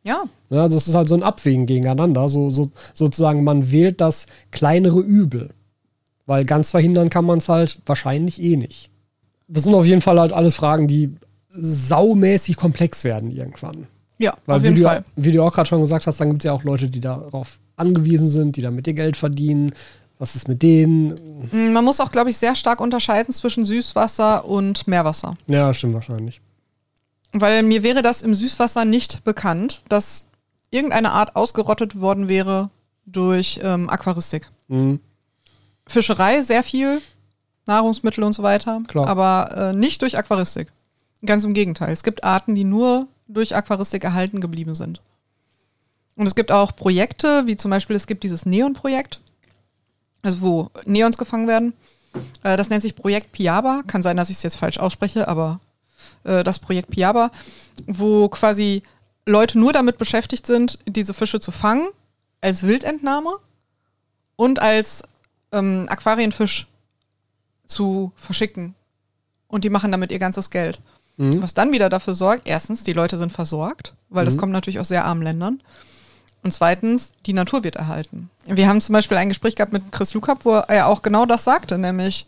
Ja. 0.02 0.24
Ja, 0.50 0.62
also 0.62 0.76
es 0.76 0.86
ist 0.86 0.94
halt 0.94 1.08
so 1.08 1.14
ein 1.14 1.22
Abwägen 1.22 1.66
gegeneinander. 1.66 2.28
So, 2.28 2.50
so, 2.50 2.70
sozusagen, 2.92 3.44
man 3.44 3.70
wählt 3.70 4.00
das 4.00 4.26
kleinere 4.50 5.00
Übel. 5.00 5.50
Weil 6.26 6.44
ganz 6.44 6.70
verhindern 6.70 7.10
kann 7.10 7.24
man 7.24 7.38
es 7.38 7.48
halt 7.48 7.80
wahrscheinlich 7.86 8.42
eh 8.42 8.56
nicht. 8.56 8.90
Das 9.48 9.64
sind 9.64 9.74
auf 9.74 9.84
jeden 9.86 10.00
Fall 10.00 10.18
halt 10.18 10.32
alles 10.32 10.54
Fragen, 10.54 10.86
die 10.86 11.14
saumäßig 11.52 12.56
komplex 12.56 13.04
werden 13.04 13.30
irgendwann. 13.30 13.86
Ja, 14.18 14.34
Weil 14.46 14.56
auf 14.56 14.62
wie 14.62 14.66
jeden 14.66 14.76
du, 14.80 14.82
Fall. 14.88 15.04
wie 15.16 15.32
du 15.32 15.42
auch 15.42 15.52
gerade 15.52 15.68
schon 15.68 15.80
gesagt 15.80 16.06
hast, 16.06 16.20
dann 16.20 16.30
gibt 16.30 16.42
es 16.42 16.46
ja 16.46 16.52
auch 16.52 16.62
Leute, 16.64 16.88
die 16.88 17.00
darauf 17.00 17.58
angewiesen 17.76 18.30
sind, 18.30 18.56
die 18.56 18.62
damit 18.62 18.86
ihr 18.86 18.94
Geld 18.94 19.16
verdienen. 19.16 19.72
Was 20.18 20.36
ist 20.36 20.46
mit 20.48 20.62
denen? 20.62 21.48
Mm, 21.50 21.72
Man 21.72 21.84
muss 21.84 22.00
auch, 22.00 22.12
glaube 22.12 22.30
ich, 22.30 22.36
sehr 22.38 22.54
stark 22.54 22.80
unterscheiden 22.80 23.32
zwischen 23.34 23.64
Süßwasser 23.64 24.44
und 24.44 24.86
Meerwasser. 24.86 25.36
Ja, 25.48 25.74
stimmt 25.74 25.94
wahrscheinlich. 25.94 26.40
Weil 27.32 27.64
mir 27.64 27.82
wäre 27.82 28.00
das 28.02 28.22
im 28.22 28.34
Süßwasser 28.34 28.84
nicht 28.84 29.24
bekannt, 29.24 29.82
dass 29.88 30.26
irgendeine 30.70 31.10
Art 31.10 31.34
ausgerottet 31.34 32.00
worden 32.00 32.28
wäre 32.28 32.70
durch 33.06 33.58
ähm, 33.62 33.90
Aquaristik. 33.90 34.50
Mhm. 34.68 35.00
Fischerei 35.86 36.42
sehr 36.42 36.62
viel, 36.62 37.00
Nahrungsmittel 37.66 38.24
und 38.24 38.32
so 38.34 38.42
weiter, 38.42 38.82
Klar. 38.86 39.08
aber 39.08 39.70
äh, 39.70 39.72
nicht 39.72 40.02
durch 40.02 40.18
Aquaristik. 40.18 40.72
Ganz 41.24 41.44
im 41.44 41.54
Gegenteil. 41.54 41.92
Es 41.92 42.02
gibt 42.02 42.24
Arten, 42.24 42.54
die 42.54 42.64
nur 42.64 43.08
durch 43.26 43.56
Aquaristik 43.56 44.04
erhalten 44.04 44.40
geblieben 44.40 44.74
sind. 44.74 45.00
Und 46.16 46.26
es 46.26 46.34
gibt 46.34 46.52
auch 46.52 46.76
Projekte, 46.76 47.46
wie 47.46 47.56
zum 47.56 47.70
Beispiel 47.70 47.96
es 47.96 48.06
gibt 48.06 48.22
dieses 48.22 48.46
Neon-Projekt, 48.46 49.20
also 50.22 50.40
wo 50.42 50.70
Neons 50.84 51.18
gefangen 51.18 51.48
werden. 51.48 51.72
Äh, 52.42 52.56
das 52.56 52.70
nennt 52.70 52.82
sich 52.82 52.94
Projekt 52.94 53.32
Piaba. 53.32 53.82
Kann 53.86 54.02
sein, 54.02 54.16
dass 54.16 54.30
ich 54.30 54.36
es 54.36 54.42
jetzt 54.42 54.56
falsch 54.56 54.78
ausspreche, 54.78 55.26
aber 55.28 55.60
äh, 56.24 56.44
das 56.44 56.58
Projekt 56.58 56.90
Piaba, 56.90 57.30
wo 57.86 58.28
quasi 58.28 58.82
Leute 59.26 59.58
nur 59.58 59.72
damit 59.72 59.98
beschäftigt 59.98 60.46
sind, 60.46 60.78
diese 60.86 61.14
Fische 61.14 61.40
zu 61.40 61.50
fangen, 61.50 61.88
als 62.40 62.62
Wildentnahme 62.62 63.36
und 64.36 64.60
als 64.60 65.02
ähm, 65.52 65.86
Aquarienfisch 65.88 66.66
zu 67.66 68.12
verschicken. 68.16 68.74
Und 69.48 69.64
die 69.64 69.70
machen 69.70 69.92
damit 69.92 70.10
ihr 70.12 70.18
ganzes 70.18 70.50
Geld. 70.50 70.80
Mhm. 71.16 71.42
Was 71.42 71.54
dann 71.54 71.72
wieder 71.72 71.88
dafür 71.88 72.14
sorgt, 72.14 72.42
erstens, 72.48 72.82
die 72.84 72.92
Leute 72.92 73.16
sind 73.16 73.32
versorgt, 73.32 73.94
weil 74.08 74.24
das 74.24 74.34
Mhm. 74.36 74.40
kommt 74.40 74.52
natürlich 74.52 74.80
aus 74.80 74.88
sehr 74.88 75.04
armen 75.04 75.22
Ländern. 75.22 75.60
Und 76.42 76.52
zweitens, 76.52 77.12
die 77.24 77.32
Natur 77.32 77.64
wird 77.64 77.76
erhalten. 77.76 78.28
Wir 78.46 78.68
haben 78.68 78.80
zum 78.80 78.92
Beispiel 78.92 79.16
ein 79.16 79.28
Gespräch 79.30 79.54
gehabt 79.56 79.72
mit 79.72 79.92
Chris 79.92 80.12
Lukap, 80.12 80.44
wo 80.44 80.52
er 80.54 80.88
auch 80.88 81.00
genau 81.02 81.24
das 81.24 81.44
sagte, 81.44 81.78
nämlich 81.78 82.26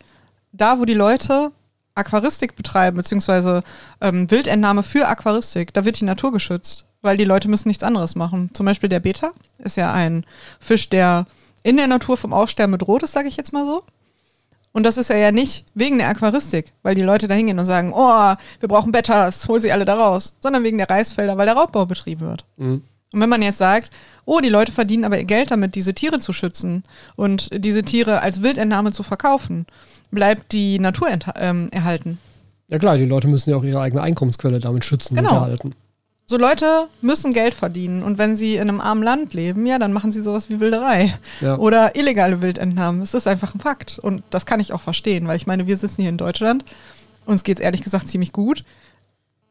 da, 0.53 0.79
wo 0.79 0.85
die 0.85 0.95
Leute 0.95 1.51
Aquaristik 1.93 2.55
betreiben, 2.55 2.97
beziehungsweise 2.97 3.63
ähm, 4.01 4.29
Wildentnahme 4.31 4.83
für 4.83 5.07
Aquaristik, 5.07 5.73
da 5.73 5.83
wird 5.85 5.99
die 5.99 6.05
Natur 6.05 6.31
geschützt, 6.31 6.85
weil 7.01 7.17
die 7.17 7.25
Leute 7.25 7.47
müssen 7.47 7.67
nichts 7.67 7.83
anderes 7.83 8.15
machen. 8.15 8.49
Zum 8.53 8.65
Beispiel 8.65 8.89
der 8.89 8.99
Beta 8.99 9.31
ist 9.59 9.77
ja 9.77 9.91
ein 9.93 10.25
Fisch, 10.59 10.89
der 10.89 11.25
in 11.63 11.77
der 11.77 11.87
Natur 11.87 12.17
vom 12.17 12.33
Aussterben 12.33 12.71
bedroht 12.71 13.03
ist, 13.03 13.11
sage 13.13 13.27
ich 13.27 13.35
jetzt 13.37 13.51
mal 13.53 13.65
so. 13.65 13.83
Und 14.71 14.83
das 14.83 14.97
ist 14.97 15.09
er 15.09 15.17
ja 15.17 15.31
nicht 15.31 15.65
wegen 15.73 15.97
der 15.97 16.09
Aquaristik, 16.09 16.73
weil 16.83 16.95
die 16.95 17.01
Leute 17.01 17.27
da 17.27 17.33
hingehen 17.33 17.57
und 17.57 17.65
sagen, 17.65 17.93
oh, 17.95 18.35
wir 18.59 18.69
brauchen 18.69 18.91
Bettas, 18.91 19.47
hol 19.47 19.59
sie 19.59 19.71
alle 19.71 19.85
da 19.85 19.95
raus, 19.95 20.35
sondern 20.39 20.63
wegen 20.63 20.77
der 20.77 20.89
Reisfelder, 20.89 21.37
weil 21.37 21.47
der 21.47 21.55
Raubbau 21.55 21.85
betrieben 21.85 22.21
wird. 22.21 22.45
Mhm. 22.57 22.83
Und 23.13 23.21
wenn 23.21 23.29
man 23.29 23.41
jetzt 23.41 23.57
sagt, 23.57 23.89
oh, 24.25 24.39
die 24.39 24.49
Leute 24.49 24.71
verdienen 24.71 25.05
aber 25.05 25.17
ihr 25.17 25.23
Geld 25.23 25.51
damit, 25.51 25.75
diese 25.75 25.93
Tiere 25.93 26.19
zu 26.19 26.33
schützen 26.33 26.83
und 27.15 27.49
diese 27.53 27.83
Tiere 27.83 28.21
als 28.21 28.43
Wildentnahme 28.43 28.91
zu 28.91 29.01
verkaufen, 29.01 29.65
bleibt 30.11 30.51
die 30.51 30.77
Natur 30.77 31.07
ähm, 31.35 31.69
erhalten. 31.71 32.19
Ja 32.67 32.77
klar, 32.77 32.97
die 32.97 33.05
Leute 33.05 33.27
müssen 33.29 33.49
ja 33.49 33.55
auch 33.55 33.63
ihre 33.63 33.79
eigene 33.79 34.01
Einkommensquelle 34.01 34.59
damit 34.59 34.83
schützen 34.83 35.15
genau. 35.15 35.29
und 35.29 35.35
erhalten. 35.35 35.75
So 36.29 36.35
Leute 36.35 36.89
müssen 36.99 37.31
Geld 37.31 37.53
verdienen 37.53 38.03
und 38.03 38.17
wenn 38.17 38.35
sie 38.35 38.55
in 38.55 38.63
einem 38.63 38.81
armen 38.81 39.01
Land 39.01 39.33
leben, 39.33 39.65
ja, 39.65 39.79
dann 39.79 39.93
machen 39.93 40.11
sie 40.11 40.21
sowas 40.21 40.49
wie 40.49 40.59
Wilderei 40.59 41.13
ja. 41.39 41.57
oder 41.57 41.95
illegale 41.95 42.41
Wildentnahmen. 42.41 43.01
Es 43.01 43.13
ist 43.13 43.29
einfach 43.29 43.55
ein 43.55 43.61
Fakt 43.61 43.97
und 43.97 44.23
das 44.29 44.45
kann 44.45 44.59
ich 44.59 44.73
auch 44.73 44.81
verstehen, 44.81 45.25
weil 45.29 45.37
ich 45.37 45.47
meine, 45.47 45.67
wir 45.67 45.77
sitzen 45.77 46.01
hier 46.01 46.09
in 46.09 46.17
Deutschland, 46.17 46.65
uns 47.25 47.45
geht 47.45 47.59
es 47.59 47.63
ehrlich 47.63 47.81
gesagt 47.81 48.09
ziemlich 48.09 48.33
gut. 48.33 48.65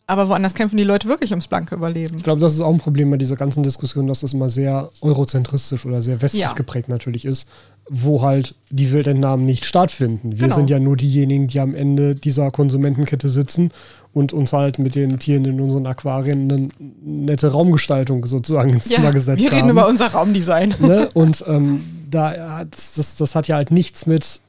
Aber 0.08 0.28
woanders 0.28 0.54
kämpfen 0.54 0.76
die 0.76 0.84
Leute 0.84 1.08
wirklich 1.08 1.32
ums 1.32 1.48
blanke 1.48 1.74
Überleben. 1.74 2.18
Ich 2.18 2.22
glaube, 2.22 2.40
das 2.40 2.54
ist 2.54 2.60
auch 2.60 2.72
ein 2.72 2.78
Problem 2.78 3.10
bei 3.10 3.16
dieser 3.16 3.34
ganzen 3.34 3.64
Diskussion, 3.64 4.06
dass 4.06 4.20
das 4.20 4.34
immer 4.34 4.48
sehr 4.48 4.90
eurozentristisch 5.00 5.84
oder 5.84 6.00
sehr 6.00 6.22
westlich 6.22 6.42
ja. 6.42 6.52
geprägt 6.52 6.88
natürlich 6.88 7.24
ist, 7.24 7.48
wo 7.88 8.22
halt 8.22 8.54
die 8.70 8.92
Wildentnahmen 8.92 9.46
nicht 9.46 9.64
stattfinden. 9.64 10.32
Wir 10.32 10.44
genau. 10.44 10.54
sind 10.54 10.70
ja 10.70 10.78
nur 10.78 10.96
diejenigen, 10.96 11.48
die 11.48 11.58
am 11.58 11.74
Ende 11.74 12.14
dieser 12.14 12.52
Konsumentenkette 12.52 13.28
sitzen 13.28 13.70
und 14.16 14.33
uns 14.33 14.52
halt 14.52 14.79
mit 14.79 14.94
den 14.94 15.18
Tieren 15.18 15.44
in 15.44 15.61
unseren 15.61 15.87
Aquarien 15.87 16.50
eine 16.50 16.68
nette 16.79 17.52
Raumgestaltung 17.52 18.26
sozusagen 18.26 18.70
ins 18.70 18.88
ja, 18.88 18.96
Zimmer 18.96 19.12
gesetzt 19.12 19.38
haben. 19.38 19.44
Wir 19.44 19.52
reden 19.52 19.68
haben. 19.68 19.70
über 19.70 19.88
unser 19.88 20.09
Raumdesign. 20.09 20.74
Ne? 20.81 21.09
Und 21.14 21.44
ähm, 21.46 21.85
da, 22.11 22.64
das, 22.64 22.94
das, 22.94 23.16
das 23.16 23.35
hat 23.35 23.48
ja 23.48 23.57
halt 23.57 23.70
nichts 23.70 24.07
mit 24.07 24.40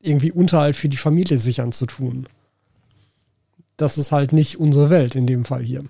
irgendwie 0.00 0.32
Unterhalt 0.32 0.76
für 0.76 0.88
die 0.88 0.96
Familie 0.96 1.36
sichern 1.36 1.72
zu 1.72 1.86
tun 1.86 2.26
das 3.78 3.96
ist 3.96 4.12
halt 4.12 4.34
nicht 4.34 4.60
unsere 4.60 4.90
Welt 4.90 5.14
in 5.14 5.26
dem 5.26 5.46
Fall 5.46 5.62
hier. 5.62 5.84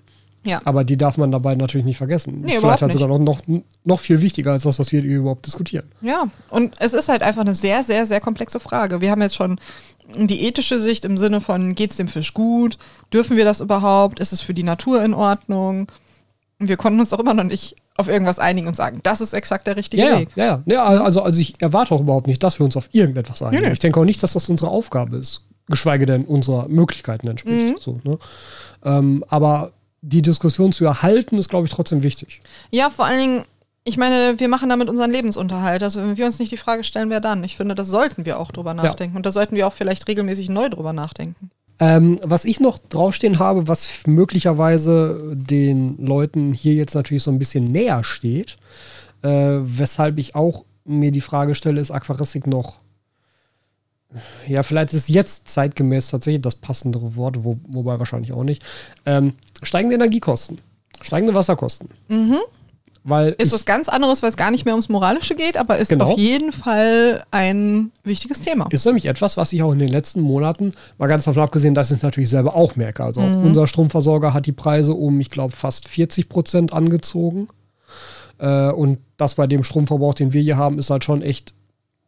Ja. 0.45 0.61
Aber 0.63 0.85
die 0.85 0.95
darf 0.95 1.17
man 1.17 1.31
dabei 1.31 1.55
natürlich 1.55 1.85
nicht 1.85 1.97
vergessen. 1.97 2.41
Nee, 2.41 2.53
ist 2.53 2.59
vielleicht 2.59 2.81
halt 2.81 2.93
sogar 2.93 3.09
noch, 3.09 3.19
noch, 3.19 3.41
noch 3.83 3.99
viel 3.99 4.21
wichtiger 4.21 4.51
als 4.51 4.63
das, 4.63 4.79
was 4.79 4.93
wir 4.93 5.03
überhaupt 5.03 5.45
diskutieren. 5.45 5.91
Ja, 6.01 6.29
und 6.49 6.75
es 6.79 6.93
ist 6.93 7.09
halt 7.09 7.23
einfach 7.23 7.41
eine 7.41 7.55
sehr, 7.55 7.83
sehr, 7.83 8.05
sehr 8.05 8.21
komplexe 8.21 8.61
Frage. 8.61 9.01
Wir 9.01 9.11
haben 9.11 9.21
jetzt 9.21 9.35
schon 9.35 9.59
die 10.15 10.43
ethische 10.43 10.79
Sicht 10.79 11.05
im 11.05 11.17
Sinne 11.17 11.41
von, 11.41 11.75
geht 11.75 11.91
es 11.91 11.97
dem 11.97 12.07
Fisch 12.07 12.33
gut? 12.33 12.77
Dürfen 13.13 13.37
wir 13.37 13.45
das 13.45 13.61
überhaupt? 13.61 14.19
Ist 14.19 14.33
es 14.33 14.41
für 14.41 14.53
die 14.53 14.63
Natur 14.63 15.03
in 15.03 15.13
Ordnung? 15.13 15.87
Wir 16.57 16.77
konnten 16.77 16.99
uns 16.99 17.09
doch 17.09 17.19
immer 17.19 17.33
noch 17.33 17.43
nicht 17.43 17.75
auf 17.95 18.07
irgendwas 18.07 18.39
einigen 18.39 18.67
und 18.67 18.75
sagen, 18.75 18.99
das 19.03 19.21
ist 19.21 19.33
exakt 19.33 19.67
der 19.67 19.75
richtige 19.75 20.03
ja, 20.03 20.19
Weg. 20.19 20.29
Ja, 20.35 20.45
ja, 20.45 20.63
ja. 20.65 20.83
Also, 21.03 21.21
also 21.21 21.39
ich 21.39 21.61
erwarte 21.61 21.93
auch 21.93 22.01
überhaupt 22.01 22.27
nicht, 22.27 22.43
dass 22.43 22.59
wir 22.59 22.65
uns 22.65 22.77
auf 22.77 22.89
irgendetwas 22.91 23.41
einigen. 23.41 23.61
Nee, 23.61 23.67
nee. 23.67 23.73
Ich 23.73 23.79
denke 23.79 23.99
auch 23.99 24.05
nicht, 24.05 24.23
dass 24.23 24.33
das 24.33 24.49
unsere 24.49 24.71
Aufgabe 24.71 25.17
ist 25.17 25.43
geschweige 25.69 26.05
denn 26.05 26.25
unserer 26.25 26.67
Möglichkeiten 26.67 27.27
entspricht. 27.27 27.75
Mhm. 27.75 27.77
So, 27.79 28.01
ne? 28.03 28.17
ähm, 28.83 29.23
aber 29.29 29.71
die 30.01 30.21
Diskussion 30.21 30.71
zu 30.71 30.85
erhalten, 30.85 31.37
ist, 31.37 31.49
glaube 31.49 31.67
ich, 31.67 31.73
trotzdem 31.73 32.03
wichtig. 32.03 32.41
Ja, 32.71 32.89
vor 32.89 33.05
allen 33.05 33.19
Dingen, 33.19 33.43
ich 33.83 33.97
meine, 33.97 34.39
wir 34.39 34.47
machen 34.47 34.69
damit 34.69 34.89
unseren 34.89 35.11
Lebensunterhalt. 35.11 35.83
Also 35.83 36.01
wenn 36.01 36.17
wir 36.17 36.25
uns 36.25 36.39
nicht 36.39 36.51
die 36.51 36.57
Frage 36.57 36.83
stellen, 36.83 37.09
wer 37.09 37.19
dann? 37.19 37.43
Ich 37.43 37.57
finde, 37.57 37.75
das 37.75 37.87
sollten 37.87 38.25
wir 38.25 38.39
auch 38.39 38.51
drüber 38.51 38.73
nachdenken. 38.73 39.13
Ja. 39.13 39.17
Und 39.17 39.25
da 39.25 39.31
sollten 39.31 39.55
wir 39.55 39.67
auch 39.67 39.73
vielleicht 39.73 40.07
regelmäßig 40.07 40.49
neu 40.49 40.69
drüber 40.69 40.93
nachdenken. 40.93 41.49
Ähm, 41.79 42.19
was 42.23 42.43
ich 42.43 42.59
noch 42.59 42.77
draufstehen 42.77 43.39
habe, 43.39 43.67
was 43.67 44.05
möglicherweise 44.05 45.33
den 45.33 45.97
Leuten 46.05 46.53
hier 46.53 46.73
jetzt 46.73 46.93
natürlich 46.93 47.23
so 47.23 47.31
ein 47.31 47.39
bisschen 47.39 47.63
näher 47.63 48.03
steht, 48.03 48.57
äh, 49.21 49.29
weshalb 49.61 50.17
ich 50.17 50.35
auch 50.35 50.65
mir 50.83 51.11
die 51.11 51.21
Frage 51.21 51.55
stelle, 51.55 51.79
ist 51.79 51.91
Aquaristik 51.91 52.47
noch 52.47 52.79
ja, 54.47 54.63
vielleicht 54.63 54.93
ist 54.93 55.09
jetzt 55.09 55.49
zeitgemäß 55.49 56.09
tatsächlich 56.09 56.41
das 56.41 56.55
passendere 56.55 57.15
Wort, 57.15 57.43
wo, 57.43 57.59
wobei 57.67 57.99
wahrscheinlich 57.99 58.33
auch 58.33 58.43
nicht. 58.43 58.63
Ähm, 59.05 59.33
steigende 59.61 59.95
Energiekosten, 59.95 60.59
steigende 61.01 61.35
Wasserkosten. 61.35 61.89
Mhm. 62.07 62.37
Weil 63.03 63.35
ist 63.37 63.53
was 63.53 63.65
ganz 63.65 63.87
anderes, 63.87 64.21
weil 64.21 64.29
es 64.29 64.37
gar 64.37 64.51
nicht 64.51 64.65
mehr 64.65 64.73
ums 64.73 64.89
Moralische 64.89 65.35
geht, 65.35 65.57
aber 65.57 65.77
ist 65.77 65.89
genau. 65.89 66.05
auf 66.05 66.17
jeden 66.17 66.51
Fall 66.51 67.23
ein 67.31 67.91
wichtiges 68.03 68.41
Thema. 68.41 68.67
Ist 68.71 68.85
nämlich 68.85 69.05
etwas, 69.05 69.37
was 69.37 69.53
ich 69.53 69.63
auch 69.63 69.71
in 69.71 69.79
den 69.79 69.87
letzten 69.87 70.21
Monaten, 70.21 70.73
mal 70.97 71.07
ganz 71.07 71.23
davon 71.23 71.43
abgesehen, 71.43 71.73
dass 71.73 71.91
ich 71.91 71.97
es 71.97 72.03
natürlich 72.03 72.29
selber 72.29 72.55
auch 72.55 72.75
merke. 72.75 73.03
Also 73.03 73.21
mhm. 73.21 73.45
unser 73.45 73.67
Stromversorger 73.67 74.33
hat 74.33 74.45
die 74.45 74.51
Preise 74.51 74.93
um, 74.93 75.19
ich 75.19 75.29
glaube, 75.29 75.53
fast 75.53 75.87
40 75.87 76.29
Prozent 76.29 76.73
angezogen. 76.73 77.47
Äh, 78.37 78.71
und 78.71 78.99
das 79.17 79.35
bei 79.35 79.47
dem 79.47 79.63
Stromverbrauch, 79.63 80.13
den 80.13 80.33
wir 80.33 80.41
hier 80.41 80.57
haben, 80.57 80.77
ist 80.77 80.89
halt 80.89 81.03
schon 81.03 81.21
echt 81.21 81.53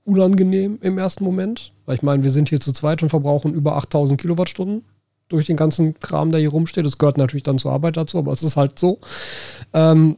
unangenehm 0.03 0.79
im 0.81 0.97
ersten 0.97 1.23
Moment. 1.23 1.73
Weil 1.85 1.95
ich 1.95 2.03
meine, 2.03 2.23
wir 2.23 2.31
sind 2.31 2.49
hier 2.49 2.59
zu 2.59 2.73
zweit 2.73 3.01
und 3.01 3.09
verbrauchen 3.09 3.53
über 3.53 3.75
8000 3.77 4.19
Kilowattstunden 4.19 4.83
durch 5.29 5.45
den 5.45 5.55
ganzen 5.55 5.97
Kram, 5.99 6.31
der 6.31 6.41
hier 6.41 6.49
rumsteht. 6.49 6.85
Das 6.85 6.97
gehört 6.97 7.17
natürlich 7.17 7.43
dann 7.43 7.57
zur 7.57 7.71
Arbeit 7.71 7.97
dazu, 7.97 8.17
aber 8.17 8.31
es 8.31 8.43
ist 8.43 8.57
halt 8.57 8.77
so. 8.77 8.99
Ähm, 9.73 10.17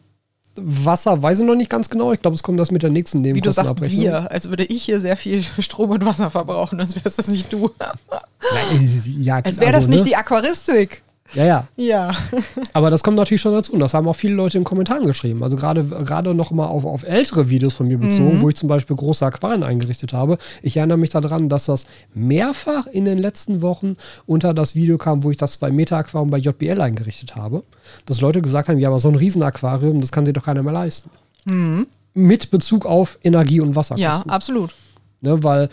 Wasser 0.55 1.21
weiß 1.21 1.39
ich 1.39 1.45
noch 1.45 1.55
nicht 1.55 1.69
ganz 1.69 1.89
genau. 1.89 2.13
Ich 2.13 2.21
glaube, 2.21 2.35
es 2.35 2.43
kommt 2.43 2.59
das 2.59 2.71
mit 2.71 2.83
der 2.83 2.89
nächsten 2.89 3.21
Nebenkostenabrechnung. 3.21 3.91
Wie 3.91 4.05
du 4.05 4.11
sagst 4.11 4.27
wir, 4.27 4.31
als 4.31 4.49
würde 4.49 4.65
ich 4.65 4.83
hier 4.83 4.99
sehr 4.99 5.17
viel 5.17 5.43
Strom 5.59 5.91
und 5.91 6.05
Wasser 6.05 6.29
verbrauchen, 6.29 6.79
als 6.79 6.95
wäre 6.95 7.09
das 7.09 7.27
nicht 7.27 7.51
du. 7.51 7.71
Ja, 9.19 9.37
als 9.37 9.59
wäre 9.59 9.73
also, 9.73 9.79
das 9.79 9.87
nicht 9.87 10.03
ne? 10.03 10.09
die 10.09 10.15
Aquaristik. 10.15 11.02
Ja, 11.34 11.46
ja. 11.46 11.67
Ja. 11.76 12.15
Aber 12.74 12.89
das 12.89 13.04
kommt 13.04 13.17
natürlich 13.17 13.41
schon 13.41 13.54
dazu. 13.54 13.74
Und 13.74 13.80
das 13.80 13.93
haben 13.93 14.08
auch 14.08 14.15
viele 14.15 14.36
Leute 14.36 14.58
in 14.58 14.63
Kommentaren 14.63 15.06
geschrieben. 15.06 15.43
Also 15.43 15.58
gerade, 15.58 15.84
gerade 15.84 16.34
noch 16.34 16.52
mal 16.52 16.67
auf, 16.67 16.86
auf 16.86 17.04
ältere 17.04 17.50
Videos 17.50 17.74
von 17.74 17.88
mir 17.88 17.98
bezogen, 17.98 18.38
mhm. 18.38 18.41
wo 18.41 18.50
ich 18.50 18.56
zum 18.56 18.69
Beispiel 18.69 18.96
große 18.96 19.26
Aquarien 19.26 19.63
eingerichtet 19.63 20.13
habe. 20.13 20.38
Ich 20.62 20.78
erinnere 20.78 20.98
mich 20.98 21.10
daran, 21.10 21.50
dass 21.50 21.65
das 21.65 21.86
mehrfach 22.13 22.88
in 22.88 23.06
den 23.06 23.17
letzten 23.17 23.62
Wochen 23.62 23.96
unter 24.26 24.54
das 24.54 24.76
Video 24.76 24.98
kam, 24.98 25.24
wo 25.24 25.32
ich 25.32 25.38
das 25.38 25.62
2-Meter-Aquarium 25.62 26.30
bei 26.30 26.38
JBL 26.38 26.82
eingerichtet 26.82 27.36
habe. 27.36 27.63
Dass 28.06 28.22
Leute 28.22 28.41
gesagt 28.41 28.69
haben, 28.69 28.80
ja, 28.80 28.89
aber 28.89 29.00
so 29.00 29.10
ein 29.10 29.15
Riesenaquarium, 29.15 30.02
das 30.02 30.12
kann 30.12 30.26
sich 30.26 30.34
doch 30.34 30.46
keiner 30.46 30.63
mehr 30.63 30.74
leisten. 30.74 31.10
Mhm. 31.46 31.88
Mit 32.13 32.52
Bezug 32.52 32.86
auf 32.86 33.17
Energie- 33.24 33.60
und 33.60 33.76
Wasserkosten. 33.76 34.30
Ja, 34.30 34.34
absolut. 34.34 34.76
Ne, 35.23 35.41
weil 35.41 35.69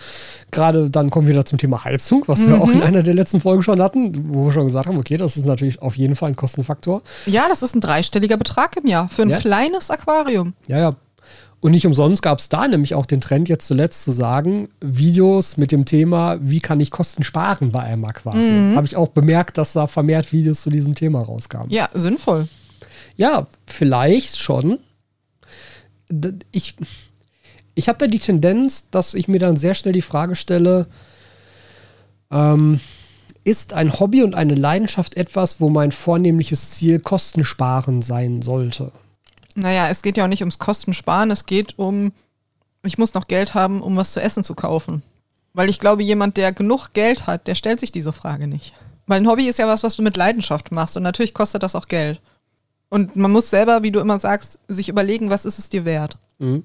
gerade 0.52 0.90
dann 0.90 1.10
kommen 1.10 1.26
wir 1.26 1.32
wieder 1.32 1.44
zum 1.44 1.58
Thema 1.58 1.84
Heizung, 1.84 2.22
was 2.28 2.40
mhm. 2.40 2.48
wir 2.48 2.60
auch 2.60 2.70
in 2.70 2.82
einer 2.82 3.02
der 3.02 3.14
letzten 3.14 3.40
Folgen 3.40 3.64
schon 3.64 3.82
hatten, 3.82 4.32
wo 4.32 4.46
wir 4.46 4.52
schon 4.52 4.66
gesagt 4.66 4.86
haben, 4.86 4.96
okay, 4.96 5.16
das 5.16 5.36
ist 5.36 5.44
natürlich 5.44 5.82
auf 5.82 5.96
jeden 5.96 6.14
Fall 6.14 6.28
ein 6.28 6.36
Kostenfaktor. 6.36 7.02
Ja, 7.26 7.48
das 7.48 7.62
ist 7.62 7.74
ein 7.74 7.80
dreistelliger 7.80 8.36
Betrag 8.36 8.76
im 8.76 8.86
Jahr 8.86 9.08
für 9.08 9.22
ein 9.22 9.30
ja. 9.30 9.38
kleines 9.38 9.90
Aquarium. 9.90 10.54
Ja, 10.68 10.78
ja. 10.78 10.96
Und 11.58 11.72
nicht 11.72 11.84
umsonst 11.84 12.22
gab 12.22 12.38
es 12.38 12.48
da 12.48 12.68
nämlich 12.68 12.94
auch 12.94 13.06
den 13.06 13.20
Trend, 13.20 13.48
jetzt 13.48 13.66
zuletzt 13.66 14.04
zu 14.04 14.12
sagen, 14.12 14.68
Videos 14.80 15.56
mit 15.56 15.72
dem 15.72 15.84
Thema, 15.84 16.38
wie 16.40 16.60
kann 16.60 16.78
ich 16.78 16.92
Kosten 16.92 17.24
sparen 17.24 17.72
bei 17.72 17.80
einem 17.80 18.04
Aquarium. 18.04 18.70
Mhm. 18.70 18.76
Habe 18.76 18.86
ich 18.86 18.94
auch 18.94 19.08
bemerkt, 19.08 19.58
dass 19.58 19.72
da 19.72 19.88
vermehrt 19.88 20.32
Videos 20.32 20.62
zu 20.62 20.70
diesem 20.70 20.94
Thema 20.94 21.22
rauskamen. 21.22 21.70
Ja, 21.70 21.90
sinnvoll. 21.92 22.48
Ja, 23.16 23.48
vielleicht 23.66 24.38
schon. 24.38 24.78
Ich, 26.52 26.76
ich 27.80 27.88
habe 27.88 27.98
da 27.98 28.06
die 28.06 28.18
Tendenz, 28.18 28.90
dass 28.90 29.14
ich 29.14 29.26
mir 29.26 29.40
dann 29.40 29.56
sehr 29.56 29.72
schnell 29.72 29.94
die 29.94 30.02
Frage 30.02 30.36
stelle, 30.36 30.86
ähm, 32.30 32.78
ist 33.42 33.72
ein 33.72 33.98
Hobby 33.98 34.22
und 34.22 34.34
eine 34.34 34.54
Leidenschaft 34.54 35.16
etwas, 35.16 35.62
wo 35.62 35.70
mein 35.70 35.90
vornehmliches 35.90 36.72
Ziel 36.72 37.00
Kostensparen 37.00 38.02
sein 38.02 38.42
sollte? 38.42 38.92
Naja, 39.54 39.88
es 39.88 40.02
geht 40.02 40.18
ja 40.18 40.24
auch 40.24 40.28
nicht 40.28 40.42
ums 40.42 40.58
Kostensparen, 40.58 41.30
es 41.30 41.46
geht 41.46 41.78
um, 41.78 42.12
ich 42.84 42.98
muss 42.98 43.14
noch 43.14 43.28
Geld 43.28 43.54
haben, 43.54 43.80
um 43.80 43.96
was 43.96 44.12
zu 44.12 44.20
essen 44.20 44.44
zu 44.44 44.54
kaufen. 44.54 45.02
Weil 45.54 45.70
ich 45.70 45.80
glaube, 45.80 46.02
jemand, 46.02 46.36
der 46.36 46.52
genug 46.52 46.92
Geld 46.92 47.26
hat, 47.26 47.46
der 47.46 47.54
stellt 47.54 47.80
sich 47.80 47.90
diese 47.90 48.12
Frage 48.12 48.46
nicht. 48.46 48.74
Weil 49.06 49.22
ein 49.22 49.26
Hobby 49.26 49.48
ist 49.48 49.58
ja 49.58 49.66
was, 49.66 49.82
was 49.82 49.96
du 49.96 50.02
mit 50.02 50.18
Leidenschaft 50.18 50.70
machst 50.70 50.98
und 50.98 51.02
natürlich 51.02 51.32
kostet 51.32 51.62
das 51.62 51.74
auch 51.74 51.88
Geld. 51.88 52.20
Und 52.90 53.16
man 53.16 53.32
muss 53.32 53.48
selber, 53.48 53.82
wie 53.82 53.90
du 53.90 54.00
immer 54.00 54.18
sagst, 54.18 54.58
sich 54.68 54.90
überlegen, 54.90 55.30
was 55.30 55.46
ist 55.46 55.58
es 55.58 55.70
dir 55.70 55.86
wert. 55.86 56.18
Mhm 56.38 56.64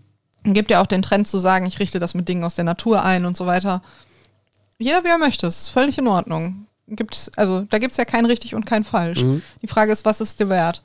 gibt 0.54 0.70
ja 0.72 0.82
auch 0.82 0.86
den 0.88 1.02
Trend 1.02 1.28
zu 1.28 1.39
sagen, 1.39 1.66
ich 1.66 1.80
richte 1.80 2.00
das 2.00 2.14
mit 2.14 2.28
Dingen 2.30 2.43
aus 2.43 2.56
der 2.56 2.66
Natur 2.66 3.04
ein 3.04 3.26
und 3.26 3.36
so 3.36 3.46
weiter. 3.46 3.82
Jeder, 4.78 5.04
wie 5.04 5.08
er 5.10 5.18
möchte, 5.18 5.48
ist 5.48 5.70
völlig 5.70 5.98
in 5.98 6.08
Ordnung. 6.08 6.68
Gibt's, 6.88 7.32
also 7.36 7.62
da 7.62 7.80
gibt 7.80 7.91
es 7.91 7.98
ja 7.98 8.06
kein 8.06 8.26
richtig 8.26 8.54
und 8.54 8.66
kein 8.66 8.84
falsch. 8.84 9.24
Mhm. 9.24 9.41
Die 9.62 9.68
Frage 9.68 9.91
ist, 9.91 10.06
was 10.06 10.22
ist 10.22 10.39
dir 10.39 10.50
wert? 10.50 10.84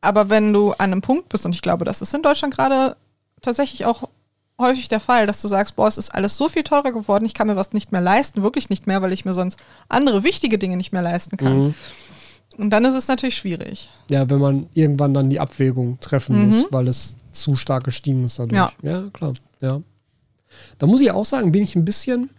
Aber 0.00 0.28
wenn 0.28 0.52
du 0.52 0.72
an 0.72 0.92
einem 0.92 1.00
Punkt 1.00 1.28
bist, 1.28 1.46
und 1.46 1.54
ich 1.54 1.62
glaube, 1.62 1.84
das 1.84 2.02
ist 2.02 2.12
in 2.14 2.22
Deutschland 2.22 2.54
gerade 2.54 2.96
tatsächlich 3.42 3.86
auch 3.86 4.08
häufig 4.58 4.88
der 4.88 5.00
Fall, 5.00 5.26
dass 5.26 5.42
du 5.42 5.48
sagst, 5.48 5.76
boah, 5.76 5.88
es 5.88 5.98
ist 5.98 6.14
alles 6.14 6.36
so 6.36 6.48
viel 6.48 6.62
teurer 6.62 6.92
geworden, 6.92 7.24
ich 7.24 7.34
kann 7.34 7.46
mir 7.46 7.56
was 7.56 7.72
nicht 7.72 7.92
mehr 7.92 8.00
leisten, 8.00 8.42
wirklich 8.42 8.68
nicht 8.68 8.86
mehr, 8.86 9.02
weil 9.02 9.12
ich 9.12 9.24
mir 9.24 9.34
sonst 9.34 9.58
andere 9.88 10.24
wichtige 10.24 10.58
Dinge 10.58 10.76
nicht 10.76 10.92
mehr 10.92 11.02
leisten 11.02 11.36
kann. 11.36 11.58
Mhm. 11.68 11.74
Und 12.58 12.70
dann 12.70 12.84
ist 12.84 12.94
es 12.94 13.08
natürlich 13.08 13.36
schwierig. 13.36 13.90
Ja, 14.08 14.30
wenn 14.30 14.38
man 14.38 14.66
irgendwann 14.72 15.12
dann 15.12 15.28
die 15.28 15.40
Abwägung 15.40 15.98
treffen 16.00 16.36
Mhm. 16.40 16.46
muss, 16.48 16.66
weil 16.70 16.88
es 16.88 17.16
zu 17.40 17.56
stark 17.56 17.84
gestiegen 17.84 18.24
ist 18.24 18.38
dadurch. 18.38 18.56
Ja. 18.56 18.72
ja, 18.82 19.08
klar. 19.12 19.34
Ja. 19.60 19.82
Da 20.78 20.86
muss 20.86 21.00
ich 21.00 21.10
auch 21.10 21.24
sagen, 21.24 21.52
bin 21.52 21.62
ich 21.62 21.76
ein 21.76 21.84
bisschen 21.84 22.30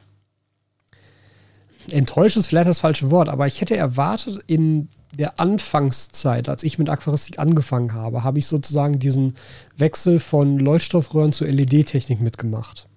enttäuscht 1.91 2.37
ist 2.37 2.47
vielleicht 2.47 2.69
das 2.69 2.79
falsche 2.79 3.11
Wort, 3.11 3.29
aber 3.29 3.47
ich 3.47 3.61
hätte 3.61 3.75
erwartet, 3.75 4.43
in 4.47 4.89
der 5.13 5.39
Anfangszeit, 5.39 6.49
als 6.49 6.63
ich 6.63 6.77
mit 6.77 6.89
Aquaristik 6.89 7.39
angefangen 7.39 7.93
habe, 7.93 8.23
habe 8.23 8.39
ich 8.39 8.47
sozusagen 8.47 8.99
diesen 8.99 9.35
Wechsel 9.75 10.19
von 10.19 10.59
Leuchtstoffröhren 10.59 11.31
zu 11.31 11.45
LED-Technik 11.45 12.19
mitgemacht. 12.19 12.87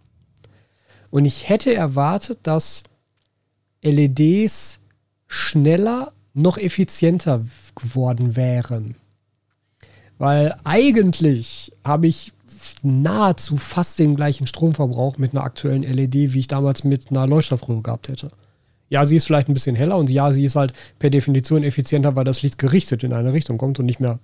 Und 1.11 1.24
ich 1.24 1.48
hätte 1.48 1.74
erwartet, 1.74 2.40
dass 2.42 2.82
LEDs 3.82 4.80
schneller, 5.26 6.12
noch 6.32 6.59
effizienter 6.59 7.44
geworden 7.74 8.36
wären. 8.36 8.96
Weil 10.20 10.54
eigentlich 10.64 11.72
habe 11.82 12.06
ich 12.06 12.34
nahezu 12.82 13.56
fast 13.56 13.98
den 13.98 14.16
gleichen 14.16 14.46
Stromverbrauch 14.46 15.16
mit 15.16 15.32
einer 15.32 15.44
aktuellen 15.44 15.82
LED, 15.82 16.34
wie 16.34 16.40
ich 16.40 16.46
damals 16.46 16.84
mit 16.84 17.10
einer 17.10 17.26
Leuchtstoffröhre 17.26 17.80
gehabt 17.80 18.10
hätte. 18.10 18.28
Ja, 18.90 19.06
sie 19.06 19.16
ist 19.16 19.24
vielleicht 19.24 19.48
ein 19.48 19.54
bisschen 19.54 19.76
heller 19.76 19.96
und 19.96 20.10
ja, 20.10 20.30
sie 20.30 20.44
ist 20.44 20.56
halt 20.56 20.74
per 20.98 21.08
Definition 21.08 21.62
effizienter, 21.62 22.16
weil 22.16 22.24
das 22.24 22.42
Licht 22.42 22.58
gerichtet 22.58 23.02
in 23.02 23.14
eine 23.14 23.32
Richtung 23.32 23.56
kommt 23.56 23.78
und 23.78 23.86
nicht 23.86 23.98
mehr 23.98 24.18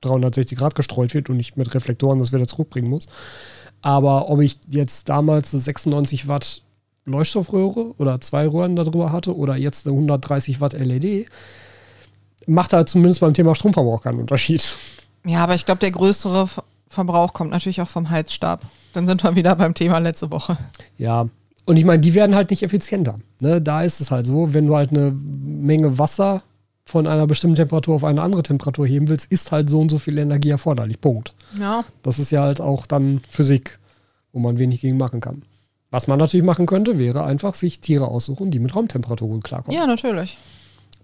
360 0.00 0.58
Grad 0.58 0.74
gestreut 0.74 1.14
wird 1.14 1.30
und 1.30 1.36
nicht 1.36 1.56
mit 1.56 1.72
Reflektoren 1.72 2.18
das 2.18 2.32
wieder 2.32 2.48
zurückbringen 2.48 2.90
muss. 2.90 3.06
Aber 3.80 4.28
ob 4.28 4.40
ich 4.40 4.58
jetzt 4.70 5.08
damals 5.08 5.54
eine 5.54 5.62
96 5.62 6.26
Watt 6.26 6.62
Leuchtstoffröhre 7.04 7.94
oder 7.98 8.20
zwei 8.20 8.48
Röhren 8.48 8.74
darüber 8.74 9.12
hatte 9.12 9.36
oder 9.36 9.54
jetzt 9.54 9.86
eine 9.86 9.94
130 9.94 10.60
Watt 10.60 10.72
LED, 10.72 11.28
macht 12.46 12.72
halt 12.72 12.88
zumindest 12.88 13.20
beim 13.20 13.34
Thema 13.34 13.54
Stromverbrauch 13.54 14.02
keinen 14.02 14.18
Unterschied. 14.18 14.76
Ja, 15.24 15.44
aber 15.44 15.54
ich 15.54 15.64
glaube, 15.64 15.78
der 15.80 15.90
größere 15.90 16.46
Ver- 16.48 16.64
Verbrauch 16.88 17.32
kommt 17.32 17.50
natürlich 17.50 17.80
auch 17.80 17.88
vom 17.88 18.10
Heizstab. 18.10 18.62
Dann 18.92 19.06
sind 19.06 19.22
wir 19.22 19.34
wieder 19.34 19.56
beim 19.56 19.72
Thema 19.74 19.98
letzte 19.98 20.30
Woche. 20.30 20.58
Ja, 20.96 21.26
und 21.64 21.76
ich 21.76 21.84
meine, 21.84 22.00
die 22.00 22.14
werden 22.14 22.34
halt 22.34 22.50
nicht 22.50 22.62
effizienter. 22.62 23.18
Ne? 23.40 23.62
Da 23.62 23.82
ist 23.82 24.00
es 24.00 24.10
halt 24.10 24.26
so, 24.26 24.52
wenn 24.52 24.66
du 24.66 24.76
halt 24.76 24.90
eine 24.90 25.12
Menge 25.12 25.98
Wasser 25.98 26.42
von 26.84 27.06
einer 27.06 27.26
bestimmten 27.28 27.54
Temperatur 27.56 27.94
auf 27.94 28.04
eine 28.04 28.20
andere 28.20 28.42
Temperatur 28.42 28.86
heben 28.86 29.08
willst, 29.08 29.30
ist 29.30 29.52
halt 29.52 29.70
so 29.70 29.80
und 29.80 29.88
so 29.90 29.98
viel 29.98 30.18
Energie 30.18 30.50
erforderlich. 30.50 31.00
Punkt. 31.00 31.34
Ja. 31.58 31.84
Das 32.02 32.18
ist 32.18 32.32
ja 32.32 32.42
halt 32.42 32.60
auch 32.60 32.86
dann 32.86 33.20
Physik, 33.30 33.78
wo 34.32 34.40
man 34.40 34.58
wenig 34.58 34.80
gegen 34.80 34.96
machen 34.98 35.20
kann. 35.20 35.42
Was 35.92 36.08
man 36.08 36.18
natürlich 36.18 36.44
machen 36.44 36.66
könnte, 36.66 36.98
wäre 36.98 37.22
einfach 37.24 37.54
sich 37.54 37.80
Tiere 37.80 38.08
aussuchen, 38.08 38.50
die 38.50 38.58
mit 38.58 38.74
Raumtemperatur 38.74 39.28
gut 39.28 39.44
klarkommen. 39.44 39.78
Ja, 39.78 39.86
natürlich. 39.86 40.38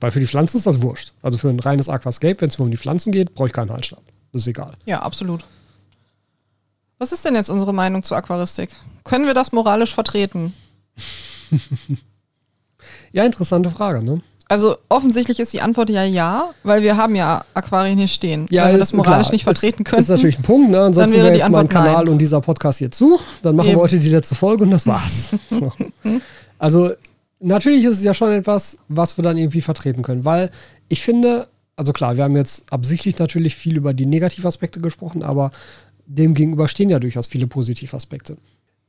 Weil 0.01 0.11
für 0.11 0.21
die 0.21 0.27
Pflanzen 0.27 0.59
ist 0.59 0.67
das 0.67 0.83
wurscht. 0.83 1.13
Also 1.23 1.39
für 1.39 1.49
ein 1.49 1.61
reines 1.61 1.89
Aquascape, 1.89 2.41
wenn 2.41 2.49
es 2.49 2.59
nur 2.59 2.67
um 2.67 2.71
die 2.71 2.77
Pflanzen 2.77 3.13
geht, 3.13 3.35
brauche 3.35 3.49
ich 3.49 3.53
keinen 3.53 3.71
Halsstab. 3.71 4.03
Das 4.33 4.43
ist 4.43 4.49
egal. 4.49 4.75
Ja, 4.87 5.01
absolut. 5.01 5.45
Was 6.99 7.13
ist 7.13 7.25
denn 7.25 7.35
jetzt 7.35 7.49
unsere 7.49 7.73
Meinung 7.73 8.03
zu 8.03 8.15
Aquaristik? 8.15 8.71
Können 9.05 9.27
wir 9.27 9.35
das 9.35 9.53
moralisch 9.53 9.95
vertreten? 9.95 10.53
Ja, 13.13 13.25
interessante 13.25 13.71
Frage, 13.71 14.03
ne? 14.03 14.21
Also 14.51 14.77
offensichtlich 14.89 15.41
ist 15.41 15.53
die 15.53 15.61
Antwort 15.61 15.91
ja 15.91 16.05
ja, 16.05 16.51
weil 16.63 16.83
wir 16.83 16.97
haben 16.97 17.15
ja 17.15 17.45
Aquarien 17.53 17.99
hier 17.99 18.09
stehen. 18.09 18.47
Ja, 18.49 18.65
Wenn 18.65 18.73
wir 18.73 18.79
das 18.79 18.95
moralisch 18.95 19.27
klar. 19.27 19.33
nicht 19.33 19.45
vertreten 19.45 19.83
ist, 19.83 19.91
könnten. 19.91 20.03
Ist 20.03 20.09
natürlich 20.09 20.39
ein 20.39 20.43
Punkt, 20.43 20.71
ne? 20.71 20.81
Ansonsten 20.81 21.13
wäre 21.13 21.25
wäre 21.25 21.35
die 21.35 21.41
jetzt 21.41 21.51
mein 21.51 21.61
Antwort 21.61 21.85
Kanal 21.85 22.05
nein. 22.05 22.09
und 22.09 22.19
dieser 22.19 22.41
Podcast 22.41 22.79
hier 22.79 22.91
zu. 22.91 23.21
Dann 23.43 23.57
machen 23.57 23.69
Eben. 23.69 23.77
wir 23.77 23.83
heute 23.83 23.99
die 23.99 24.09
letzte 24.09 24.35
Folge 24.35 24.65
und 24.65 24.71
das 24.71 24.87
war's. 24.87 25.33
So. 25.51 25.73
also, 26.59 26.93
natürlich 27.41 27.85
ist 27.85 27.99
es 27.99 28.05
ja 28.05 28.15
schon 28.15 28.33
etwas, 28.33 28.79
was 28.89 29.17
wir 29.19 29.23
dann 29.23 29.39
irgendwie 29.39 29.61
vertreten 29.61 30.03
können, 30.03 30.25
weil 30.25 30.51
ich 30.89 31.03
finde, 31.03 31.49
also 31.77 31.93
klar, 31.93 32.17
wir 32.17 32.25
haben 32.25 32.37
jetzt 32.37 32.73
absichtlich 32.73 33.19
natürlich 33.19 33.55
viel 33.55 33.77
über 33.77 33.95
die 33.95 34.07
Negativaspekte 34.07 34.81
gesprochen, 34.81 35.23
aber 35.23 35.51
dem 36.07 36.35
gegenüber 36.35 36.69
stehen 36.69 36.89
ja 36.89 36.99
durchaus 36.99 37.27
viele 37.27 37.47
Positivaspekte. 37.47 38.37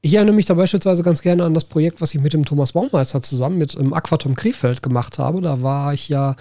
Ich 0.01 0.13
erinnere 0.13 0.35
mich 0.35 0.45
da 0.45 0.53
beispielsweise 0.53 1.03
ganz 1.03 1.21
gerne 1.21 1.43
an 1.43 1.53
das 1.53 1.65
Projekt, 1.65 1.99
was 1.99 2.13
ich 2.13 2.21
mit 2.21 2.31
dem 2.31 2.45
Thomas 2.45 2.71
Baumeister 2.71 3.21
zusammen 3.21 3.57
mit 3.57 3.77
dem 3.77 3.93
Aquatom 3.93 4.33
Krefeld 4.33 4.81
gemacht 4.81 5.19
habe. 5.19 5.41
Da 5.41 5.61
war 5.61 5.93
ich 5.93 6.07
ja 6.07 6.35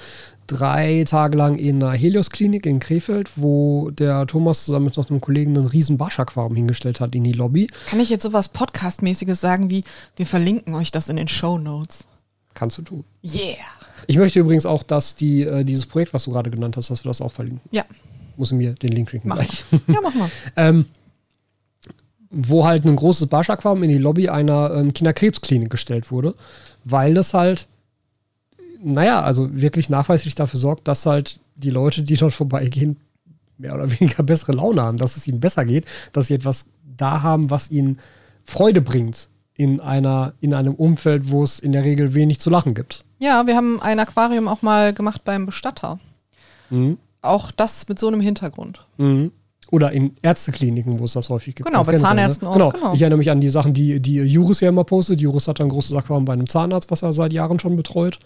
drei 0.48 1.04
Tage 1.06 1.36
lang 1.36 1.56
in 1.56 1.82
einer 1.82 1.92
Helios-Klinik 1.92 2.66
in 2.66 2.80
Krefeld, 2.80 3.30
wo 3.36 3.90
der 3.90 4.26
Thomas 4.26 4.64
zusammen 4.64 4.86
mit 4.86 4.96
noch 4.96 5.08
einem 5.08 5.20
Kollegen 5.20 5.56
einen 5.56 5.66
riesen 5.66 5.96
Barsch-Aquarium 5.98 6.56
hingestellt 6.56 7.00
hat 7.00 7.14
in 7.14 7.22
die 7.22 7.32
Lobby. 7.32 7.68
Kann 7.86 8.00
ich 8.00 8.10
jetzt 8.10 8.24
sowas 8.24 8.48
Podcast-mäßiges 8.48 9.40
sagen 9.40 9.70
wie, 9.70 9.84
wir 10.16 10.26
verlinken 10.26 10.74
euch 10.74 10.90
das 10.90 11.08
in 11.08 11.16
den 11.16 11.28
Show 11.28 11.58
Notes. 11.58 12.04
Kannst 12.54 12.78
du 12.78 12.82
tun. 12.82 13.04
Yeah. 13.22 13.56
Ich 14.08 14.16
möchte 14.16 14.40
übrigens 14.40 14.66
auch, 14.66 14.82
dass 14.82 15.14
die, 15.14 15.42
äh, 15.42 15.64
dieses 15.64 15.86
Projekt, 15.86 16.12
was 16.14 16.24
du 16.24 16.32
gerade 16.32 16.50
genannt 16.50 16.76
hast, 16.76 16.90
dass 16.90 17.04
wir 17.04 17.10
das 17.10 17.20
auch 17.20 17.30
verlinken. 17.32 17.60
Ja, 17.70 17.84
Muss 18.36 18.50
mir 18.52 18.72
den 18.74 18.90
Link 18.90 19.10
schicken 19.10 19.28
machen 19.28 19.46
gleich. 19.46 19.80
Ja, 19.94 20.00
machen 20.00 20.18
wir. 20.20 20.30
ähm, 20.56 20.86
wo 22.30 22.66
halt 22.66 22.84
ein 22.84 22.96
großes 22.96 23.26
Barsch-Aquarium 23.28 23.82
in 23.84 23.88
die 23.90 23.98
Lobby 23.98 24.28
einer 24.28 24.72
ähm, 24.74 24.92
Kinderkrebsklinik 24.92 25.70
gestellt 25.70 26.10
wurde, 26.10 26.34
weil 26.84 27.14
das 27.14 27.32
halt, 27.34 27.66
naja, 28.82 29.22
also 29.22 29.48
wirklich 29.52 29.88
nachweislich 29.88 30.34
dafür 30.34 30.60
sorgt, 30.60 30.88
dass 30.88 31.06
halt 31.06 31.40
die 31.56 31.70
Leute, 31.70 32.02
die 32.02 32.14
dort 32.16 32.34
vorbeigehen, 32.34 32.96
mehr 33.58 33.74
oder 33.74 33.90
weniger 34.00 34.22
bessere 34.22 34.52
Laune 34.52 34.82
haben, 34.82 34.98
dass 34.98 35.16
es 35.16 35.26
ihnen 35.26 35.40
besser 35.40 35.64
geht, 35.64 35.84
dass 36.12 36.28
sie 36.28 36.34
etwas 36.34 36.66
da 36.96 37.22
haben, 37.22 37.50
was 37.50 37.70
ihnen 37.70 37.98
Freude 38.44 38.80
bringt 38.80 39.28
in, 39.54 39.80
einer, 39.80 40.34
in 40.40 40.54
einem 40.54 40.74
Umfeld, 40.74 41.30
wo 41.30 41.42
es 41.42 41.58
in 41.58 41.72
der 41.72 41.84
Regel 41.84 42.14
wenig 42.14 42.38
zu 42.38 42.50
lachen 42.50 42.74
gibt. 42.74 43.04
Ja, 43.18 43.46
wir 43.46 43.56
haben 43.56 43.80
ein 43.82 43.98
Aquarium 43.98 44.46
auch 44.46 44.62
mal 44.62 44.92
gemacht 44.92 45.24
beim 45.24 45.46
Bestatter. 45.46 45.98
Mhm. 46.70 46.98
Auch 47.20 47.50
das 47.50 47.88
mit 47.88 47.98
so 47.98 48.06
einem 48.06 48.20
Hintergrund. 48.20 48.86
Mhm. 48.96 49.32
Oder 49.70 49.92
in 49.92 50.12
Ärztekliniken, 50.22 50.98
wo 50.98 51.04
es 51.04 51.12
das 51.12 51.28
häufig 51.28 51.56
gibt. 51.56 51.68
Genau, 51.68 51.80
bei 51.82 51.92
generell, 51.92 52.06
Zahnärzten 52.08 52.48
auch, 52.48 52.54
Genau. 52.54 52.70
genau. 52.70 52.94
Ich 52.94 53.02
erinnere 53.02 53.18
mich 53.18 53.30
an 53.30 53.40
die 53.40 53.50
Sachen, 53.50 53.74
die, 53.74 54.00
die 54.00 54.14
Jurus 54.14 54.60
ja 54.60 54.68
immer 54.70 54.84
postet. 54.84 55.20
Jurus 55.20 55.46
hat 55.48 55.60
ein 55.60 55.68
großes 55.68 55.94
Aquarium 55.94 56.24
bei 56.24 56.32
einem 56.32 56.48
Zahnarzt, 56.48 56.90
was 56.90 57.02
er 57.02 57.12
seit 57.12 57.32
Jahren 57.32 57.58
schon 57.58 57.76
betreut. 57.76 58.18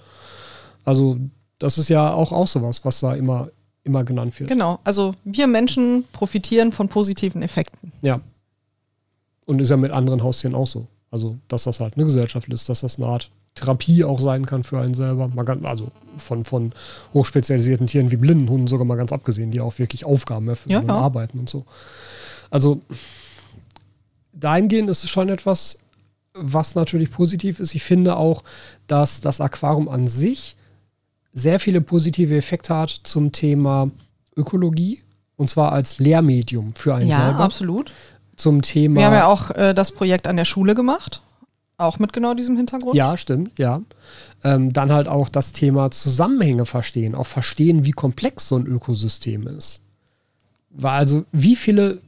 Also, 0.85 1.19
das 1.59 1.79
ist 1.79 1.89
ja 1.89 2.13
auch, 2.13 2.33
auch 2.33 2.47
sowas, 2.47 2.85
was 2.85 3.01
da 3.01 3.15
immer, 3.15 3.49
immer 3.85 4.05
genannt 4.05 4.39
wird. 4.39 4.51
Genau, 4.51 4.81
also 4.85 5.15
wir 5.25 5.47
Menschen 5.47 6.05
profitieren 6.13 6.73
von 6.73 6.89
positiven 6.89 7.43
Effekten. 7.43 7.93
Ja. 8.03 8.21
Und 9.45 9.61
ist 9.61 9.71
ja 9.71 9.77
mit 9.77 9.93
anderen 9.93 10.23
Haustieren 10.23 10.55
auch 10.55 10.67
so. 10.67 10.87
Also, 11.11 11.37
dass 11.49 11.65
das 11.65 11.81
halt 11.81 11.95
eine 11.97 12.05
Gesellschaft 12.05 12.49
ist, 12.49 12.69
dass 12.69 12.81
das 12.81 12.97
eine 12.97 13.07
Art 13.07 13.31
Therapie 13.55 14.03
auch 14.03 14.19
sein 14.19 14.47
kann 14.47 14.65
für 14.65 14.81
einen 14.81 14.95
selber. 14.95 15.29
Mal 15.29 15.45
ganz, 15.45 15.65
also 15.65 15.89
von, 16.17 16.45
von 16.45 16.73
hochspezialisierten 17.13 17.87
Tieren 17.87 18.11
wie 18.11 18.17
Blindenhunden 18.17 18.67
sogar 18.67 18.87
mal 18.87 18.97
ganz 18.97 19.13
abgesehen, 19.13 19.51
die 19.51 19.61
auch 19.61 19.79
wirklich 19.79 20.07
Aufgaben 20.07 20.49
erfüllen 20.49 20.73
Ja, 20.73 20.79
und 20.81 20.89
ja. 20.89 20.95
arbeiten 20.95 21.39
und 21.39 21.51
so. 21.51 21.67
Also 22.51 22.81
dahingehend 24.33 24.89
ist 24.89 25.05
es 25.05 25.11
schon 25.11 25.29
etwas, 25.29 25.79
was 26.35 26.75
natürlich 26.75 27.11
positiv 27.11 27.61
ist. 27.61 27.75
Ich 27.75 27.83
finde 27.83 28.17
auch, 28.17 28.43
dass 28.87 29.21
das 29.21 29.41
Aquarium 29.41 29.89
an 29.89 30.09
sich 30.09 30.57
sehr 31.33 31.59
viele 31.59 31.81
positive 31.81 32.37
Effekte 32.37 32.75
hat 32.77 32.91
zum 33.05 33.33
Thema 33.33 33.91
Ökologie. 34.37 35.01
Und 35.37 35.49
zwar 35.49 35.73
als 35.73 35.99
Lehrmedium 35.99 36.75
für 36.75 36.95
einen 36.95 37.09
Ja, 37.09 37.27
selber. 37.27 37.41
absolut. 37.41 37.91
Zum 38.37 38.63
Thema. 38.63 39.01
Wir 39.01 39.07
haben 39.07 39.15
ja 39.15 39.27
auch 39.27 39.51
äh, 39.51 39.75
das 39.75 39.91
Projekt 39.91 40.27
an 40.27 40.37
der 40.37 40.45
Schule 40.45 40.75
gemacht. 40.75 41.23
Auch 41.79 41.99
mit 41.99 42.13
genau 42.13 42.35
diesem 42.35 42.57
Hintergrund. 42.57 42.95
Ja, 42.95 43.17
stimmt, 43.17 43.59
ja. 43.59 43.81
Ähm, 44.45 44.73
dann 44.73 44.93
halt 44.93 45.09
auch 45.09 45.29
das 45.29 45.53
Thema 45.53 45.91
Zusammenhänge 45.91 46.65
verstehen, 46.65 47.15
auch 47.15 47.27
verstehen, 47.27 47.85
wie 47.85 47.91
komplex 47.91 48.49
so 48.49 48.57
ein 48.57 48.67
Ökosystem 48.67 49.47
ist. 49.49 49.81
Weil 50.71 50.93
also, 50.93 51.25
wie 51.33 51.57
viele 51.57 52.01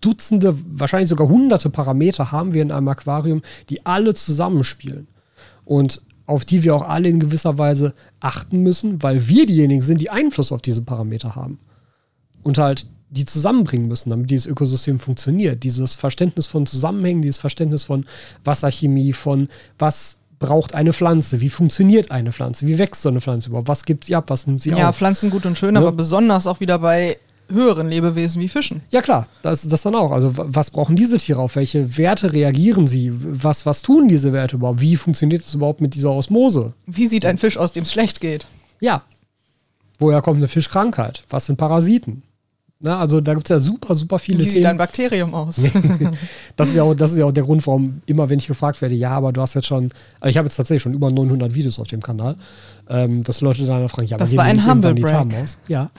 Dutzende, 0.00 0.54
wahrscheinlich 0.78 1.08
sogar 1.08 1.28
hunderte 1.28 1.70
Parameter 1.70 2.30
haben 2.30 2.54
wir 2.54 2.62
in 2.62 2.70
einem 2.70 2.88
Aquarium, 2.88 3.42
die 3.68 3.84
alle 3.86 4.14
zusammenspielen. 4.14 5.08
Und 5.64 6.02
auf 6.28 6.44
die 6.44 6.62
wir 6.62 6.76
auch 6.76 6.86
alle 6.86 7.08
in 7.08 7.20
gewisser 7.20 7.56
Weise 7.56 7.94
achten 8.20 8.62
müssen, 8.62 9.02
weil 9.02 9.28
wir 9.28 9.46
diejenigen 9.46 9.80
sind, 9.80 9.98
die 10.00 10.10
Einfluss 10.10 10.52
auf 10.52 10.60
diese 10.60 10.82
Parameter 10.82 11.34
haben. 11.34 11.58
Und 12.42 12.58
halt 12.58 12.86
die 13.10 13.24
zusammenbringen 13.24 13.88
müssen, 13.88 14.10
damit 14.10 14.30
dieses 14.30 14.46
Ökosystem 14.46 14.98
funktioniert. 14.98 15.64
Dieses 15.64 15.94
Verständnis 15.94 16.46
von 16.46 16.66
Zusammenhängen, 16.66 17.22
dieses 17.22 17.38
Verständnis 17.38 17.84
von 17.84 18.04
Wasserchemie, 18.44 19.14
von 19.14 19.48
was 19.78 20.18
braucht 20.38 20.74
eine 20.74 20.92
Pflanze, 20.92 21.40
wie 21.40 21.48
funktioniert 21.48 22.10
eine 22.10 22.30
Pflanze, 22.30 22.66
wie 22.66 22.76
wächst 22.76 23.00
so 23.00 23.08
eine 23.08 23.22
Pflanze 23.22 23.48
überhaupt, 23.48 23.68
was 23.68 23.86
gibt 23.86 24.04
sie 24.04 24.14
ab, 24.14 24.24
was 24.28 24.46
nimmt 24.46 24.60
sie 24.60 24.70
Ja, 24.70 24.90
auf. 24.90 24.96
Pflanzen 24.98 25.30
gut 25.30 25.46
und 25.46 25.56
schön, 25.56 25.74
Ja. 25.74 25.80
aber 25.80 25.92
besonders 25.92 26.46
auch 26.46 26.60
wieder 26.60 26.78
bei 26.78 27.16
höheren 27.50 27.88
Lebewesen 27.88 28.40
wie 28.40 28.48
Fischen. 28.48 28.82
Ja 28.90 29.02
klar, 29.02 29.26
das 29.42 29.62
das 29.68 29.82
dann 29.82 29.94
auch. 29.94 30.12
Also 30.12 30.32
was 30.34 30.70
brauchen 30.70 30.96
diese 30.96 31.18
Tiere 31.18 31.40
auf? 31.40 31.56
Welche 31.56 31.96
Werte 31.96 32.32
reagieren 32.32 32.86
sie? 32.86 33.10
Was, 33.12 33.66
was 33.66 33.82
tun 33.82 34.08
diese 34.08 34.32
Werte 34.32 34.56
überhaupt? 34.56 34.80
Wie 34.80 34.96
funktioniert 34.96 35.42
es 35.42 35.54
überhaupt 35.54 35.80
mit 35.80 35.94
dieser 35.94 36.12
Osmose? 36.12 36.74
Wie 36.86 37.08
sieht 37.08 37.24
ein 37.24 37.38
Fisch 37.38 37.56
aus, 37.56 37.72
dem 37.72 37.82
es 37.82 37.92
schlecht 37.92 38.20
geht? 38.20 38.46
Ja. 38.80 39.02
Woher 39.98 40.22
kommt 40.22 40.36
eine 40.38 40.48
Fischkrankheit? 40.48 41.24
Was 41.28 41.46
sind 41.46 41.56
Parasiten? 41.56 42.22
Na, 42.80 43.00
also 43.00 43.20
da 43.20 43.34
gibt 43.34 43.46
es 43.46 43.50
ja 43.50 43.58
super, 43.58 43.92
super 43.96 44.20
viele 44.20 44.38
Wie 44.38 44.48
sieht 44.48 44.64
ein 44.64 44.76
Bakterium 44.76 45.34
aus? 45.34 45.56
das, 46.56 46.68
ist 46.68 46.74
ja 46.76 46.84
auch, 46.84 46.94
das 46.94 47.10
ist 47.10 47.18
ja 47.18 47.24
auch 47.24 47.32
der 47.32 47.42
Grund, 47.42 47.66
warum 47.66 48.00
immer, 48.06 48.30
wenn 48.30 48.38
ich 48.38 48.46
gefragt 48.46 48.80
werde, 48.80 48.94
ja, 48.94 49.10
aber 49.10 49.32
du 49.32 49.40
hast 49.40 49.54
jetzt 49.54 49.66
schon, 49.66 49.90
also 50.20 50.30
ich 50.30 50.36
habe 50.36 50.46
jetzt 50.46 50.54
tatsächlich 50.54 50.82
schon 50.82 50.94
über 50.94 51.10
900 51.10 51.56
Videos 51.56 51.80
auf 51.80 51.88
dem 51.88 52.00
Kanal, 52.00 52.36
ähm, 52.88 53.24
dass 53.24 53.40
Leute 53.40 53.64
dann 53.64 53.88
fragen, 53.88 54.06
ja, 54.06 54.16
aber 54.16 54.24
Das 54.24 54.36
war 54.36 54.44
ein 54.44 54.64
Humble 54.64 54.94
die 54.94 55.02
Themen 55.02 55.28
Break. 55.28 55.42
aus? 55.42 55.56
Ja. 55.66 55.90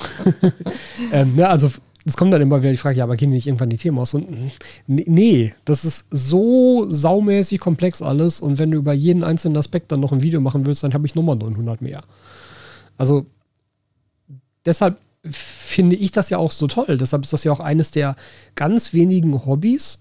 ähm, 1.11 1.35
ne, 1.35 1.49
also 1.49 1.69
es 2.05 2.15
kommt 2.15 2.33
dann 2.33 2.41
immer 2.41 2.61
wieder 2.61 2.71
die 2.71 2.77
Frage, 2.77 2.99
ja, 2.99 3.03
aber 3.03 3.17
gehen 3.17 3.31
die 3.31 3.35
nicht 3.35 3.47
irgendwann 3.47 3.69
die 3.69 3.77
Themen 3.77 3.99
aus? 3.99 4.13
Und 4.13 4.31
mm, 4.31 4.47
nee, 4.87 5.05
nee, 5.05 5.53
das 5.65 5.83
ist 5.83 6.07
so 6.11 6.89
saumäßig 6.89 7.59
komplex 7.59 8.01
alles 8.01 8.39
und 8.39 8.57
wenn 8.57 8.71
du 8.71 8.77
über 8.77 8.93
jeden 8.93 9.25
einzelnen 9.25 9.57
Aspekt 9.57 9.91
dann 9.91 9.99
noch 9.99 10.13
ein 10.13 10.21
Video 10.21 10.39
machen 10.39 10.65
willst, 10.65 10.81
dann 10.85 10.93
habe 10.93 11.05
ich 11.05 11.13
nochmal 11.13 11.35
900 11.35 11.81
mehr. 11.81 12.03
Also 12.97 13.25
deshalb 14.65 14.97
finde 15.69 15.95
ich 15.95 16.11
das 16.11 16.29
ja 16.29 16.37
auch 16.37 16.51
so 16.51 16.67
toll. 16.67 16.97
Deshalb 16.97 17.23
ist 17.23 17.33
das 17.33 17.43
ja 17.43 17.51
auch 17.51 17.59
eines 17.59 17.91
der 17.91 18.15
ganz 18.55 18.93
wenigen 18.93 19.45
Hobbys 19.45 19.99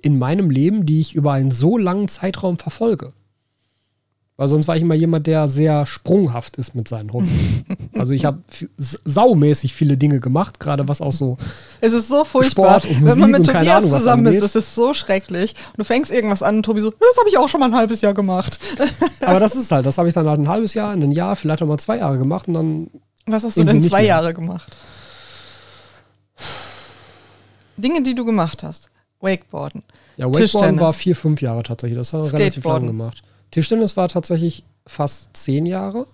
in 0.00 0.18
meinem 0.18 0.50
Leben, 0.50 0.86
die 0.86 1.00
ich 1.00 1.14
über 1.14 1.32
einen 1.32 1.50
so 1.50 1.78
langen 1.78 2.08
Zeitraum 2.08 2.58
verfolge. 2.58 3.12
Weil 4.38 4.48
sonst 4.48 4.66
war 4.66 4.74
ich 4.74 4.82
immer 4.82 4.94
jemand, 4.94 5.26
der 5.26 5.46
sehr 5.46 5.84
sprunghaft 5.86 6.56
ist 6.56 6.74
mit 6.74 6.88
seinen 6.88 7.12
Hobbys. 7.12 7.62
also 7.94 8.14
ich 8.14 8.24
habe 8.24 8.38
saumäßig 8.78 9.74
viele 9.74 9.96
Dinge 9.96 10.18
gemacht, 10.18 10.58
gerade 10.58 10.88
was 10.88 11.00
auch 11.00 11.12
so. 11.12 11.36
Es 11.80 11.92
ist 11.92 12.08
so 12.08 12.24
furchtbar, 12.24 12.80
Sport 12.80 12.96
und 12.96 13.06
wenn 13.06 13.18
man 13.18 13.30
Musik 13.30 13.46
mit 13.46 13.54
Tobias 13.54 13.84
Ahnung, 13.84 13.90
zusammen 13.90 14.26
ist. 14.26 14.42
Das 14.42 14.56
ist 14.56 14.74
so 14.74 14.94
schrecklich. 14.94 15.54
Und 15.72 15.80
du 15.80 15.84
fängst 15.84 16.10
irgendwas 16.10 16.42
an 16.42 16.56
und 16.56 16.62
Tobi 16.64 16.80
so, 16.80 16.90
das 16.90 17.18
habe 17.20 17.28
ich 17.28 17.36
auch 17.36 17.48
schon 17.48 17.60
mal 17.60 17.66
ein 17.66 17.76
halbes 17.76 18.00
Jahr 18.00 18.14
gemacht. 18.14 18.58
Aber 19.20 19.38
das 19.38 19.54
ist 19.54 19.70
halt, 19.70 19.84
das 19.84 19.98
habe 19.98 20.08
ich 20.08 20.14
dann 20.14 20.26
halt 20.26 20.40
ein 20.40 20.48
halbes 20.48 20.72
Jahr, 20.74 20.90
ein 20.90 21.12
Jahr, 21.12 21.36
vielleicht 21.36 21.62
auch 21.62 21.66
mal 21.66 21.78
zwei 21.78 21.98
Jahre 21.98 22.16
gemacht 22.16 22.48
und 22.48 22.54
dann 22.54 22.90
Was 23.26 23.44
hast 23.44 23.58
du 23.58 23.64
denn 23.64 23.82
zwei 23.82 23.98
mehr. 23.98 24.08
Jahre 24.08 24.34
gemacht? 24.34 24.74
Dinge, 27.76 28.02
die 28.02 28.14
du 28.14 28.24
gemacht 28.24 28.62
hast. 28.62 28.90
Wakeboarden. 29.20 29.82
Ja, 30.16 30.26
Wakeboarden 30.26 30.80
war 30.80 30.92
vier, 30.92 31.16
fünf 31.16 31.40
Jahre 31.40 31.62
tatsächlich. 31.62 31.98
Das 31.98 32.12
haben 32.12 32.24
wir 32.24 32.32
relativ 32.32 32.64
lang 32.64 32.86
gemacht. 32.86 33.22
Tischtennis 33.50 33.96
war 33.96 34.08
tatsächlich 34.08 34.64
fast 34.86 35.36
zehn 35.36 35.66
Jahre. 35.66 36.06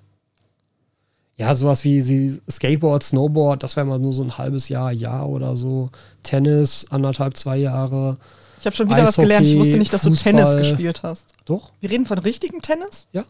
Ja, 1.37 1.55
sowas 1.55 1.85
wie 1.85 2.41
Skateboard, 2.51 3.05
Snowboard, 3.05 3.63
das 3.63 3.77
wäre 3.77 3.87
mal 3.87 4.01
nur 4.01 4.13
so 4.13 4.25
ein 4.25 4.39
halbes 4.39 4.69
Jahr, 4.69 4.91
Jahr 4.91 5.29
oder 5.29 5.57
so. 5.57 5.91
Tennis, 6.25 6.87
anderthalb, 6.91 7.37
zwei 7.37 7.57
Jahre. 7.59 8.19
Ich 8.59 8.67
habe 8.67 8.75
schon 8.75 8.91
wieder 8.91 9.05
was 9.05 9.15
gelernt. 9.15 9.47
Ich 9.47 9.53
Eishockey, 9.53 9.61
wusste 9.61 9.79
nicht, 9.79 9.93
dass 9.93 10.03
du 10.03 10.11
Fußball. 10.11 10.33
Tennis 10.33 10.57
gespielt 10.57 11.05
hast. 11.05 11.27
Doch? 11.45 11.71
Wir 11.81 11.91
reden 11.91 12.07
von 12.07 12.19
richtigem 12.19 12.61
Tennis? 12.61 13.07
Ja. 13.13 13.25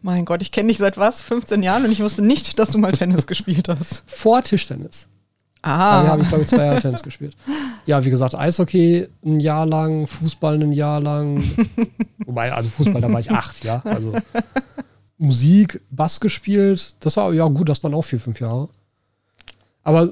Mein 0.00 0.24
Gott, 0.24 0.40
ich 0.40 0.50
kenne 0.50 0.68
dich 0.68 0.78
seit 0.78 0.96
was? 0.96 1.20
15 1.20 1.62
Jahren 1.62 1.84
und 1.84 1.92
ich 1.92 2.02
wusste 2.02 2.22
nicht, 2.22 2.58
dass 2.58 2.70
du 2.70 2.78
mal 2.78 2.92
Tennis 2.92 3.26
gespielt 3.26 3.68
hast. 3.68 4.02
Vor 4.06 4.40
Tischtennis. 4.40 5.06
Da 5.62 5.68
Ah, 5.70 6.06
habe 6.08 6.22
ich, 6.22 6.28
glaube 6.28 6.44
ich, 6.44 6.48
zwei 6.48 6.64
Jahre 6.66 6.80
Tennis 6.80 7.02
gespielt. 7.02 7.36
Ja, 7.84 8.02
wie 8.04 8.10
gesagt, 8.10 8.34
Eishockey 8.34 9.08
ein 9.24 9.40
Jahr 9.40 9.66
lang, 9.66 10.06
Fußball 10.06 10.54
ein 10.62 10.72
Jahr 10.72 11.00
lang. 11.00 11.42
Wobei, 12.26 12.52
also 12.52 12.70
Fußball, 12.70 13.00
da 13.02 13.12
war 13.12 13.20
ich 13.20 13.30
acht, 13.30 13.62
ja. 13.64 13.82
Also 13.84 14.14
Musik, 15.18 15.82
Bass 15.90 16.18
gespielt. 16.20 16.94
Das 17.00 17.16
war, 17.18 17.32
ja 17.34 17.46
gut, 17.48 17.68
das 17.68 17.82
waren 17.84 17.94
auch 17.94 18.02
vier, 18.02 18.20
fünf 18.20 18.40
Jahre. 18.40 18.70
Aber 19.82 20.10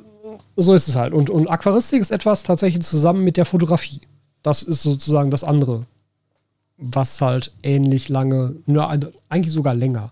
so 0.56 0.74
ist 0.74 0.88
es 0.88 0.96
halt. 0.96 1.14
Und, 1.14 1.30
und 1.30 1.48
Aquaristik 1.48 2.00
ist 2.00 2.10
etwas 2.10 2.42
tatsächlich 2.42 2.84
zusammen 2.84 3.24
mit 3.24 3.36
der 3.38 3.44
Fotografie. 3.46 4.02
Das 4.42 4.62
ist 4.62 4.82
sozusagen 4.82 5.30
das 5.30 5.44
andere, 5.44 5.86
was 6.76 7.20
halt 7.22 7.52
ähnlich 7.62 8.08
lange, 8.10 8.56
ja, 8.66 8.88
eigentlich 9.30 9.52
sogar 9.52 9.74
länger 9.74 10.10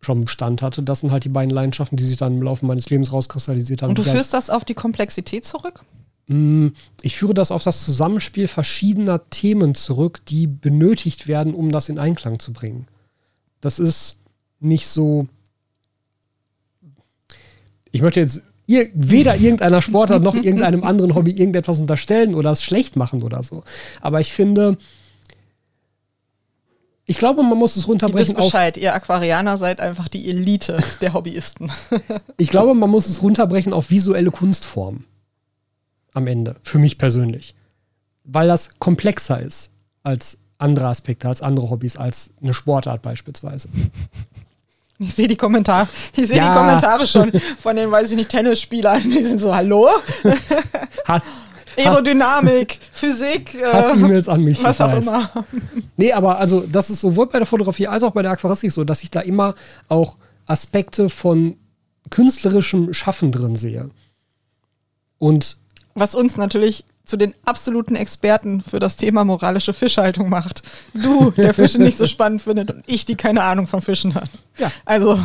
schon 0.00 0.24
Bestand 0.24 0.62
hatte. 0.62 0.82
Das 0.82 1.00
sind 1.00 1.10
halt 1.10 1.24
die 1.24 1.28
beiden 1.28 1.50
Leidenschaften, 1.50 1.96
die 1.96 2.04
sich 2.04 2.16
dann 2.16 2.34
im 2.34 2.42
Laufe 2.42 2.64
meines 2.66 2.88
Lebens 2.90 3.12
rauskristallisiert 3.12 3.82
haben. 3.82 3.90
und 3.90 3.98
du 3.98 4.02
führst 4.02 4.34
das 4.34 4.50
auf 4.50 4.64
die 4.64 4.74
Komplexität 4.74 5.44
zurück? 5.44 5.80
Mm, 6.28 6.68
Ich 7.02 7.16
führe 7.16 7.34
das 7.34 7.50
auf 7.50 7.62
das 7.64 7.84
Zusammenspiel 7.84 8.46
verschiedener 8.46 9.28
Themen 9.30 9.74
zurück, 9.74 10.20
die 10.28 10.46
benötigt 10.46 11.28
werden, 11.28 11.54
um 11.54 11.70
das 11.72 11.88
in 11.88 11.98
Einklang 11.98 12.38
zu 12.38 12.52
bringen. 12.52 12.86
Das 13.60 13.78
ist 13.78 14.18
nicht 14.60 14.86
so. 14.86 15.26
Ich 17.90 18.02
möchte 18.02 18.20
jetzt 18.20 18.42
ir 18.66 18.88
weder 18.94 19.36
irgendeiner 19.40 19.82
Sportart 19.82 20.22
noch 20.22 20.34
irgendeinem 20.34 20.84
anderen 20.84 21.14
Hobby 21.14 21.30
irgendetwas 21.32 21.80
unterstellen 21.80 22.34
oder 22.34 22.50
es 22.50 22.62
schlecht 22.62 22.96
machen 22.96 23.22
oder 23.22 23.42
so. 23.42 23.62
Aber 24.00 24.20
ich 24.20 24.32
finde, 24.32 24.78
ich 27.06 27.18
glaube, 27.18 27.42
man 27.42 27.56
muss 27.56 27.72
es 27.72 27.76
Ihr 27.76 27.80
wisst 27.80 27.88
runterbrechen 27.88 28.36
auf 28.36 28.46
Bescheid, 28.46 28.76
ihr 28.76 28.94
Aquarianer 28.94 29.56
seid 29.56 29.80
einfach 29.80 30.08
die 30.08 30.28
Elite 30.28 30.78
der 31.00 31.12
Hobbyisten. 31.14 31.72
Ich 32.36 32.50
glaube, 32.50 32.74
man 32.74 32.90
muss 32.90 33.08
es 33.08 33.22
runterbrechen 33.22 33.72
auf 33.72 33.90
visuelle 33.90 34.30
Kunstformen. 34.30 35.04
Am 36.12 36.26
Ende. 36.26 36.56
Für 36.62 36.78
mich 36.78 36.98
persönlich. 36.98 37.54
Weil 38.24 38.48
das 38.48 38.70
komplexer 38.78 39.40
ist 39.40 39.70
als 40.02 40.38
andere 40.58 40.88
Aspekte, 40.88 41.28
als 41.28 41.42
andere 41.42 41.70
Hobbys, 41.70 41.96
als 41.96 42.30
eine 42.42 42.54
Sportart 42.54 43.02
beispielsweise. 43.02 43.68
Ich 44.98 45.12
sehe 45.14 45.28
die 45.28 45.36
Kommentare, 45.36 45.86
ich 46.16 46.26
sehe 46.26 46.38
Ja. 46.38 46.48
die 46.48 46.58
Kommentare 46.58 47.06
schon 47.06 47.30
von 47.60 47.76
den, 47.76 47.90
weiß 47.90 48.12
ich 48.12 48.16
nicht, 48.16 48.30
Tennisspielern. 48.30 49.02
Die 49.02 49.20
sind 49.20 49.42
so, 49.42 49.54
hallo? 49.54 49.90
Hass, 51.06 51.22
Aerodynamik, 51.84 52.78
Physik, 52.92 53.54
äh, 53.54 53.72
Hass-E-Mails 53.72 54.28
an 54.28 54.42
mich. 54.42 54.62
was 54.62 54.80
auch 54.80 54.88
weiß. 54.88 55.06
immer. 55.06 55.30
Nee, 55.96 56.12
aber 56.12 56.38
also 56.38 56.64
das 56.70 56.90
ist 56.90 57.00
sowohl 57.00 57.26
bei 57.26 57.38
der 57.38 57.46
Fotografie 57.46 57.86
als 57.86 58.02
auch 58.02 58.12
bei 58.12 58.22
der 58.22 58.32
Aquaristik 58.32 58.72
so, 58.72 58.84
dass 58.84 59.02
ich 59.02 59.10
da 59.10 59.20
immer 59.20 59.54
auch 59.88 60.16
Aspekte 60.46 61.08
von 61.08 61.56
künstlerischem 62.10 62.94
Schaffen 62.94 63.32
drin 63.32 63.56
sehe. 63.56 63.90
Und 65.18 65.56
Was 65.94 66.14
uns 66.14 66.36
natürlich 66.36 66.84
zu 67.06 67.16
den 67.16 67.34
absoluten 67.44 67.94
Experten 67.94 68.60
für 68.60 68.80
das 68.80 68.96
Thema 68.96 69.24
moralische 69.24 69.72
Fischhaltung 69.72 70.28
macht. 70.28 70.62
Du, 70.92 71.30
der 71.30 71.54
Fische 71.54 71.78
nicht 71.82 71.96
so 71.96 72.04
spannend 72.04 72.42
findet 72.42 72.70
und 72.70 72.82
ich, 72.86 73.06
die 73.06 73.14
keine 73.14 73.44
Ahnung 73.44 73.68
von 73.68 73.80
Fischen 73.80 74.14
hat. 74.14 74.28
Ja. 74.58 74.72
Also, 74.84 75.18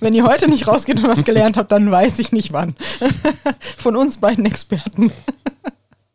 wenn 0.00 0.14
ihr 0.14 0.24
heute 0.24 0.48
nicht 0.48 0.68
rausgeht 0.68 0.98
und 0.98 1.08
was 1.08 1.24
gelernt 1.24 1.56
habt, 1.56 1.72
dann 1.72 1.90
weiß 1.90 2.20
ich 2.20 2.30
nicht 2.30 2.52
wann. 2.52 2.76
Von 3.76 3.96
uns 3.96 4.18
beiden 4.18 4.46
Experten. 4.46 5.12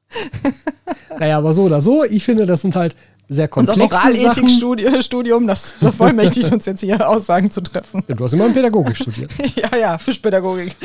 naja, 1.20 1.38
aber 1.38 1.54
so 1.54 1.64
oder 1.64 1.82
so, 1.82 2.04
ich 2.04 2.24
finde, 2.24 2.46
das 2.46 2.62
sind 2.62 2.76
halt 2.76 2.96
sehr 3.28 3.50
Unser 3.56 3.74
komplexe 3.74 4.16
Sachen. 4.24 4.44
Moralethikstudium, 4.44 5.48
das 5.48 5.74
bevollmächtigt 5.80 6.52
uns 6.52 6.66
jetzt 6.66 6.82
hier 6.82 7.08
Aussagen 7.08 7.52
zu 7.52 7.62
treffen. 7.62 8.04
Ja, 8.08 8.16
Du 8.16 8.24
hast 8.24 8.34
immer 8.34 8.50
Pädagogik 8.50 8.96
studiert. 8.96 9.32
Ja, 9.56 9.78
ja, 9.78 9.98
Fischpädagogik. 9.98 10.76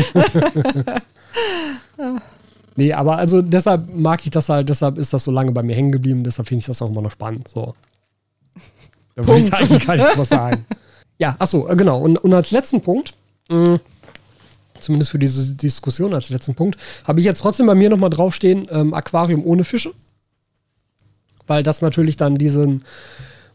Nee, 2.77 2.93
aber 2.93 3.19
also 3.19 3.41
deshalb 3.41 3.89
mag 3.95 4.21
ich 4.25 4.31
das 4.31 4.49
halt, 4.49 4.69
deshalb 4.69 4.99
ist 4.99 5.13
das 5.13 5.25
so 5.25 5.31
lange 5.31 5.53
bei 5.53 5.63
mir 5.63 5.75
hängen 5.77 5.93
geblieben, 5.93 6.25
deshalb 6.25 6.49
finde 6.49 6.61
ich 6.61 6.67
das 6.67 6.83
auch 6.83 6.91
immer 6.91 7.03
noch 7.03 7.13
spannend. 7.13 7.49
So. 7.49 7.75
Da 9.15 9.27
würde 9.27 9.41
ich 9.41 9.55
eigentlich 9.55 9.87
gar 9.87 9.95
nicht 9.95 10.19
was 10.19 10.29
sagen. 10.29 10.67
Ja, 11.19 11.37
achso, 11.39 11.69
äh, 11.69 11.77
genau. 11.77 12.01
Und, 12.01 12.19
und 12.19 12.35
als 12.35 12.51
letzten 12.51 12.81
Punkt, 12.81 13.15
mh, 13.49 13.79
zumindest 14.85 15.11
für 15.11 15.19
diese 15.19 15.55
Diskussion 15.55 16.15
als 16.15 16.31
letzten 16.31 16.55
Punkt, 16.55 16.79
habe 17.05 17.21
ich 17.21 17.27
jetzt 17.27 17.41
trotzdem 17.41 17.67
bei 17.67 17.75
mir 17.75 17.91
nochmal 17.91 18.11
draufstehen, 18.11 18.69
ähm, 18.71 18.95
Aquarium 18.95 19.45
ohne 19.45 19.65
Fische. 19.65 19.93
Weil 21.47 21.63
das 21.63 21.83
natürlich 21.83 22.17
dann 22.17 22.37
diesen 22.37 22.85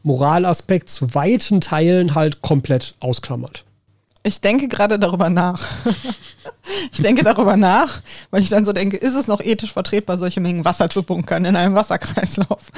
Moralaspekt 0.04 0.90
zu 0.90 1.16
weiten 1.16 1.62
Teilen 1.62 2.16
halt 2.16 2.42
komplett 2.42 2.96
ausklammert. 3.00 3.66
Ich 4.30 4.42
denke 4.42 4.68
gerade 4.68 5.00
darüber 5.00 5.28
nach. 5.32 5.68
ich 6.94 7.02
denke 7.02 7.24
darüber 7.24 7.58
nach, 7.58 8.04
weil 8.30 8.44
ich 8.44 8.50
dann 8.50 8.64
so 8.64 8.74
denke, 8.74 8.96
ist 8.96 9.16
es 9.16 9.26
noch 9.26 9.42
ethisch 9.42 9.74
vertretbar, 9.74 10.20
solche 10.20 10.40
Mengen 10.40 10.64
Wasser 10.64 10.88
zu 10.88 11.02
bunkern 11.02 11.46
in 11.46 11.56
einem 11.56 11.74
Wasserkreislauf? 11.74 12.62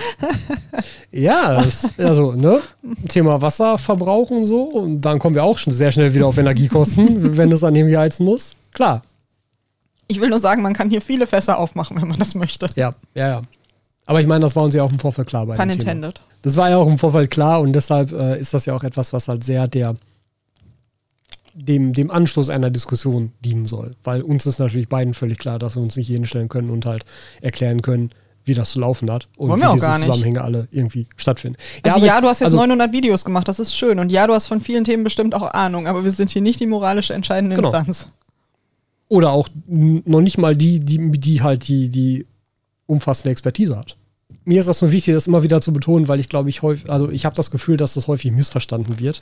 Ja, 1.12 1.56
das, 1.56 1.90
also, 2.00 2.32
ne? 2.32 2.62
Thema 3.10 3.42
Wasserverbrauch 3.42 4.30
und 4.30 4.46
so. 4.46 4.64
Und 4.64 5.02
dann 5.02 5.20
kommen 5.20 5.36
wir 5.36 5.44
auch 5.44 5.58
schon 5.58 5.74
sehr 5.74 5.92
schnell 5.92 6.14
wieder 6.14 6.26
auf 6.26 6.38
Energiekosten, 6.38 7.36
wenn 7.38 7.52
es 7.52 7.60
dann 7.60 7.76
irgendwie 7.76 7.98
heizen 7.98 8.26
muss. 8.26 8.56
Klar. 8.74 9.02
Ich 10.08 10.22
will 10.22 10.30
nur 10.30 10.40
sagen, 10.40 10.62
man 10.62 10.74
kann 10.74 10.90
hier 10.90 11.02
viele 11.02 11.28
Fässer 11.28 11.60
aufmachen, 11.60 12.02
wenn 12.02 12.08
man 12.08 12.18
das 12.18 12.34
möchte. 12.34 12.70
Ja, 12.76 12.94
ja, 13.14 13.28
ja. 13.28 13.42
Aber 14.06 14.22
ich 14.22 14.28
meine, 14.28 14.40
das 14.40 14.56
war 14.56 14.64
uns 14.64 14.74
ja 14.74 14.84
auch 14.84 14.92
im 14.92 15.00
Vorfeld 15.00 15.28
klar 15.28 15.46
bei 15.46 15.58
Pun 15.58 15.68
dem 15.68 15.80
Thema. 15.80 15.92
intended. 15.92 16.22
Das 16.44 16.56
war 16.56 16.70
ja 16.70 16.78
auch 16.78 16.88
im 16.88 16.98
Vorfeld 16.98 17.30
klar 17.30 17.60
und 17.60 17.74
deshalb 17.74 18.14
äh, 18.14 18.40
ist 18.40 18.54
das 18.54 18.66
ja 18.66 18.74
auch 18.74 18.86
etwas, 18.86 19.12
was 19.12 19.28
halt 19.28 19.44
sehr 19.44 19.68
der 19.68 19.98
dem, 21.54 21.94
dem 21.94 22.12
Anstoß 22.12 22.50
einer 22.50 22.70
Diskussion 22.70 23.32
dienen 23.44 23.66
soll. 23.66 23.92
Weil 24.04 24.22
uns 24.22 24.46
ist 24.46 24.60
natürlich 24.60 24.90
beiden 24.90 25.14
völlig 25.14 25.38
klar, 25.40 25.60
dass 25.60 25.76
wir 25.76 25.82
uns 25.82 25.96
nicht 25.96 26.08
jeden 26.10 26.26
stellen 26.26 26.50
können 26.50 26.70
und 26.70 26.86
halt 26.86 27.04
erklären 27.42 27.82
können, 27.82 28.12
wie 28.44 28.54
das 28.56 28.72
zu 28.72 28.80
laufen 28.80 29.12
hat 29.12 29.28
und 29.38 29.50
Wollen 29.50 29.60
wie 29.60 29.64
wir 29.64 29.70
auch 29.70 29.74
diese 29.76 29.86
gar 29.86 29.98
nicht. 30.00 30.08
Zusammenhänge 30.08 30.42
alle 30.42 30.68
irgendwie 30.72 31.08
stattfinden. 31.16 31.58
Also 31.84 32.06
ja, 32.06 32.16
ich- 32.16 32.22
du 32.22 32.28
hast 32.28 32.40
jetzt 32.40 32.48
also- 32.48 32.58
900 32.58 32.92
Videos 32.92 33.24
gemacht, 33.24 33.48
das 33.48 33.60
ist 33.60 33.76
schön. 33.76 34.00
Und 34.00 34.12
ja, 34.12 34.26
du 34.26 34.34
hast 34.34 34.48
von 34.48 34.62
vielen 34.62 34.84
Themen 34.84 35.04
bestimmt 35.04 35.36
auch 35.36 35.44
Ahnung, 35.54 35.86
aber 35.88 36.04
wir 36.04 36.12
sind 36.12 36.32
hier 36.32 36.42
nicht 36.42 36.60
die 36.60 36.66
moralische 36.68 37.14
entscheidende 37.14 37.56
Genau. 37.56 37.68
Instanz. 37.68 38.10
Oder 39.10 39.32
auch 39.32 39.50
noch 39.68 40.22
nicht 40.22 40.38
mal 40.38 40.56
die, 40.56 40.80
die, 40.80 41.12
die 41.12 41.42
halt 41.42 41.68
die, 41.68 41.90
die 41.90 42.26
umfassende 42.88 43.32
Expertise 43.32 43.78
hat. 43.78 43.98
Mir 44.46 44.60
ist 44.60 44.68
das 44.68 44.82
nur 44.82 44.92
wichtig, 44.92 45.14
das 45.14 45.28
immer 45.28 45.44
wieder 45.44 45.62
zu 45.62 45.72
betonen, 45.74 46.08
weil 46.08 46.20
ich 46.20 46.30
glaube, 46.30 46.50
ich 46.50 46.62
häufig, 46.62 46.90
also 46.90 47.10
ich 47.10 47.26
habe 47.26 47.36
das 47.36 47.52
Gefühl, 47.52 47.78
dass 47.78 47.94
das 47.94 48.08
häufig 48.08 48.32
missverstanden 48.32 49.00
wird. 49.00 49.22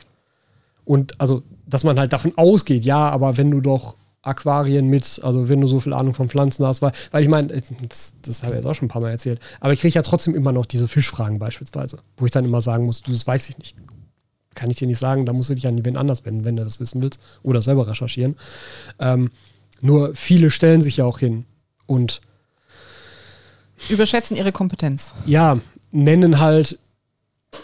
Und 0.89 1.21
also, 1.21 1.43
dass 1.67 1.83
man 1.83 1.99
halt 1.99 2.13
davon 2.13 2.35
ausgeht, 2.35 2.83
ja, 2.83 3.09
aber 3.11 3.37
wenn 3.37 3.51
du 3.51 3.61
doch 3.61 3.95
Aquarien 4.23 4.87
mit, 4.87 5.21
also 5.23 5.47
wenn 5.47 5.61
du 5.61 5.67
so 5.67 5.79
viel 5.79 5.93
Ahnung 5.93 6.15
von 6.15 6.29
Pflanzen 6.29 6.65
hast, 6.65 6.81
weil, 6.81 6.93
weil 7.11 7.21
ich 7.21 7.29
meine, 7.29 7.49
das, 7.87 8.15
das 8.23 8.41
habe 8.41 8.53
ich 8.53 8.57
jetzt 8.57 8.65
auch 8.65 8.73
schon 8.73 8.87
ein 8.87 8.89
paar 8.89 9.03
Mal 9.03 9.11
erzählt, 9.11 9.39
aber 9.59 9.71
ich 9.71 9.81
kriege 9.81 9.93
ja 9.93 10.01
trotzdem 10.01 10.33
immer 10.33 10.51
noch 10.51 10.65
diese 10.65 10.87
Fischfragen 10.87 11.37
beispielsweise, 11.37 11.99
wo 12.17 12.25
ich 12.25 12.31
dann 12.31 12.43
immer 12.43 12.59
sagen 12.59 12.85
muss, 12.85 13.03
du, 13.03 13.11
das 13.11 13.27
weiß 13.27 13.49
ich 13.49 13.59
nicht. 13.59 13.75
Kann 14.55 14.71
ich 14.71 14.77
dir 14.77 14.87
nicht 14.87 14.97
sagen, 14.97 15.27
da 15.27 15.31
musst 15.31 15.51
du 15.51 15.53
dich 15.53 15.67
an 15.67 15.85
wen 15.85 15.95
anders 15.95 16.25
wenden, 16.25 16.43
wenn 16.43 16.55
du 16.55 16.63
das 16.63 16.79
wissen 16.79 17.03
willst 17.03 17.21
oder 17.43 17.61
selber 17.61 17.87
recherchieren. 17.87 18.35
Ähm, 18.97 19.29
nur 19.81 20.15
viele 20.15 20.49
stellen 20.49 20.81
sich 20.81 20.97
ja 20.97 21.05
auch 21.05 21.19
hin 21.19 21.45
und 21.85 22.21
überschätzen 23.89 24.35
ihre 24.35 24.51
Kompetenz. 24.51 25.13
Ja, 25.27 25.59
nennen 25.91 26.39
halt 26.39 26.79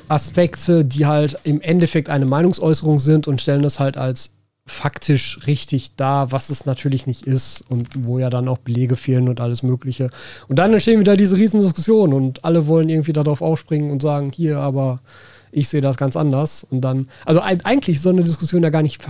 Aspekte, 0.07 0.86
die 0.86 1.05
halt 1.05 1.38
im 1.43 1.61
Endeffekt 1.61 2.09
eine 2.09 2.25
Meinungsäußerung 2.25 2.99
sind 2.99 3.27
und 3.27 3.41
stellen 3.41 3.61
das 3.61 3.79
halt 3.79 3.97
als 3.97 4.31
faktisch 4.67 5.45
richtig 5.45 5.95
dar, 5.95 6.31
was 6.31 6.49
es 6.49 6.65
natürlich 6.65 7.05
nicht 7.05 7.23
ist 7.27 7.63
und 7.69 7.88
wo 7.99 8.17
ja 8.17 8.31
dann 8.31 8.47
auch 8.47 8.57
Belege 8.57 8.95
fehlen 8.95 9.29
und 9.29 9.39
alles 9.39 9.61
Mögliche. 9.61 10.09
Und 10.47 10.57
dann 10.57 10.73
entstehen 10.73 10.99
wieder 10.99 11.15
diese 11.15 11.38
Riesendiskussionen 11.38 12.13
und 12.13 12.43
alle 12.43 12.65
wollen 12.65 12.89
irgendwie 12.89 13.13
darauf 13.13 13.41
aufspringen 13.41 13.91
und 13.91 14.01
sagen, 14.01 14.31
hier, 14.33 14.57
aber 14.59 15.01
ich 15.51 15.69
sehe 15.69 15.81
das 15.81 15.97
ganz 15.97 16.15
anders. 16.15 16.63
Und 16.63 16.81
dann, 16.81 17.07
also 17.25 17.41
eigentlich 17.41 17.97
ist 17.97 18.03
so 18.03 18.09
eine 18.09 18.23
Diskussion 18.23 18.63
ja 18.63 18.69
gar 18.69 18.81
nicht, 18.81 19.05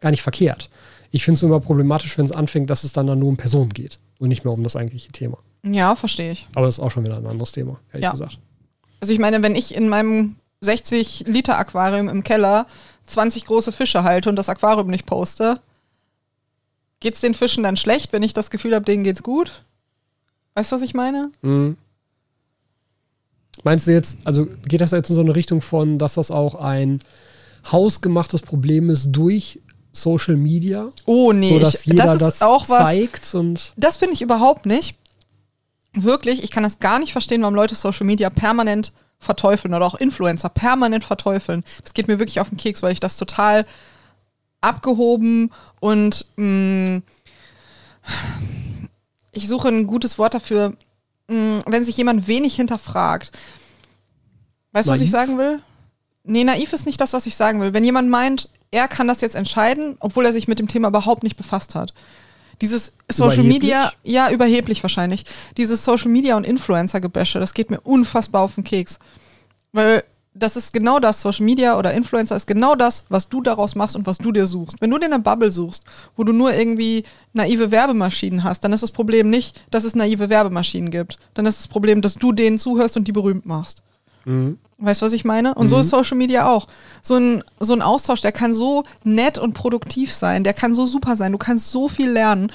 gar 0.00 0.10
nicht 0.10 0.22
verkehrt. 0.22 0.70
Ich 1.10 1.24
finde 1.24 1.36
es 1.36 1.42
immer 1.42 1.60
problematisch, 1.60 2.16
wenn 2.16 2.24
es 2.24 2.32
anfängt, 2.32 2.70
dass 2.70 2.84
es 2.84 2.92
dann, 2.92 3.08
dann 3.08 3.18
nur 3.18 3.28
um 3.28 3.36
Personen 3.36 3.70
geht 3.70 3.98
und 4.18 4.28
nicht 4.28 4.44
mehr 4.44 4.52
um 4.52 4.62
das 4.62 4.76
eigentliche 4.76 5.10
Thema. 5.10 5.38
Ja, 5.64 5.96
verstehe 5.96 6.32
ich. 6.32 6.46
Aber 6.54 6.66
das 6.66 6.78
ist 6.78 6.84
auch 6.84 6.90
schon 6.90 7.04
wieder 7.04 7.16
ein 7.16 7.26
anderes 7.26 7.52
Thema, 7.52 7.80
ehrlich 7.92 8.04
ja. 8.04 8.12
gesagt. 8.12 8.38
Also 9.02 9.12
ich 9.12 9.18
meine, 9.18 9.42
wenn 9.42 9.56
ich 9.56 9.74
in 9.74 9.88
meinem 9.88 10.36
60 10.60 11.24
Liter 11.26 11.58
Aquarium 11.58 12.08
im 12.08 12.22
Keller 12.22 12.68
20 13.02 13.46
große 13.46 13.72
Fische 13.72 14.04
halte 14.04 14.28
und 14.28 14.36
das 14.36 14.48
Aquarium 14.48 14.86
nicht 14.86 15.06
poste, 15.06 15.58
geht 17.00 17.14
es 17.14 17.20
den 17.20 17.34
Fischen 17.34 17.64
dann 17.64 17.76
schlecht, 17.76 18.12
wenn 18.12 18.22
ich 18.22 18.32
das 18.32 18.48
Gefühl 18.48 18.76
habe, 18.76 18.84
denen 18.84 19.02
geht's 19.02 19.24
gut? 19.24 19.64
Weißt 20.54 20.70
du, 20.70 20.76
was 20.76 20.82
ich 20.82 20.94
meine? 20.94 21.32
Mhm. 21.42 21.76
Meinst 23.64 23.88
du 23.88 23.90
jetzt, 23.90 24.18
also 24.22 24.46
geht 24.68 24.80
das 24.80 24.92
jetzt 24.92 25.10
in 25.10 25.16
so 25.16 25.20
eine 25.20 25.34
Richtung 25.34 25.62
von, 25.62 25.98
dass 25.98 26.14
das 26.14 26.30
auch 26.30 26.54
ein 26.54 27.00
hausgemachtes 27.72 28.42
Problem 28.42 28.88
ist 28.88 29.10
durch 29.10 29.60
Social 29.90 30.36
Media? 30.36 30.92
Oh 31.06 31.32
nee, 31.32 31.48
so, 31.48 31.58
dass 31.58 31.86
jeder 31.86 32.04
das, 32.04 32.18
das 32.20 32.42
auch 32.42 32.64
zeigt 32.64 33.24
was, 33.24 33.34
und 33.34 33.72
das 33.76 33.96
finde 33.96 34.14
ich 34.14 34.22
überhaupt 34.22 34.64
nicht. 34.64 34.96
Wirklich, 35.94 36.42
ich 36.42 36.50
kann 36.50 36.62
das 36.62 36.78
gar 36.78 36.98
nicht 36.98 37.12
verstehen, 37.12 37.42
warum 37.42 37.54
Leute 37.54 37.74
Social 37.74 38.06
Media 38.06 38.30
permanent 38.30 38.92
verteufeln 39.18 39.74
oder 39.74 39.86
auch 39.86 39.94
Influencer 39.94 40.48
permanent 40.48 41.04
verteufeln. 41.04 41.64
Das 41.82 41.94
geht 41.94 42.08
mir 42.08 42.18
wirklich 42.18 42.40
auf 42.40 42.48
den 42.48 42.58
Keks, 42.58 42.82
weil 42.82 42.92
ich 42.92 43.00
das 43.00 43.16
total 43.16 43.66
abgehoben 44.60 45.50
und 45.80 46.26
mh, 46.36 46.96
mm, 46.96 47.02
ich 49.32 49.48
suche 49.48 49.68
ein 49.68 49.86
gutes 49.86 50.18
Wort 50.18 50.34
dafür, 50.34 50.74
mh, 51.28 51.36
mm, 51.36 51.62
wenn 51.66 51.84
sich 51.84 51.96
jemand 51.96 52.26
wenig 52.26 52.56
hinterfragt. 52.56 53.32
Weißt 54.72 54.88
du, 54.88 54.92
was 54.92 55.00
ich 55.00 55.10
sagen 55.10 55.38
will? 55.38 55.60
Nee, 56.24 56.44
naiv 56.44 56.72
ist 56.72 56.86
nicht 56.86 57.00
das, 57.00 57.12
was 57.12 57.26
ich 57.26 57.36
sagen 57.36 57.60
will. 57.60 57.74
Wenn 57.74 57.84
jemand 57.84 58.08
meint, 58.08 58.48
er 58.70 58.88
kann 58.88 59.08
das 59.08 59.20
jetzt 59.20 59.34
entscheiden, 59.34 59.96
obwohl 60.00 60.24
er 60.24 60.32
sich 60.32 60.48
mit 60.48 60.58
dem 60.58 60.68
Thema 60.68 60.88
überhaupt 60.88 61.22
nicht 61.22 61.36
befasst 61.36 61.74
hat. 61.74 61.92
Dieses 62.62 62.92
Social 63.10 63.42
Media, 63.42 63.92
ja, 64.04 64.30
überheblich 64.30 64.82
wahrscheinlich. 64.82 65.24
Dieses 65.56 65.84
Social 65.84 66.10
Media 66.10 66.36
und 66.36 66.46
Influencer-Gebäsche, 66.46 67.40
das 67.40 67.54
geht 67.54 67.70
mir 67.70 67.80
unfassbar 67.80 68.42
auf 68.42 68.54
den 68.54 68.64
Keks. 68.64 68.98
Weil 69.72 70.04
das 70.34 70.56
ist 70.56 70.72
genau 70.72 70.98
das, 70.98 71.20
Social 71.20 71.44
Media 71.44 71.78
oder 71.78 71.92
Influencer 71.92 72.36
ist 72.36 72.46
genau 72.46 72.74
das, 72.74 73.04
was 73.08 73.28
du 73.28 73.42
daraus 73.42 73.74
machst 73.74 73.96
und 73.96 74.06
was 74.06 74.18
du 74.18 74.32
dir 74.32 74.46
suchst. 74.46 74.80
Wenn 74.80 74.90
du 74.90 74.98
dir 74.98 75.06
eine 75.06 75.18
Bubble 75.18 75.50
suchst, 75.50 75.84
wo 76.16 76.24
du 76.24 76.32
nur 76.32 76.54
irgendwie 76.54 77.04
naive 77.32 77.70
Werbemaschinen 77.70 78.44
hast, 78.44 78.64
dann 78.64 78.72
ist 78.72 78.82
das 78.82 78.92
Problem 78.92 79.28
nicht, 79.28 79.62
dass 79.70 79.84
es 79.84 79.94
naive 79.94 80.30
Werbemaschinen 80.30 80.90
gibt. 80.90 81.18
Dann 81.34 81.46
ist 81.46 81.58
das 81.58 81.68
Problem, 81.68 82.00
dass 82.00 82.14
du 82.14 82.32
denen 82.32 82.58
zuhörst 82.58 82.96
und 82.96 83.08
die 83.08 83.12
berühmt 83.12 83.44
machst. 83.44 83.82
Mhm. 84.24 84.58
Weißt 84.78 85.00
du, 85.00 85.06
was 85.06 85.12
ich 85.12 85.24
meine? 85.24 85.54
Und 85.54 85.66
mhm. 85.66 85.68
so 85.68 85.78
ist 85.78 85.90
Social 85.90 86.16
Media 86.16 86.48
auch. 86.48 86.66
So 87.02 87.16
ein, 87.16 87.44
so 87.60 87.72
ein 87.72 87.82
Austausch, 87.82 88.20
der 88.20 88.32
kann 88.32 88.52
so 88.52 88.84
nett 89.04 89.38
und 89.38 89.54
produktiv 89.54 90.12
sein, 90.12 90.44
der 90.44 90.54
kann 90.54 90.74
so 90.74 90.86
super 90.86 91.16
sein, 91.16 91.32
du 91.32 91.38
kannst 91.38 91.70
so 91.70 91.88
viel 91.88 92.10
lernen. 92.10 92.50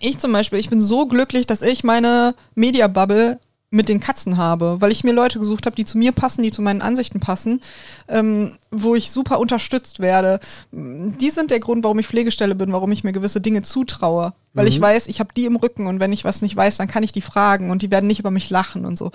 Ich 0.00 0.18
zum 0.18 0.32
Beispiel, 0.32 0.58
ich 0.58 0.70
bin 0.70 0.80
so 0.80 1.06
glücklich, 1.06 1.46
dass 1.46 1.62
ich 1.62 1.82
meine 1.82 2.34
Media-Bubble 2.54 3.40
mit 3.70 3.88
den 3.88 4.00
Katzen 4.00 4.38
habe, 4.38 4.80
weil 4.80 4.92
ich 4.92 5.04
mir 5.04 5.12
Leute 5.12 5.38
gesucht 5.38 5.66
habe, 5.66 5.76
die 5.76 5.84
zu 5.84 5.98
mir 5.98 6.12
passen, 6.12 6.42
die 6.42 6.50
zu 6.50 6.62
meinen 6.62 6.80
Ansichten 6.80 7.20
passen, 7.20 7.60
ähm, 8.08 8.56
wo 8.70 8.94
ich 8.94 9.10
super 9.10 9.38
unterstützt 9.40 10.00
werde. 10.00 10.40
Die 10.72 11.30
sind 11.30 11.50
der 11.50 11.60
Grund, 11.60 11.84
warum 11.84 11.98
ich 11.98 12.06
Pflegestelle 12.06 12.54
bin, 12.54 12.72
warum 12.72 12.92
ich 12.92 13.04
mir 13.04 13.12
gewisse 13.12 13.42
Dinge 13.42 13.62
zutraue, 13.62 14.32
weil 14.54 14.64
mhm. 14.64 14.70
ich 14.70 14.80
weiß, 14.80 15.06
ich 15.08 15.20
habe 15.20 15.34
die 15.36 15.44
im 15.44 15.56
Rücken 15.56 15.86
und 15.86 16.00
wenn 16.00 16.12
ich 16.12 16.24
was 16.24 16.40
nicht 16.40 16.56
weiß, 16.56 16.78
dann 16.78 16.88
kann 16.88 17.02
ich 17.02 17.12
die 17.12 17.20
fragen 17.20 17.70
und 17.70 17.82
die 17.82 17.90
werden 17.90 18.06
nicht 18.06 18.20
über 18.20 18.30
mich 18.30 18.48
lachen 18.48 18.86
und 18.86 18.96
so. 18.96 19.10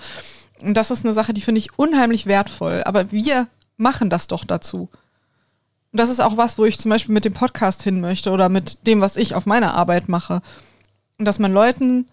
Und 0.62 0.74
das 0.74 0.90
ist 0.90 1.04
eine 1.04 1.14
Sache, 1.14 1.34
die 1.34 1.40
finde 1.40 1.58
ich 1.58 1.78
unheimlich 1.78 2.26
wertvoll. 2.26 2.82
Aber 2.84 3.12
wir 3.12 3.48
machen 3.76 4.10
das 4.10 4.28
doch 4.28 4.44
dazu. 4.44 4.88
Und 5.92 6.00
das 6.00 6.08
ist 6.08 6.20
auch 6.20 6.36
was, 6.36 6.58
wo 6.58 6.64
ich 6.64 6.78
zum 6.78 6.90
Beispiel 6.90 7.14
mit 7.14 7.24
dem 7.24 7.34
Podcast 7.34 7.82
hin 7.82 8.00
möchte 8.00 8.30
oder 8.30 8.48
mit 8.48 8.86
dem, 8.86 9.00
was 9.00 9.16
ich 9.16 9.34
auf 9.34 9.46
meiner 9.46 9.74
Arbeit 9.74 10.08
mache. 10.08 10.42
Und 11.18 11.24
dass 11.24 11.38
man 11.38 11.52
Leuten 11.52 12.08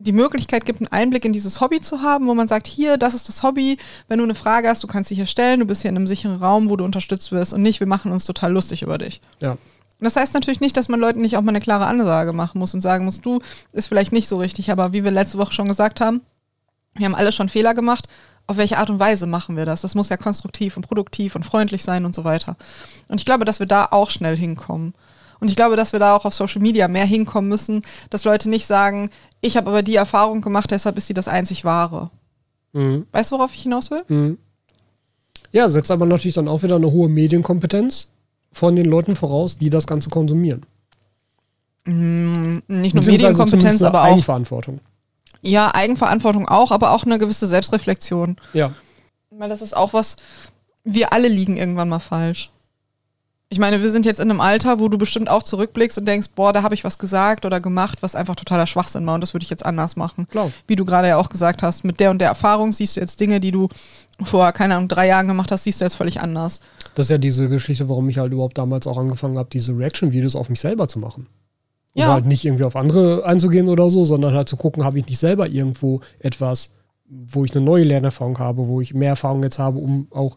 die 0.00 0.12
Möglichkeit 0.12 0.64
gibt, 0.64 0.80
einen 0.80 0.88
Einblick 0.88 1.24
in 1.24 1.32
dieses 1.32 1.60
Hobby 1.60 1.80
zu 1.80 2.00
haben, 2.00 2.26
wo 2.26 2.34
man 2.34 2.48
sagt, 2.48 2.66
hier, 2.66 2.96
das 2.96 3.14
ist 3.14 3.28
das 3.28 3.42
Hobby, 3.42 3.76
wenn 4.08 4.18
du 4.18 4.24
eine 4.24 4.34
Frage 4.34 4.68
hast, 4.68 4.82
du 4.82 4.86
kannst 4.86 5.10
sie 5.10 5.14
hier 5.14 5.26
stellen, 5.26 5.60
du 5.60 5.66
bist 5.66 5.82
hier 5.82 5.90
in 5.90 5.96
einem 5.96 6.06
sicheren 6.06 6.36
Raum, 6.36 6.70
wo 6.70 6.76
du 6.76 6.84
unterstützt 6.84 7.30
wirst 7.32 7.52
und 7.52 7.60
nicht, 7.60 7.80
wir 7.80 7.86
machen 7.86 8.10
uns 8.10 8.24
total 8.24 8.52
lustig 8.52 8.82
über 8.82 8.96
dich. 8.96 9.20
Ja. 9.40 9.58
Das 10.00 10.16
heißt 10.16 10.32
natürlich 10.32 10.60
nicht, 10.60 10.76
dass 10.76 10.88
man 10.88 10.98
Leuten 10.98 11.20
nicht 11.20 11.36
auch 11.36 11.42
mal 11.42 11.50
eine 11.50 11.60
klare 11.60 11.86
Ansage 11.86 12.32
machen 12.32 12.58
muss 12.58 12.72
und 12.72 12.80
sagen 12.80 13.04
muss, 13.04 13.20
du, 13.20 13.40
ist 13.72 13.88
vielleicht 13.88 14.12
nicht 14.12 14.28
so 14.28 14.38
richtig, 14.38 14.72
aber 14.72 14.94
wie 14.94 15.04
wir 15.04 15.10
letzte 15.10 15.36
Woche 15.36 15.52
schon 15.52 15.68
gesagt 15.68 16.00
haben, 16.00 16.22
wir 16.94 17.06
haben 17.06 17.14
alle 17.14 17.32
schon 17.32 17.48
Fehler 17.48 17.74
gemacht. 17.74 18.06
Auf 18.46 18.56
welche 18.56 18.78
Art 18.78 18.90
und 18.90 18.98
Weise 18.98 19.26
machen 19.26 19.56
wir 19.56 19.64
das? 19.64 19.82
Das 19.82 19.94
muss 19.94 20.08
ja 20.08 20.16
konstruktiv 20.16 20.76
und 20.76 20.86
produktiv 20.86 21.36
und 21.36 21.44
freundlich 21.44 21.84
sein 21.84 22.04
und 22.04 22.14
so 22.14 22.24
weiter. 22.24 22.56
Und 23.08 23.20
ich 23.20 23.24
glaube, 23.24 23.44
dass 23.44 23.60
wir 23.60 23.66
da 23.66 23.86
auch 23.90 24.10
schnell 24.10 24.36
hinkommen. 24.36 24.94
Und 25.38 25.48
ich 25.48 25.56
glaube, 25.56 25.76
dass 25.76 25.92
wir 25.92 26.00
da 26.00 26.16
auch 26.16 26.24
auf 26.24 26.34
Social 26.34 26.60
Media 26.60 26.88
mehr 26.88 27.06
hinkommen 27.06 27.48
müssen, 27.48 27.82
dass 28.10 28.24
Leute 28.24 28.48
nicht 28.48 28.66
sagen, 28.66 29.10
ich 29.40 29.56
habe 29.56 29.70
aber 29.70 29.82
die 29.82 29.94
Erfahrung 29.94 30.40
gemacht, 30.40 30.70
deshalb 30.70 30.98
ist 30.98 31.06
sie 31.06 31.14
das 31.14 31.28
einzig 31.28 31.64
wahre. 31.64 32.10
Mhm. 32.72 33.06
Weißt 33.12 33.30
du, 33.30 33.36
worauf 33.36 33.54
ich 33.54 33.62
hinaus 33.62 33.90
will? 33.90 34.02
Mhm. 34.08 34.38
Ja, 35.52 35.68
setzt 35.68 35.90
aber 35.90 36.06
natürlich 36.06 36.34
dann 36.34 36.48
auch 36.48 36.62
wieder 36.62 36.76
eine 36.76 36.90
hohe 36.90 37.08
Medienkompetenz 37.08 38.08
von 38.52 38.76
den 38.76 38.86
Leuten 38.86 39.16
voraus, 39.16 39.58
die 39.58 39.70
das 39.70 39.86
Ganze 39.86 40.10
konsumieren. 40.10 40.66
Mhm, 41.86 42.62
nicht 42.68 42.94
nur 42.94 43.04
Medienkompetenz, 43.04 43.82
aber 43.82 44.02
auch 44.02 44.12
Eigenverantwortung. 44.12 44.80
Ja, 45.42 45.74
Eigenverantwortung 45.74 46.48
auch, 46.48 46.70
aber 46.70 46.92
auch 46.92 47.04
eine 47.04 47.18
gewisse 47.18 47.46
Selbstreflexion. 47.46 48.36
Ja. 48.52 48.72
Weil 49.30 49.48
das 49.48 49.62
ist 49.62 49.76
auch 49.76 49.92
was, 49.92 50.16
wir 50.84 51.12
alle 51.12 51.28
liegen 51.28 51.56
irgendwann 51.56 51.88
mal 51.88 51.98
falsch. 51.98 52.50
Ich 53.52 53.58
meine, 53.58 53.82
wir 53.82 53.90
sind 53.90 54.06
jetzt 54.06 54.20
in 54.20 54.30
einem 54.30 54.40
Alter, 54.40 54.78
wo 54.78 54.88
du 54.88 54.96
bestimmt 54.96 55.28
auch 55.28 55.42
zurückblickst 55.42 55.98
und 55.98 56.06
denkst, 56.06 56.28
boah, 56.36 56.52
da 56.52 56.62
habe 56.62 56.74
ich 56.74 56.84
was 56.84 56.98
gesagt 56.98 57.44
oder 57.44 57.60
gemacht, 57.60 57.98
was 58.00 58.14
einfach 58.14 58.36
totaler 58.36 58.68
Schwachsinn 58.68 59.04
war 59.06 59.16
und 59.16 59.22
das 59.22 59.34
würde 59.34 59.42
ich 59.42 59.50
jetzt 59.50 59.66
anders 59.66 59.96
machen. 59.96 60.28
Klar. 60.28 60.52
Wie 60.68 60.76
du 60.76 60.84
gerade 60.84 61.08
ja 61.08 61.16
auch 61.16 61.28
gesagt 61.28 61.64
hast, 61.64 61.82
mit 61.82 61.98
der 61.98 62.12
und 62.12 62.20
der 62.20 62.28
Erfahrung 62.28 62.70
siehst 62.70 62.94
du 62.94 63.00
jetzt 63.00 63.18
Dinge, 63.18 63.40
die 63.40 63.50
du 63.50 63.68
vor, 64.22 64.52
keine 64.52 64.76
Ahnung, 64.76 64.86
drei 64.86 65.08
Jahren 65.08 65.26
gemacht 65.26 65.50
hast, 65.50 65.64
siehst 65.64 65.80
du 65.80 65.84
jetzt 65.84 65.96
völlig 65.96 66.20
anders. 66.20 66.60
Das 66.94 67.06
ist 67.06 67.10
ja 67.10 67.18
diese 67.18 67.48
Geschichte, 67.48 67.88
warum 67.88 68.08
ich 68.08 68.18
halt 68.18 68.32
überhaupt 68.32 68.56
damals 68.56 68.86
auch 68.86 68.98
angefangen 68.98 69.36
habe, 69.36 69.48
diese 69.52 69.76
Reaction-Videos 69.76 70.36
auf 70.36 70.48
mich 70.48 70.60
selber 70.60 70.86
zu 70.86 71.00
machen. 71.00 71.26
Um 71.94 72.02
ja. 72.02 72.12
halt 72.12 72.26
nicht 72.26 72.44
irgendwie 72.44 72.64
auf 72.64 72.76
andere 72.76 73.24
einzugehen 73.24 73.68
oder 73.68 73.90
so, 73.90 74.04
sondern 74.04 74.34
halt 74.34 74.48
zu 74.48 74.56
gucken, 74.56 74.84
habe 74.84 74.98
ich 74.98 75.06
nicht 75.06 75.18
selber 75.18 75.48
irgendwo 75.48 76.00
etwas, 76.20 76.70
wo 77.08 77.44
ich 77.44 77.54
eine 77.54 77.64
neue 77.64 77.84
Lernerfahrung 77.84 78.38
habe, 78.38 78.68
wo 78.68 78.80
ich 78.80 78.94
mehr 78.94 79.10
Erfahrung 79.10 79.42
jetzt 79.42 79.58
habe, 79.58 79.78
um 79.78 80.06
auch 80.10 80.36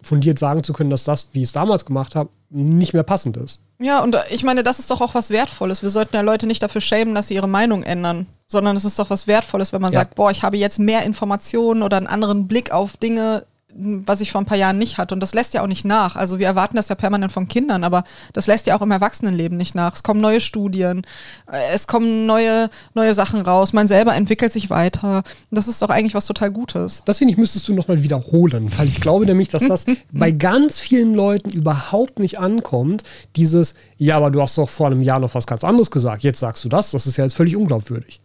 fundiert 0.00 0.38
sagen 0.38 0.62
zu 0.62 0.72
können, 0.72 0.90
dass 0.90 1.04
das, 1.04 1.30
wie 1.32 1.40
ich 1.40 1.48
es 1.48 1.52
damals 1.52 1.84
gemacht 1.84 2.14
habe, 2.14 2.30
nicht 2.50 2.92
mehr 2.92 3.02
passend 3.02 3.36
ist. 3.36 3.62
Ja, 3.78 4.02
und 4.02 4.16
ich 4.30 4.44
meine, 4.44 4.62
das 4.62 4.78
ist 4.78 4.90
doch 4.90 5.00
auch 5.00 5.14
was 5.14 5.30
Wertvolles. 5.30 5.82
Wir 5.82 5.90
sollten 5.90 6.14
ja 6.14 6.22
Leute 6.22 6.46
nicht 6.46 6.62
dafür 6.62 6.80
schämen, 6.80 7.14
dass 7.14 7.28
sie 7.28 7.34
ihre 7.34 7.48
Meinung 7.48 7.82
ändern, 7.82 8.26
sondern 8.46 8.76
es 8.76 8.84
ist 8.84 8.98
doch 8.98 9.10
was 9.10 9.26
Wertvolles, 9.26 9.72
wenn 9.72 9.80
man 9.80 9.92
ja. 9.92 10.00
sagt, 10.00 10.14
boah, 10.14 10.30
ich 10.30 10.42
habe 10.42 10.56
jetzt 10.56 10.78
mehr 10.78 11.04
Informationen 11.04 11.82
oder 11.82 11.96
einen 11.96 12.06
anderen 12.06 12.46
Blick 12.46 12.72
auf 12.72 12.96
Dinge, 12.96 13.44
was 13.74 14.20
ich 14.20 14.32
vor 14.32 14.40
ein 14.40 14.46
paar 14.46 14.56
Jahren 14.56 14.78
nicht 14.78 14.98
hatte. 14.98 15.14
Und 15.14 15.20
das 15.20 15.34
lässt 15.34 15.54
ja 15.54 15.62
auch 15.62 15.66
nicht 15.66 15.84
nach. 15.84 16.16
Also 16.16 16.38
wir 16.38 16.46
erwarten 16.46 16.76
das 16.76 16.88
ja 16.88 16.94
permanent 16.94 17.32
von 17.32 17.48
Kindern, 17.48 17.84
aber 17.84 18.04
das 18.32 18.46
lässt 18.46 18.66
ja 18.66 18.76
auch 18.76 18.82
im 18.82 18.90
Erwachsenenleben 18.90 19.56
nicht 19.56 19.74
nach. 19.74 19.94
Es 19.94 20.02
kommen 20.02 20.20
neue 20.20 20.40
Studien, 20.40 21.02
äh, 21.50 21.56
es 21.72 21.86
kommen 21.86 22.26
neue, 22.26 22.70
neue 22.94 23.14
Sachen 23.14 23.40
raus, 23.40 23.72
man 23.72 23.88
selber 23.88 24.14
entwickelt 24.14 24.52
sich 24.52 24.70
weiter. 24.70 25.22
Das 25.50 25.68
ist 25.68 25.82
doch 25.82 25.90
eigentlich 25.90 26.14
was 26.14 26.26
total 26.26 26.50
Gutes. 26.50 27.02
Das 27.04 27.18
finde 27.18 27.32
ich, 27.32 27.38
müsstest 27.38 27.68
du 27.68 27.74
nochmal 27.74 28.02
wiederholen, 28.02 28.70
weil 28.76 28.88
ich 28.88 29.00
glaube 29.00 29.26
nämlich, 29.26 29.48
dass 29.48 29.66
das 29.66 29.86
bei 30.12 30.30
ganz 30.30 30.78
vielen 30.78 31.14
Leuten 31.14 31.50
überhaupt 31.50 32.18
nicht 32.18 32.38
ankommt. 32.38 33.02
Dieses, 33.36 33.74
ja, 33.96 34.16
aber 34.16 34.30
du 34.30 34.40
hast 34.42 34.58
doch 34.58 34.68
vor 34.68 34.88
einem 34.88 35.00
Jahr 35.00 35.18
noch 35.18 35.34
was 35.34 35.46
ganz 35.46 35.64
anderes 35.64 35.90
gesagt, 35.90 36.22
jetzt 36.22 36.40
sagst 36.40 36.64
du 36.64 36.68
das, 36.68 36.90
das 36.90 37.06
ist 37.06 37.16
ja 37.16 37.24
jetzt 37.24 37.34
völlig 37.34 37.56
unglaubwürdig. 37.56 38.20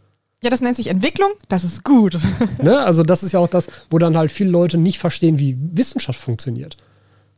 Ja, 0.46 0.52
das 0.52 0.62
nennt 0.62 0.76
sich 0.76 0.90
Entwicklung, 0.90 1.32
das 1.50 1.64
ist 1.64 1.84
gut. 1.84 2.20
Ne? 2.62 2.78
Also 2.78 3.02
das 3.02 3.24
ist 3.24 3.32
ja 3.32 3.40
auch 3.40 3.48
das, 3.48 3.68
wo 3.90 3.98
dann 3.98 4.16
halt 4.16 4.32
viele 4.32 4.52
Leute 4.52 4.78
nicht 4.78 5.00
verstehen, 5.00 5.40
wie 5.40 5.58
Wissenschaft 5.60 6.20
funktioniert. 6.20 6.78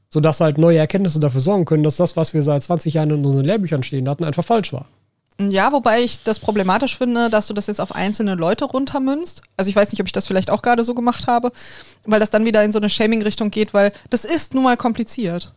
Sodass 0.09 0.41
halt 0.41 0.57
neue 0.57 0.77
Erkenntnisse 0.77 1.21
dafür 1.21 1.39
sorgen 1.39 1.63
können, 1.63 1.83
dass 1.83 1.95
das, 1.95 2.17
was 2.17 2.33
wir 2.33 2.41
seit 2.41 2.63
20 2.63 2.95
Jahren 2.95 3.09
in 3.11 3.23
unseren 3.25 3.45
Lehrbüchern 3.45 3.81
stehen 3.81 4.09
hatten, 4.09 4.25
einfach 4.25 4.43
falsch 4.43 4.73
war. 4.73 4.87
Ja, 5.39 5.71
wobei 5.71 6.01
ich 6.01 6.21
das 6.23 6.39
problematisch 6.39 6.97
finde, 6.97 7.29
dass 7.29 7.47
du 7.47 7.53
das 7.53 7.67
jetzt 7.67 7.79
auf 7.79 7.95
einzelne 7.95 8.35
Leute 8.35 8.65
runtermünzt. 8.65 9.41
Also 9.55 9.69
ich 9.69 9.75
weiß 9.77 9.89
nicht, 9.93 10.01
ob 10.01 10.07
ich 10.07 10.13
das 10.13 10.27
vielleicht 10.27 10.51
auch 10.51 10.61
gerade 10.61 10.83
so 10.83 10.93
gemacht 10.93 11.27
habe, 11.27 11.53
weil 12.03 12.19
das 12.19 12.29
dann 12.29 12.43
wieder 12.43 12.61
in 12.65 12.73
so 12.73 12.79
eine 12.79 12.89
Shaming-Richtung 12.89 13.51
geht, 13.51 13.73
weil 13.73 13.93
das 14.09 14.25
ist 14.25 14.53
nun 14.53 14.65
mal 14.65 14.75
kompliziert. 14.75 15.53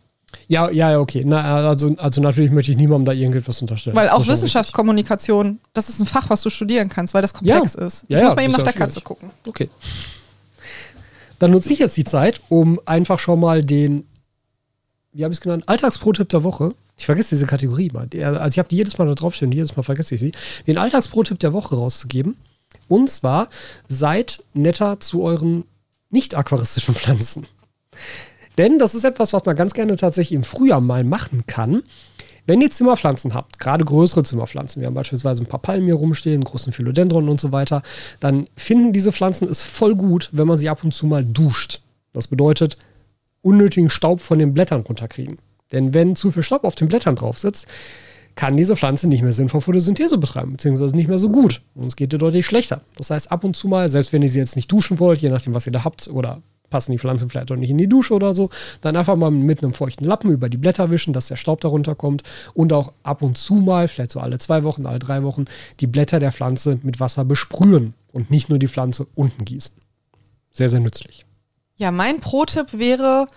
Ja, 0.47 0.69
ja, 0.69 0.99
okay. 0.99 1.21
Na, 1.25 1.67
also, 1.67 1.95
also 1.97 2.21
natürlich 2.21 2.51
möchte 2.51 2.71
ich 2.71 2.77
niemandem 2.77 3.05
da 3.05 3.11
irgendetwas 3.13 3.61
unterstellen. 3.61 3.95
Weil 3.95 4.09
auch 4.09 4.27
Wissenschaftskommunikation, 4.27 5.59
das 5.73 5.89
ist 5.89 5.99
ein 5.99 6.05
Fach, 6.05 6.29
was 6.29 6.41
du 6.41 6.49
studieren 6.49 6.89
kannst, 6.89 7.13
weil 7.13 7.21
das 7.21 7.33
komplex 7.33 7.75
Ja. 7.75 7.85
ist. 7.85 8.05
Jetzt 8.07 8.19
ja, 8.19 8.25
muss 8.25 8.35
man 8.35 8.45
eben 8.45 8.53
nach 8.53 8.63
der 8.63 8.73
Katze 8.73 8.99
schwierig. 8.99 9.03
gucken. 9.05 9.31
Okay. 9.47 9.69
Dann 11.39 11.51
nutze 11.51 11.73
ich 11.73 11.79
jetzt 11.79 11.97
die 11.97 12.03
Zeit, 12.03 12.41
um 12.49 12.79
einfach 12.85 13.19
schon 13.19 13.39
mal 13.39 13.63
den, 13.63 14.05
wie 15.13 15.23
habe 15.23 15.33
ich 15.33 15.39
es 15.39 15.41
genannt, 15.41 15.63
Alltagsprotipp 15.67 16.29
der 16.29 16.43
Woche. 16.43 16.73
Ich 16.97 17.05
vergesse 17.05 17.29
diese 17.35 17.47
Kategorie 17.47 17.89
mal. 17.91 18.07
Also 18.23 18.47
ich 18.49 18.59
habe 18.59 18.69
die 18.69 18.75
jedes 18.75 18.97
Mal 18.97 19.07
da 19.07 19.15
draufstehen, 19.15 19.49
und 19.49 19.55
jedes 19.55 19.75
Mal 19.75 19.83
vergesse 19.83 20.15
ich 20.15 20.21
sie. 20.21 20.31
Den 20.67 20.77
Alltagsprotipp 20.77 21.39
der 21.39 21.53
Woche 21.53 21.75
rauszugeben. 21.75 22.35
Und 22.87 23.09
zwar, 23.09 23.49
seid 23.87 24.43
netter 24.53 24.99
zu 24.99 25.23
euren 25.23 25.63
nicht 26.09 26.35
aquaristischen 26.35 26.93
Pflanzen. 26.93 27.47
Denn 28.61 28.77
das 28.77 28.93
ist 28.93 29.05
etwas, 29.05 29.33
was 29.33 29.43
man 29.43 29.55
ganz 29.55 29.73
gerne 29.73 29.95
tatsächlich 29.95 30.35
im 30.35 30.43
Frühjahr 30.43 30.81
mal 30.81 31.03
machen 31.03 31.47
kann. 31.47 31.81
Wenn 32.45 32.61
ihr 32.61 32.69
Zimmerpflanzen 32.69 33.33
habt, 33.33 33.57
gerade 33.57 33.83
größere 33.83 34.21
Zimmerpflanzen, 34.21 34.81
wir 34.81 34.85
haben 34.85 34.93
beispielsweise 34.93 35.41
ein 35.41 35.47
paar 35.47 35.63
Palmen 35.63 35.87
hier 35.87 35.95
rumstehen, 35.95 36.35
einen 36.35 36.43
großen 36.43 36.71
Philodendron 36.71 37.27
und 37.27 37.41
so 37.41 37.51
weiter, 37.51 37.81
dann 38.19 38.45
finden 38.55 38.93
diese 38.93 39.11
Pflanzen 39.11 39.49
es 39.49 39.63
voll 39.63 39.95
gut, 39.95 40.29
wenn 40.31 40.45
man 40.45 40.59
sie 40.59 40.69
ab 40.69 40.83
und 40.83 40.93
zu 40.93 41.07
mal 41.07 41.25
duscht. 41.25 41.81
Das 42.13 42.27
bedeutet, 42.27 42.77
unnötigen 43.41 43.89
Staub 43.89 44.21
von 44.21 44.37
den 44.37 44.53
Blättern 44.53 44.81
runterkriegen. 44.81 45.39
Denn 45.71 45.95
wenn 45.95 46.15
zu 46.15 46.29
viel 46.29 46.43
Staub 46.43 46.63
auf 46.63 46.75
den 46.75 46.87
Blättern 46.87 47.15
drauf 47.15 47.39
sitzt, 47.39 47.65
kann 48.35 48.57
diese 48.57 48.75
Pflanze 48.75 49.07
nicht 49.07 49.23
mehr 49.23 49.33
sinnvoll 49.33 49.61
Photosynthese 49.61 50.19
betreiben, 50.19 50.51
beziehungsweise 50.51 50.95
nicht 50.95 51.07
mehr 51.09 51.17
so 51.17 51.31
gut. 51.31 51.63
Und 51.73 51.87
es 51.87 51.95
geht 51.95 52.13
ihr 52.13 52.19
deutlich 52.19 52.45
schlechter. 52.45 52.81
Das 52.95 53.09
heißt, 53.09 53.31
ab 53.31 53.43
und 53.43 53.55
zu 53.55 53.69
mal, 53.69 53.89
selbst 53.89 54.13
wenn 54.13 54.21
ihr 54.21 54.29
sie 54.29 54.37
jetzt 54.37 54.55
nicht 54.55 54.71
duschen 54.71 54.99
wollt, 54.99 55.19
je 55.19 55.29
nachdem, 55.29 55.55
was 55.55 55.65
ihr 55.65 55.73
da 55.73 55.83
habt, 55.83 56.07
oder 56.09 56.43
passen 56.71 56.91
die 56.91 56.97
Pflanzen 56.97 57.29
vielleicht 57.29 57.51
auch 57.51 57.55
nicht 57.55 57.69
in 57.69 57.77
die 57.77 57.87
Dusche 57.87 58.15
oder 58.15 58.33
so, 58.33 58.49
dann 58.81 58.95
einfach 58.95 59.15
mal 59.15 59.29
mit 59.29 59.61
einem 59.61 59.73
feuchten 59.73 60.07
Lappen 60.07 60.31
über 60.31 60.49
die 60.49 60.57
Blätter 60.57 60.89
wischen, 60.89 61.13
dass 61.13 61.27
der 61.27 61.35
Staub 61.35 61.61
darunter 61.61 61.93
kommt 61.93 62.23
und 62.55 62.73
auch 62.73 62.93
ab 63.03 63.21
und 63.21 63.37
zu 63.37 63.53
mal, 63.53 63.87
vielleicht 63.87 64.11
so 64.11 64.19
alle 64.19 64.39
zwei 64.39 64.63
Wochen, 64.63 64.87
alle 64.87 64.97
drei 64.97 65.21
Wochen, 65.21 65.45
die 65.79 65.87
Blätter 65.87 66.19
der 66.19 66.31
Pflanze 66.31 66.79
mit 66.81 66.99
Wasser 66.99 67.23
besprühen 67.23 67.93
und 68.11 68.31
nicht 68.31 68.49
nur 68.49 68.57
die 68.57 68.67
Pflanze 68.67 69.05
unten 69.13 69.45
gießen. 69.45 69.75
Sehr, 70.51 70.69
sehr 70.69 70.79
nützlich. 70.79 71.25
Ja, 71.77 71.91
mein 71.91 72.19
Pro-Tipp 72.19 72.73
wäre, 72.73 73.27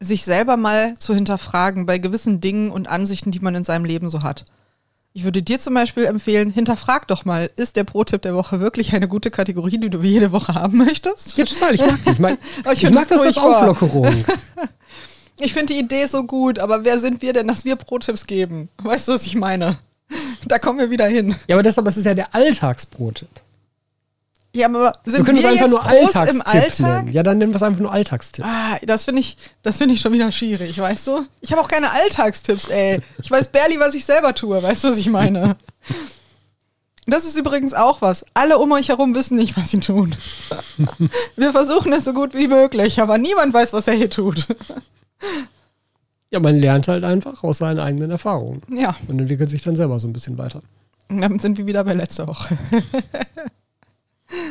sich 0.00 0.24
selber 0.24 0.56
mal 0.56 0.94
zu 0.98 1.14
hinterfragen 1.14 1.86
bei 1.86 1.98
gewissen 1.98 2.40
Dingen 2.40 2.70
und 2.70 2.88
Ansichten, 2.88 3.30
die 3.30 3.40
man 3.40 3.54
in 3.54 3.64
seinem 3.64 3.84
Leben 3.84 4.10
so 4.10 4.22
hat. 4.22 4.44
Ich 5.16 5.24
würde 5.24 5.42
dir 5.42 5.58
zum 5.58 5.72
Beispiel 5.72 6.04
empfehlen, 6.04 6.50
hinterfrag 6.50 7.08
doch 7.08 7.24
mal, 7.24 7.48
ist 7.56 7.76
der 7.76 7.84
Pro-Tipp 7.84 8.20
der 8.20 8.34
Woche 8.34 8.60
wirklich 8.60 8.92
eine 8.92 9.08
gute 9.08 9.30
Kategorie, 9.30 9.78
die 9.78 9.88
du 9.88 10.02
jede 10.02 10.30
Woche 10.30 10.52
haben 10.54 10.76
möchtest? 10.76 11.38
Ja, 11.38 11.46
total. 11.46 11.74
Ich 11.74 11.80
mag. 11.80 11.98
Ich, 12.04 12.18
mein, 12.18 12.36
Aber 12.62 12.72
ich, 12.74 12.84
ich 12.84 12.90
mag 12.90 13.08
das 13.08 13.22
das 13.22 13.38
als. 13.38 13.38
Auflockerung. 13.38 14.06
Ich 15.38 15.52
finde 15.52 15.74
die 15.74 15.80
Idee 15.80 16.06
so 16.06 16.24
gut, 16.24 16.58
aber 16.58 16.84
wer 16.84 16.98
sind 16.98 17.20
wir 17.20 17.34
denn, 17.34 17.46
dass 17.46 17.66
wir 17.66 17.76
Pro-Tipps 17.76 18.26
geben? 18.26 18.70
Weißt 18.82 19.06
du, 19.06 19.12
was 19.12 19.26
ich 19.26 19.34
meine? 19.34 19.78
Da 20.46 20.58
kommen 20.58 20.78
wir 20.78 20.90
wieder 20.90 21.06
hin. 21.06 21.34
Ja, 21.46 21.56
aber 21.56 21.62
deshalb, 21.62 21.86
es 21.86 21.98
ist 21.98 22.06
ja 22.06 22.14
der 22.14 22.34
Alltagsprotipp. 22.34 23.28
Ja, 24.56 24.68
aber 24.68 24.92
Wir 25.04 25.12
sind 25.12 25.24
können 25.24 25.38
wir, 25.38 25.48
einfach 25.48 25.60
jetzt 25.62 25.70
nur 25.70 25.84
Alltagstipp 25.84 26.46
Alltag? 26.46 26.80
nennen. 26.80 27.08
Ja, 27.08 27.22
dann 27.22 27.38
nennen 27.38 27.52
wir 27.52 27.56
es 27.56 27.62
einfach 27.62 27.80
nur 27.80 27.92
Alltagstipp. 27.92 28.44
Ah, 28.46 28.78
das 28.82 29.04
finde 29.04 29.20
ich, 29.20 29.36
das 29.62 29.76
finde 29.78 29.94
ich 29.94 30.00
schon 30.00 30.12
wieder 30.12 30.32
schwierig, 30.32 30.78
weißt 30.78 31.06
du? 31.08 31.26
Ich 31.40 31.52
habe 31.52 31.60
auch 31.60 31.68
keine 31.68 31.90
Alltagstipps, 31.90 32.68
ey. 32.68 33.00
Ich 33.22 33.30
weiß 33.30 33.48
barely, 33.48 33.78
was 33.78 33.94
ich 33.94 34.04
selber 34.04 34.34
tue, 34.34 34.62
weißt 34.62 34.84
du, 34.84 34.88
was 34.88 34.96
ich 34.96 35.10
meine? 35.10 35.56
Das 37.06 37.24
ist 37.24 37.36
übrigens 37.36 37.72
auch 37.74 38.00
was. 38.02 38.24
Alle 38.34 38.58
um 38.58 38.72
euch 38.72 38.88
herum 38.88 39.14
wissen 39.14 39.36
nicht, 39.36 39.56
was 39.56 39.70
sie 39.70 39.78
tun. 39.80 40.16
Wir 41.36 41.52
versuchen 41.52 41.92
es 41.92 42.04
so 42.04 42.12
gut 42.12 42.34
wie 42.34 42.48
möglich, 42.48 43.00
aber 43.00 43.18
niemand 43.18 43.52
weiß, 43.54 43.72
was 43.74 43.86
er 43.86 43.94
hier 43.94 44.10
tut. 44.10 44.46
Ja, 46.30 46.40
man 46.40 46.56
lernt 46.56 46.88
halt 46.88 47.04
einfach 47.04 47.44
aus 47.44 47.58
seinen 47.58 47.78
eigenen 47.78 48.10
Erfahrungen 48.10 48.62
Ja, 48.70 48.96
und 49.06 49.20
entwickelt 49.20 49.48
sich 49.50 49.62
dann 49.62 49.76
selber 49.76 49.98
so 50.00 50.08
ein 50.08 50.12
bisschen 50.12 50.36
weiter. 50.38 50.62
und 51.08 51.20
damit 51.20 51.40
sind 51.42 51.56
wir 51.58 51.66
wieder 51.66 51.84
bei 51.84 51.94
letzter 51.94 52.26
Woche. 52.26 52.58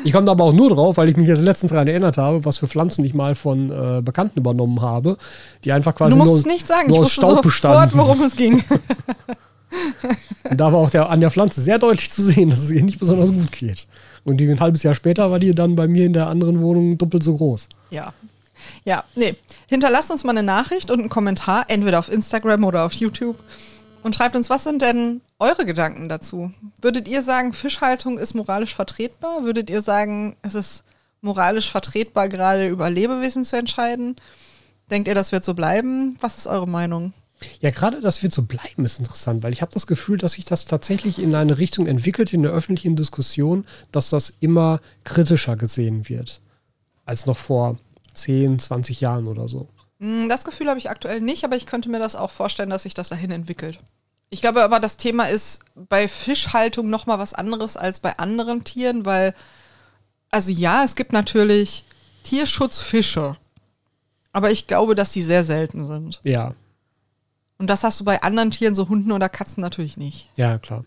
Ich 0.04 0.14
komme 0.14 0.32
aber 0.32 0.44
auch 0.46 0.54
nur 0.54 0.70
drauf, 0.70 0.98
weil 0.98 1.10
ich 1.10 1.18
mich 1.18 1.28
jetzt 1.28 1.42
letztens 1.42 1.72
daran 1.72 1.88
erinnert 1.88 2.18
habe, 2.18 2.46
was 2.46 2.58
für 2.58 2.68
Pflanzen 2.68 3.04
ich 3.04 3.14
mal 3.14 3.36
von 3.36 3.72
äh, 3.72 4.02
Bekannten 4.02 4.40
übernommen 4.40 4.82
habe, 4.82 5.18
die 5.64 5.72
einfach 5.72 5.94
quasi 5.96 6.12
Du 6.12 6.18
musst 6.18 6.32
nur, 6.32 6.40
es 6.40 6.46
nicht 6.46 6.66
sagen, 6.66 6.88
nur 6.88 6.98
ich 7.00 7.04
aus 7.04 7.12
Staub 7.12 7.30
sofort, 7.30 7.44
bestanden. 7.44 7.98
worum 7.98 8.22
es 8.22 8.36
ging. 8.36 8.64
Und 10.50 10.62
da 10.62 10.72
war 10.72 10.80
auch 10.80 10.90
der, 10.90 11.10
an 11.10 11.20
der 11.20 11.32
Pflanze 11.32 11.62
sehr 11.62 11.80
deutlich 11.80 12.10
zu 12.12 12.22
sehen, 12.22 12.50
dass 12.50 12.62
es 12.62 12.72
ihr 12.72 12.84
nicht 12.84 13.00
besonders 13.00 13.32
gut 13.32 13.52
geht. 13.52 13.88
Und 14.24 14.38
die, 14.38 14.50
ein 14.50 14.60
halbes 14.60 14.84
Jahr 14.84 14.96
später 14.96 15.30
war 15.32 15.40
die 15.40 15.54
dann 15.54 15.76
bei 15.76 15.88
mir 15.88 16.06
in 16.06 16.14
der 16.14 16.28
anderen 16.28 16.62
Wohnung 16.62 16.98
doppelt 16.98 17.24
so 17.24 17.36
groß. 17.36 17.68
Ja. 17.90 18.14
Ja, 18.86 19.04
nee. 19.16 19.36
Hinterlasst 19.68 20.12
uns 20.12 20.24
mal 20.24 20.32
eine 20.32 20.44
Nachricht 20.44 20.90
und 20.90 21.00
einen 21.00 21.10
Kommentar, 21.10 21.66
entweder 21.68 22.00
auf 22.00 22.12
Instagram 22.12 22.64
oder 22.64 22.86
auf 22.86 22.94
YouTube. 22.94 23.38
Und 24.06 24.14
schreibt 24.14 24.36
uns, 24.36 24.51
was 24.51 24.64
sind 24.64 24.84
denn 24.84 25.22
eure 25.39 25.66
Gedanken 25.66 26.10
dazu? 26.10 26.53
Würdet 26.80 27.08
ihr 27.08 27.24
sagen, 27.24 27.53
Fischhaltung 27.53 28.20
ist 28.20 28.36
moralisch 28.36 28.76
vertretbar? 28.76 29.43
Würdet 29.45 29.68
ihr 29.72 29.82
sagen, 29.82 30.36
es 30.43 30.53
ist 30.53 30.84
moralisch 31.22 31.72
vertretbar, 31.72 32.30
gerade 32.30 32.68
über 32.68 32.88
Lebewesen 32.88 33.43
zu 33.43 33.58
entscheiden? 33.58 34.16
Denkt 34.91 35.08
ihr, 35.08 35.16
das 35.16 35.32
wird 35.32 35.43
so 35.43 35.56
bleiben? 35.56 36.18
Was 36.22 36.38
ist 36.38 36.45
eure 36.45 36.68
Meinung? 36.68 37.14
Ja, 37.62 37.72
gerade 37.72 37.99
das 37.99 38.22
wird 38.22 38.32
so 38.32 38.43
bleiben, 38.43 38.86
ist 38.86 38.99
interessant, 38.99 39.41
weil 39.41 39.53
ich 39.53 39.64
habe 39.64 39.74
das 39.74 39.88
Gefühl, 39.88 40.20
dass 40.20 40.34
sich 40.34 40.45
das 40.45 40.66
tatsächlich 40.66 41.18
in 41.18 41.34
eine 41.34 41.58
Richtung 41.58 41.88
entwickelt 41.88 42.32
in 42.32 42.43
der 42.43 42.51
öffentlichen 42.51 42.95
Diskussion, 42.95 43.66
dass 43.91 44.12
das 44.12 44.32
immer 44.39 44.82
kritischer 45.03 45.56
gesehen 45.56 46.10
wird 46.10 46.41
als 47.06 47.26
noch 47.26 47.38
vor 47.38 47.80
10, 48.14 48.60
20 48.60 49.01
Jahren 49.01 49.26
oder 49.26 49.47
so. 49.47 49.68
Hm, 49.99 50.30
Das 50.30 50.43
Gefühl 50.43 50.70
habe 50.70 50.78
ich 50.78 50.91
aktuell 50.91 51.22
nicht, 51.22 51.43
aber 51.43 51.56
ich 51.56 51.66
könnte 51.66 51.89
mir 51.89 51.97
das 51.97 52.16
auch 52.16 52.30
vorstellen, 52.30 52.70
dass 52.70 52.84
sich 52.84 52.93
das 52.93 53.10
dahin 53.10 53.32
entwickelt. 53.32 53.80
Ich 54.30 54.42
glaube 54.42 54.64
aber, 54.64 54.80
das 54.80 54.98
Thema 54.98 55.26
ist 55.26 55.64
bei 55.76 56.08
Fischhaltung 56.08 56.90
noch 56.90 57.06
mal 57.06 57.20
was 57.20 57.34
anderes 57.34 57.78
als 57.78 58.00
bei 58.00 58.18
anderen 58.18 58.64
Tieren, 58.64 59.06
weil, 59.06 59.34
also 60.32 60.52
ja, 60.52 60.84
es 60.84 60.96
gibt 60.96 61.14
natürlich 61.14 61.86
Tierschutzfische, 62.24 63.38
aber 64.34 64.52
ich 64.52 64.68
glaube, 64.68 64.96
dass 64.96 65.12
die 65.12 65.22
sehr 65.22 65.44
selten 65.46 65.86
sind. 65.86 66.20
Ja, 66.24 66.54
Und 67.58 67.68
das 67.68 67.84
hast 67.84 68.00
du 68.00 68.04
bei 68.04 68.22
anderen 68.24 68.52
Tieren, 68.52 68.76
so 68.76 68.90
Hunden 68.90 69.12
oder 69.12 69.30
Katzen, 69.30 69.62
natürlich 69.62 69.96
nicht. 69.96 70.30
ja, 70.36 70.58
klar. 70.58 70.84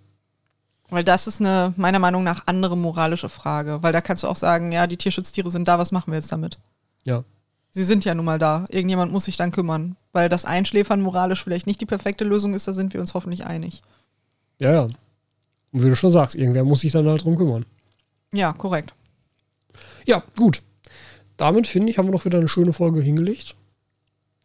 Weil 0.91 1.05
das 1.05 1.27
ist 1.27 1.41
eine, 1.41 1.75
meiner 1.77 1.99
Meinung 1.99 2.25
nach, 2.25 2.47
andere 2.47 2.75
moralische 2.75 3.29
Frage. 3.29 3.83
Weil 3.83 3.93
da 3.93 4.01
kannst 4.01 4.23
du 4.23 4.27
auch 4.27 4.37
sagen, 4.37 4.73
ja, 4.73 4.87
die 4.87 4.97
Tierschutztiere 4.97 5.51
sind 5.51 5.69
da, 5.69 5.79
was 5.79 5.93
machen 5.93 6.11
wir 6.13 6.19
jetzt 6.19 6.33
damit? 6.33 6.59
Ja. 7.05 7.25
Sie 7.79 7.85
sind 7.85 8.05
ja 8.05 8.13
nun 8.13 8.25
mal 8.25 8.41
da. 8.41 8.65
Irgendjemand 8.71 9.13
muss 9.13 9.27
sich 9.27 9.37
dann 9.37 9.53
kümmern. 9.53 9.95
Weil 10.13 10.29
das 10.29 10.45
Einschläfern 10.45 11.01
moralisch 11.01 11.45
vielleicht 11.45 11.69
nicht 11.69 11.81
die 11.81 11.87
perfekte 11.87 12.25
Lösung 12.25 12.53
ist, 12.53 12.67
da 12.67 12.73
sind 12.73 12.93
wir 12.93 13.01
uns 13.01 13.15
hoffentlich 13.15 13.47
einig. 13.47 13.83
Ja, 14.59 14.73
ja. 14.73 14.83
Und 14.83 15.85
wie 15.85 15.89
du 15.89 15.95
schon 15.95 16.11
sagst, 16.11 16.35
irgendwer 16.35 16.65
muss 16.65 16.81
sich 16.81 16.91
dann 16.91 17.09
halt 17.09 17.23
drum 17.23 17.37
kümmern. 17.37 17.67
Ja, 18.33 18.53
korrekt. 18.53 18.95
Ja, 20.07 20.25
gut. 20.37 20.61
Damit 21.37 21.69
finde 21.69 21.91
ich, 21.91 21.99
haben 21.99 22.09
wir 22.09 22.13
doch 22.13 22.25
wieder 22.25 22.39
eine 22.39 22.49
schöne 22.49 22.73
Folge 22.73 23.01
hingelegt. 23.01 23.55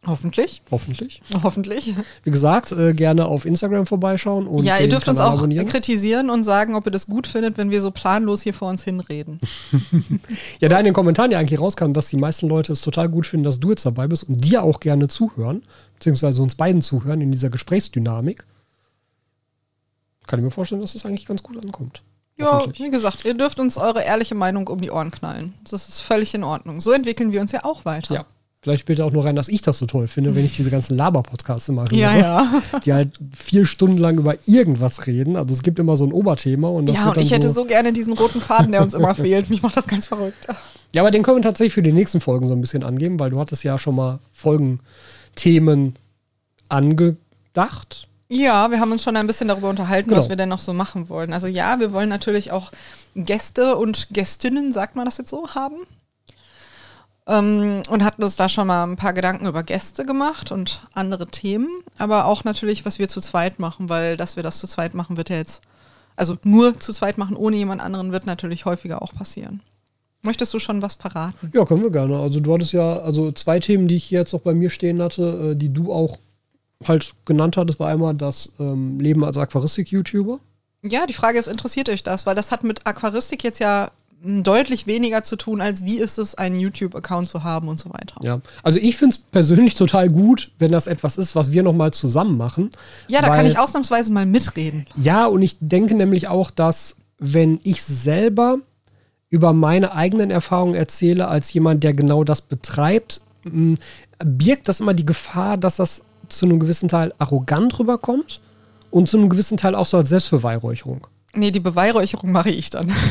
Hoffentlich. 0.06 0.62
Hoffentlich. 0.70 1.22
Hoffentlich. 1.42 1.94
Wie 2.22 2.30
gesagt, 2.30 2.72
äh, 2.72 2.92
gerne 2.94 3.26
auf 3.26 3.44
Instagram 3.44 3.86
vorbeischauen 3.86 4.46
und 4.46 4.64
ja, 4.64 4.78
ihr 4.78 4.88
dürft 4.88 5.08
uns 5.08 5.18
Kanal 5.18 5.32
auch 5.32 5.38
abonnieren. 5.38 5.66
kritisieren 5.66 6.30
und 6.30 6.44
sagen, 6.44 6.74
ob 6.74 6.86
ihr 6.86 6.90
das 6.90 7.06
gut 7.06 7.26
findet, 7.26 7.58
wenn 7.58 7.70
wir 7.70 7.82
so 7.82 7.90
planlos 7.90 8.42
hier 8.42 8.54
vor 8.54 8.68
uns 8.68 8.84
hinreden. 8.84 9.40
Ja, 10.60 10.68
da 10.68 10.78
in 10.78 10.84
den 10.84 10.94
Kommentaren 10.94 11.30
ja 11.30 11.38
eigentlich 11.38 11.60
rauskam, 11.60 11.92
dass 11.92 12.08
die 12.08 12.16
meisten 12.16 12.48
Leute 12.48 12.72
es 12.72 12.80
total 12.80 13.08
gut 13.08 13.26
finden, 13.26 13.44
dass 13.44 13.60
du 13.60 13.70
jetzt 13.70 13.84
dabei 13.84 14.06
bist 14.06 14.24
und 14.24 14.44
dir 14.44 14.62
auch 14.62 14.80
gerne 14.80 15.08
zuhören, 15.08 15.62
beziehungsweise 15.94 16.42
uns 16.42 16.54
beiden 16.54 16.80
zuhören 16.80 17.20
in 17.20 17.32
dieser 17.32 17.50
Gesprächsdynamik. 17.50 18.44
Kann 20.26 20.38
ich 20.38 20.44
mir 20.44 20.50
vorstellen, 20.50 20.80
dass 20.80 20.92
das 20.92 21.04
eigentlich 21.04 21.26
ganz 21.26 21.42
gut 21.42 21.62
ankommt. 21.62 22.02
Ja, 22.36 22.64
wie 22.72 22.90
gesagt, 22.90 23.24
ihr 23.24 23.34
dürft 23.34 23.60
uns 23.60 23.76
eure 23.76 24.02
ehrliche 24.02 24.34
Meinung 24.34 24.66
um 24.66 24.80
die 24.80 24.90
Ohren 24.90 25.10
knallen. 25.10 25.54
Das 25.70 25.88
ist 25.88 26.00
völlig 26.00 26.34
in 26.34 26.42
Ordnung. 26.42 26.80
So 26.80 26.90
entwickeln 26.92 27.30
wir 27.32 27.40
uns 27.40 27.52
ja 27.52 27.64
auch 27.64 27.84
weiter. 27.84 28.14
Ja. 28.14 28.26
Vielleicht 28.64 28.80
spielt 28.80 29.02
auch 29.02 29.12
nur 29.12 29.26
rein, 29.26 29.36
dass 29.36 29.48
ich 29.48 29.60
das 29.60 29.76
so 29.76 29.84
toll 29.84 30.08
finde, 30.08 30.34
wenn 30.34 30.42
ich 30.42 30.56
diese 30.56 30.70
ganzen 30.70 30.96
Laber-Podcasts 30.96 31.68
immer 31.68 31.82
höre, 31.82 31.98
Ja, 31.98 32.16
ja. 32.16 32.62
die 32.82 32.94
halt 32.94 33.12
vier 33.36 33.66
Stunden 33.66 33.98
lang 33.98 34.16
über 34.16 34.36
irgendwas 34.46 35.06
reden. 35.06 35.36
Also 35.36 35.52
es 35.52 35.62
gibt 35.62 35.78
immer 35.78 35.98
so 35.98 36.06
ein 36.06 36.12
Oberthema 36.14 36.68
und 36.68 36.86
das 36.86 36.96
ja, 36.96 37.10
und 37.10 37.18
ich 37.18 37.30
hätte 37.30 37.50
so 37.50 37.66
gerne 37.66 37.92
diesen 37.92 38.14
roten 38.14 38.40
Faden, 38.40 38.72
der 38.72 38.80
uns 38.80 38.94
immer 38.94 39.14
fehlt. 39.14 39.50
Mich 39.50 39.60
macht 39.62 39.76
das 39.76 39.86
ganz 39.86 40.06
verrückt. 40.06 40.46
Ja, 40.94 41.02
aber 41.02 41.10
den 41.10 41.22
können 41.22 41.36
wir 41.36 41.42
tatsächlich 41.42 41.74
für 41.74 41.82
die 41.82 41.92
nächsten 41.92 42.20
Folgen 42.22 42.48
so 42.48 42.54
ein 42.54 42.62
bisschen 42.62 42.84
angeben, 42.84 43.20
weil 43.20 43.28
du 43.28 43.38
hattest 43.38 43.64
ja 43.64 43.76
schon 43.76 43.96
mal 43.96 44.18
Folgenthemen 44.32 45.94
angedacht. 46.70 48.08
Ja, 48.30 48.70
wir 48.70 48.80
haben 48.80 48.92
uns 48.92 49.02
schon 49.02 49.16
ein 49.16 49.26
bisschen 49.26 49.48
darüber 49.48 49.68
unterhalten, 49.68 50.08
Genau. 50.08 50.20
was 50.20 50.28
wir 50.28 50.36
denn 50.36 50.48
noch 50.48 50.58
so 50.60 50.72
machen 50.72 51.08
wollen. 51.08 51.32
Also 51.32 51.46
ja, 51.46 51.78
wir 51.80 51.92
wollen 51.92 52.08
natürlich 52.08 52.50
auch 52.50 52.72
Gäste 53.14 53.76
und 53.76 54.08
Gästinnen, 54.10 54.72
sagt 54.72 54.96
man 54.96 55.04
das 55.04 55.18
jetzt 55.18 55.30
so, 55.30 55.48
haben. 55.54 55.76
Ähm, 57.26 57.82
und 57.88 58.04
hatten 58.04 58.22
uns 58.22 58.36
da 58.36 58.48
schon 58.48 58.66
mal 58.66 58.84
ein 58.84 58.96
paar 58.96 59.12
Gedanken 59.12 59.46
über 59.46 59.62
Gäste 59.62 60.04
gemacht 60.04 60.52
und 60.52 60.82
andere 60.92 61.26
Themen, 61.26 61.68
aber 61.98 62.26
auch 62.26 62.44
natürlich, 62.44 62.84
was 62.84 62.98
wir 62.98 63.08
zu 63.08 63.20
zweit 63.20 63.58
machen, 63.58 63.88
weil 63.88 64.16
dass 64.16 64.36
wir 64.36 64.42
das 64.42 64.58
zu 64.58 64.66
zweit 64.66 64.94
machen, 64.94 65.16
wird 65.16 65.30
ja 65.30 65.36
jetzt, 65.36 65.62
also 66.16 66.36
nur 66.44 66.78
zu 66.78 66.92
zweit 66.92 67.18
machen 67.18 67.36
ohne 67.36 67.56
jemand 67.56 67.80
anderen, 67.80 68.12
wird 68.12 68.26
natürlich 68.26 68.64
häufiger 68.64 69.02
auch 69.02 69.14
passieren. 69.14 69.60
Möchtest 70.22 70.54
du 70.54 70.58
schon 70.58 70.80
was 70.80 70.94
verraten? 70.94 71.50
Ja, 71.54 71.66
können 71.66 71.82
wir 71.82 71.90
gerne. 71.90 72.18
Also 72.18 72.40
du 72.40 72.54
hattest 72.54 72.72
ja, 72.72 72.98
also 72.98 73.30
zwei 73.32 73.60
Themen, 73.60 73.88
die 73.88 73.96
ich 73.96 74.10
jetzt 74.10 74.32
auch 74.32 74.40
bei 74.40 74.54
mir 74.54 74.70
stehen 74.70 75.02
hatte, 75.02 75.50
äh, 75.52 75.54
die 75.54 75.70
du 75.70 75.92
auch 75.92 76.18
halt 76.88 77.14
genannt 77.26 77.58
hattest, 77.58 77.78
war 77.78 77.88
einmal 77.88 78.14
das 78.14 78.52
ähm, 78.58 78.98
Leben 78.98 79.22
als 79.22 79.36
Aquaristik-YouTuber. 79.36 80.40
Ja, 80.82 81.06
die 81.06 81.12
Frage 81.12 81.38
ist, 81.38 81.46
interessiert 81.46 81.88
euch 81.90 82.02
das? 82.02 82.24
Weil 82.24 82.34
das 82.34 82.52
hat 82.52 82.64
mit 82.64 82.86
Aquaristik 82.86 83.44
jetzt 83.44 83.58
ja 83.58 83.90
deutlich 84.22 84.86
weniger 84.86 85.22
zu 85.22 85.36
tun, 85.36 85.60
als 85.60 85.84
wie 85.84 85.98
ist 85.98 86.18
es, 86.18 86.34
einen 86.34 86.58
YouTube-Account 86.58 87.28
zu 87.28 87.44
haben 87.44 87.68
und 87.68 87.78
so 87.78 87.90
weiter. 87.90 88.16
Ja, 88.22 88.40
also 88.62 88.78
ich 88.78 88.96
finde 88.96 89.16
es 89.16 89.18
persönlich 89.22 89.74
total 89.74 90.08
gut, 90.08 90.50
wenn 90.58 90.72
das 90.72 90.86
etwas 90.86 91.18
ist, 91.18 91.36
was 91.36 91.52
wir 91.52 91.62
nochmal 91.62 91.92
zusammen 91.92 92.36
machen. 92.36 92.70
Ja, 93.08 93.20
da 93.20 93.34
kann 93.34 93.46
ich 93.46 93.58
ausnahmsweise 93.58 94.12
mal 94.12 94.26
mitreden. 94.26 94.86
Ja, 94.96 95.26
und 95.26 95.42
ich 95.42 95.56
denke 95.60 95.94
nämlich 95.94 96.28
auch, 96.28 96.50
dass 96.50 96.96
wenn 97.18 97.60
ich 97.62 97.82
selber 97.82 98.58
über 99.30 99.52
meine 99.52 99.92
eigenen 99.92 100.30
Erfahrungen 100.30 100.74
erzähle, 100.74 101.28
als 101.28 101.52
jemand, 101.52 101.82
der 101.84 101.92
genau 101.92 102.24
das 102.24 102.40
betreibt, 102.40 103.20
birgt 104.24 104.68
das 104.68 104.80
immer 104.80 104.94
die 104.94 105.06
Gefahr, 105.06 105.56
dass 105.56 105.76
das 105.76 106.02
zu 106.28 106.46
einem 106.46 106.58
gewissen 106.60 106.88
Teil 106.88 107.12
arrogant 107.18 107.78
rüberkommt 107.78 108.40
und 108.90 109.08
zu 109.08 109.18
einem 109.18 109.28
gewissen 109.28 109.58
Teil 109.58 109.74
auch 109.74 109.86
so 109.86 109.98
als 109.98 110.08
Selbstbeweihräucherung. 110.08 111.06
Nee, 111.36 111.50
die 111.50 111.60
Beweihräucherung 111.60 112.32
mache 112.32 112.50
ich 112.50 112.70
dann. 112.70 112.92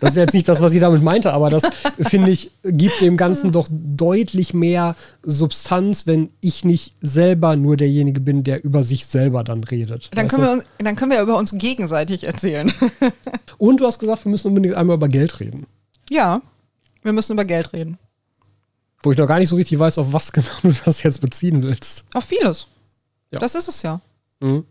Das 0.00 0.10
ist 0.10 0.16
jetzt 0.16 0.34
nicht 0.34 0.48
das, 0.48 0.60
was 0.60 0.74
ich 0.74 0.80
damit 0.80 1.02
meinte, 1.02 1.32
aber 1.32 1.48
das, 1.48 1.62
finde 2.00 2.32
ich, 2.32 2.50
gibt 2.64 3.00
dem 3.00 3.16
Ganzen 3.16 3.52
doch 3.52 3.68
deutlich 3.70 4.52
mehr 4.52 4.96
Substanz, 5.22 6.08
wenn 6.08 6.30
ich 6.40 6.64
nicht 6.64 6.94
selber 7.00 7.54
nur 7.54 7.76
derjenige 7.76 8.20
bin, 8.20 8.42
der 8.42 8.64
über 8.64 8.82
sich 8.82 9.06
selber 9.06 9.44
dann 9.44 9.62
redet. 9.62 10.10
Dann, 10.12 10.26
können 10.26 10.42
wir, 10.42 10.52
uns, 10.52 10.64
dann 10.78 10.96
können 10.96 11.12
wir 11.12 11.22
über 11.22 11.38
uns 11.38 11.52
gegenseitig 11.56 12.24
erzählen. 12.24 12.72
Und 13.58 13.80
du 13.80 13.86
hast 13.86 14.00
gesagt, 14.00 14.24
wir 14.24 14.30
müssen 14.30 14.48
unbedingt 14.48 14.74
einmal 14.74 14.96
über 14.96 15.08
Geld 15.08 15.38
reden. 15.38 15.66
Ja, 16.10 16.42
wir 17.02 17.12
müssen 17.12 17.32
über 17.32 17.44
Geld 17.44 17.72
reden. 17.72 17.98
Wo 19.02 19.12
ich 19.12 19.18
noch 19.18 19.28
gar 19.28 19.38
nicht 19.38 19.48
so 19.48 19.56
richtig 19.56 19.78
weiß, 19.78 19.98
auf 19.98 20.12
was 20.12 20.32
genau 20.32 20.48
du 20.62 20.72
das 20.84 21.02
jetzt 21.02 21.20
beziehen 21.20 21.62
willst. 21.62 22.04
Auf 22.12 22.24
vieles. 22.24 22.66
Ja. 23.30 23.38
Das 23.38 23.54
ist 23.54 23.68
es 23.68 23.82
ja. 23.82 24.00
Mhm. 24.40 24.64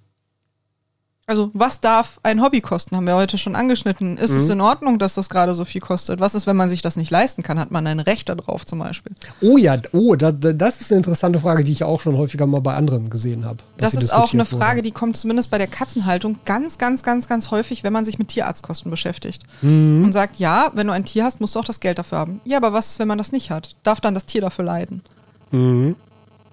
Also, 1.28 1.52
was 1.54 1.80
darf 1.80 2.20
ein 2.24 2.42
Hobby 2.42 2.62
kosten? 2.62 2.96
Haben 2.98 3.06
wir 3.06 3.16
heute 3.16 3.38
schon 3.38 3.56
angeschnitten. 3.56 4.18
Ist 4.18 4.32
mhm. 4.32 4.38
es 4.38 4.50
in 4.50 4.60
Ordnung, 4.60 5.00
dass 5.00 5.14
das 5.14 5.30
gerade 5.30 5.54
so 5.54 5.66
viel 5.66 5.80
kostet? 5.80 6.20
Was 6.20 6.36
ist, 6.36 6.48
wenn 6.48 6.56
man 6.56 6.68
sich 6.68 6.82
das 6.82 6.98
nicht 6.98 7.12
leisten 7.12 7.44
kann? 7.44 7.60
Hat 7.60 7.72
man 7.72 7.86
ein 7.88 8.00
Recht 8.00 8.28
darauf 8.28 8.66
zum 8.66 8.80
Beispiel? 8.80 9.14
Oh 9.40 9.56
ja, 9.58 9.78
oh, 9.94 10.16
da, 10.16 10.32
das 10.32 10.82
ist 10.82 10.92
eine 10.92 10.98
interessante 10.98 11.40
Frage, 11.40 11.64
die 11.64 11.72
ich 11.72 11.84
auch 11.84 12.02
schon 12.02 12.18
häufiger 12.18 12.48
mal 12.48 12.60
bei 12.60 12.74
anderen 12.74 13.10
gesehen 13.10 13.46
habe. 13.46 13.60
Das 13.78 13.94
ist 13.94 14.14
auch 14.14 14.34
eine 14.34 14.46
Frage, 14.46 14.78
wurde. 14.78 14.82
die 14.82 14.92
kommt 14.92 15.16
zumindest 15.16 15.52
bei 15.52 15.58
der 15.58 15.68
Katzenhaltung 15.68 16.40
ganz, 16.44 16.78
ganz, 16.78 17.04
ganz, 17.04 17.28
ganz 17.28 17.52
häufig, 17.52 17.84
wenn 17.84 17.94
man 17.94 18.04
sich 18.04 18.18
mit 18.20 18.30
Tierarztkosten 18.30 18.90
beschäftigt. 18.90 19.44
Mhm. 19.62 20.04
Und 20.04 20.12
sagt, 20.14 20.38
ja, 20.38 20.72
wenn 20.74 20.88
du 20.88 20.94
ein 20.94 21.06
Tier 21.06 21.24
hast, 21.24 21.40
musst 21.40 21.56
du 21.56 21.60
auch 21.60 21.66
das 21.66 21.80
Geld 21.80 22.00
dafür 22.00 22.18
haben. 22.18 22.42
Ja, 22.46 22.58
aber 22.58 22.74
was 22.74 22.90
ist, 22.90 23.00
wenn 23.00 23.08
man 23.08 23.20
das 23.20 23.32
nicht 23.32 23.52
hat? 23.52 23.76
Darf 23.84 24.02
dann 24.02 24.16
das 24.16 24.26
Tier 24.26 24.42
dafür 24.42 24.66
leiden? 24.66 25.02
Mhm. 25.52 25.96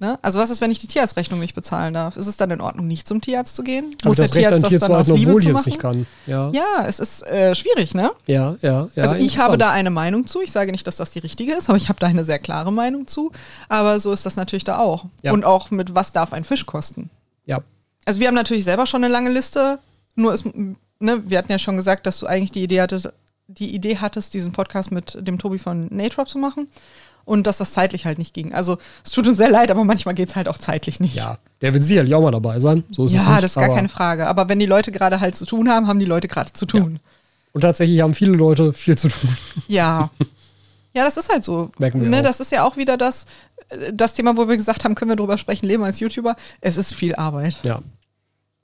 Ne? 0.00 0.18
Also 0.22 0.38
was 0.38 0.50
ist, 0.50 0.60
wenn 0.60 0.70
ich 0.70 0.78
die 0.78 0.86
Tierarztrechnung 0.86 1.40
nicht 1.40 1.54
bezahlen 1.54 1.92
darf? 1.94 2.16
Ist 2.16 2.28
es 2.28 2.36
dann 2.36 2.50
in 2.52 2.60
Ordnung, 2.60 2.86
nicht 2.86 3.08
zum 3.08 3.20
Tierarzt 3.20 3.56
zu 3.56 3.64
gehen? 3.64 3.96
Muss 4.04 4.16
der 4.16 4.30
Tierarzt 4.30 4.62
das 4.62 4.70
Tier 4.70 4.78
dann 4.78 4.92
aus 4.92 5.08
Liebe 5.08 5.36
zu 5.36 5.48
machen? 5.50 5.62
Nicht 5.66 5.78
kann. 5.80 6.06
Ja. 6.26 6.50
ja, 6.50 6.84
es 6.86 7.00
ist 7.00 7.26
äh, 7.26 7.54
schwierig, 7.54 7.94
ne? 7.94 8.12
Ja, 8.26 8.56
ja, 8.62 8.88
ja. 8.94 9.02
Also 9.02 9.16
ich 9.16 9.38
habe 9.38 9.58
da 9.58 9.72
eine 9.72 9.90
Meinung 9.90 10.26
zu. 10.26 10.40
Ich 10.40 10.52
sage 10.52 10.70
nicht, 10.70 10.86
dass 10.86 10.96
das 10.96 11.10
die 11.10 11.18
richtige 11.18 11.52
ist, 11.52 11.68
aber 11.68 11.76
ich 11.76 11.88
habe 11.88 11.98
da 11.98 12.06
eine 12.06 12.24
sehr 12.24 12.38
klare 12.38 12.72
Meinung 12.72 13.08
zu. 13.08 13.32
Aber 13.68 13.98
so 13.98 14.12
ist 14.12 14.24
das 14.24 14.36
natürlich 14.36 14.64
da 14.64 14.78
auch. 14.78 15.06
Ja. 15.22 15.32
Und 15.32 15.44
auch 15.44 15.72
mit 15.72 15.94
was 15.96 16.12
darf 16.12 16.32
ein 16.32 16.44
Fisch 16.44 16.64
kosten? 16.64 17.10
Ja. 17.44 17.60
Also 18.04 18.20
wir 18.20 18.28
haben 18.28 18.34
natürlich 18.34 18.64
selber 18.64 18.86
schon 18.86 19.02
eine 19.02 19.12
lange 19.12 19.30
Liste. 19.30 19.80
Nur 20.14 20.32
ist, 20.32 20.44
ne, 20.44 21.22
wir 21.26 21.38
hatten 21.38 21.50
ja 21.50 21.58
schon 21.58 21.76
gesagt, 21.76 22.06
dass 22.06 22.20
du 22.20 22.26
eigentlich 22.26 22.52
die 22.52 22.62
Idee 22.62 22.82
hattest, 22.82 23.12
die 23.48 23.74
Idee 23.74 23.98
hattest, 23.98 24.34
diesen 24.34 24.52
Podcast 24.52 24.92
mit 24.92 25.16
dem 25.26 25.38
Tobi 25.38 25.58
von 25.58 25.88
Natrop 25.90 26.28
zu 26.28 26.38
machen 26.38 26.68
und 27.28 27.46
dass 27.46 27.58
das 27.58 27.72
zeitlich 27.72 28.06
halt 28.06 28.18
nicht 28.18 28.32
ging. 28.32 28.54
Also 28.54 28.78
es 29.04 29.10
tut 29.10 29.26
uns 29.28 29.36
sehr 29.36 29.50
leid, 29.50 29.70
aber 29.70 29.84
manchmal 29.84 30.14
geht 30.14 30.30
es 30.30 30.36
halt 30.36 30.48
auch 30.48 30.58
zeitlich 30.58 30.98
nicht. 30.98 31.14
Ja, 31.14 31.38
der 31.60 31.74
wird 31.74 31.84
sicherlich 31.84 32.14
auch 32.14 32.22
mal 32.22 32.30
dabei 32.30 32.58
sein. 32.58 32.84
So 32.90 33.04
ist 33.04 33.12
ja, 33.12 33.20
es 33.20 33.28
nicht, 33.28 33.42
das 33.42 33.56
ist 33.56 33.60
gar 33.60 33.74
keine 33.74 33.90
Frage. 33.90 34.26
Aber 34.26 34.48
wenn 34.48 34.58
die 34.58 34.66
Leute 34.66 34.90
gerade 34.90 35.20
halt 35.20 35.36
zu 35.36 35.44
tun 35.44 35.68
haben, 35.68 35.86
haben 35.86 36.00
die 36.00 36.06
Leute 36.06 36.26
gerade 36.26 36.52
zu 36.52 36.64
tun. 36.64 36.94
Ja. 36.94 37.10
Und 37.52 37.60
tatsächlich 37.60 38.00
haben 38.00 38.14
viele 38.14 38.32
Leute 38.32 38.72
viel 38.72 38.96
zu 38.96 39.08
tun. 39.08 39.36
Ja. 39.68 40.10
Ja, 40.94 41.04
das 41.04 41.18
ist 41.18 41.30
halt 41.30 41.44
so. 41.44 41.70
Merken 41.78 42.00
wir 42.00 42.08
ne, 42.08 42.22
Das 42.22 42.40
ist 42.40 42.50
ja 42.50 42.64
auch 42.64 42.76
wieder 42.76 42.96
das, 42.96 43.26
das 43.92 44.14
Thema, 44.14 44.36
wo 44.36 44.48
wir 44.48 44.56
gesagt 44.56 44.84
haben, 44.84 44.96
können 44.96 45.10
wir 45.10 45.16
drüber 45.16 45.38
sprechen, 45.38 45.66
leben 45.66 45.84
als 45.84 46.00
YouTuber. 46.00 46.34
Es 46.60 46.76
ist 46.76 46.92
viel 46.92 47.14
Arbeit. 47.14 47.56
Ja. 47.62 47.80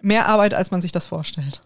Mehr 0.01 0.27
Arbeit, 0.27 0.53
als 0.53 0.73
man 0.73 0.83
sich 0.83 0.91
das 0.91 1.07
vorstellt. 1.07 1.61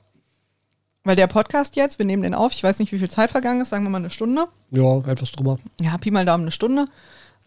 Weil 1.08 1.16
der 1.16 1.26
Podcast 1.26 1.74
jetzt, 1.74 1.98
wir 1.98 2.04
nehmen 2.04 2.22
den 2.22 2.34
auf, 2.34 2.52
ich 2.52 2.62
weiß 2.62 2.80
nicht, 2.80 2.92
wie 2.92 2.98
viel 2.98 3.08
Zeit 3.08 3.30
vergangen 3.30 3.62
ist, 3.62 3.70
sagen 3.70 3.82
wir 3.82 3.88
mal 3.88 3.96
eine 3.96 4.10
Stunde. 4.10 4.46
Ja, 4.70 4.98
etwas 5.06 5.32
drüber. 5.32 5.58
Ja, 5.80 5.96
Pi 5.96 6.10
mal 6.10 6.26
Daumen 6.26 6.44
eine 6.44 6.50
Stunde. 6.50 6.84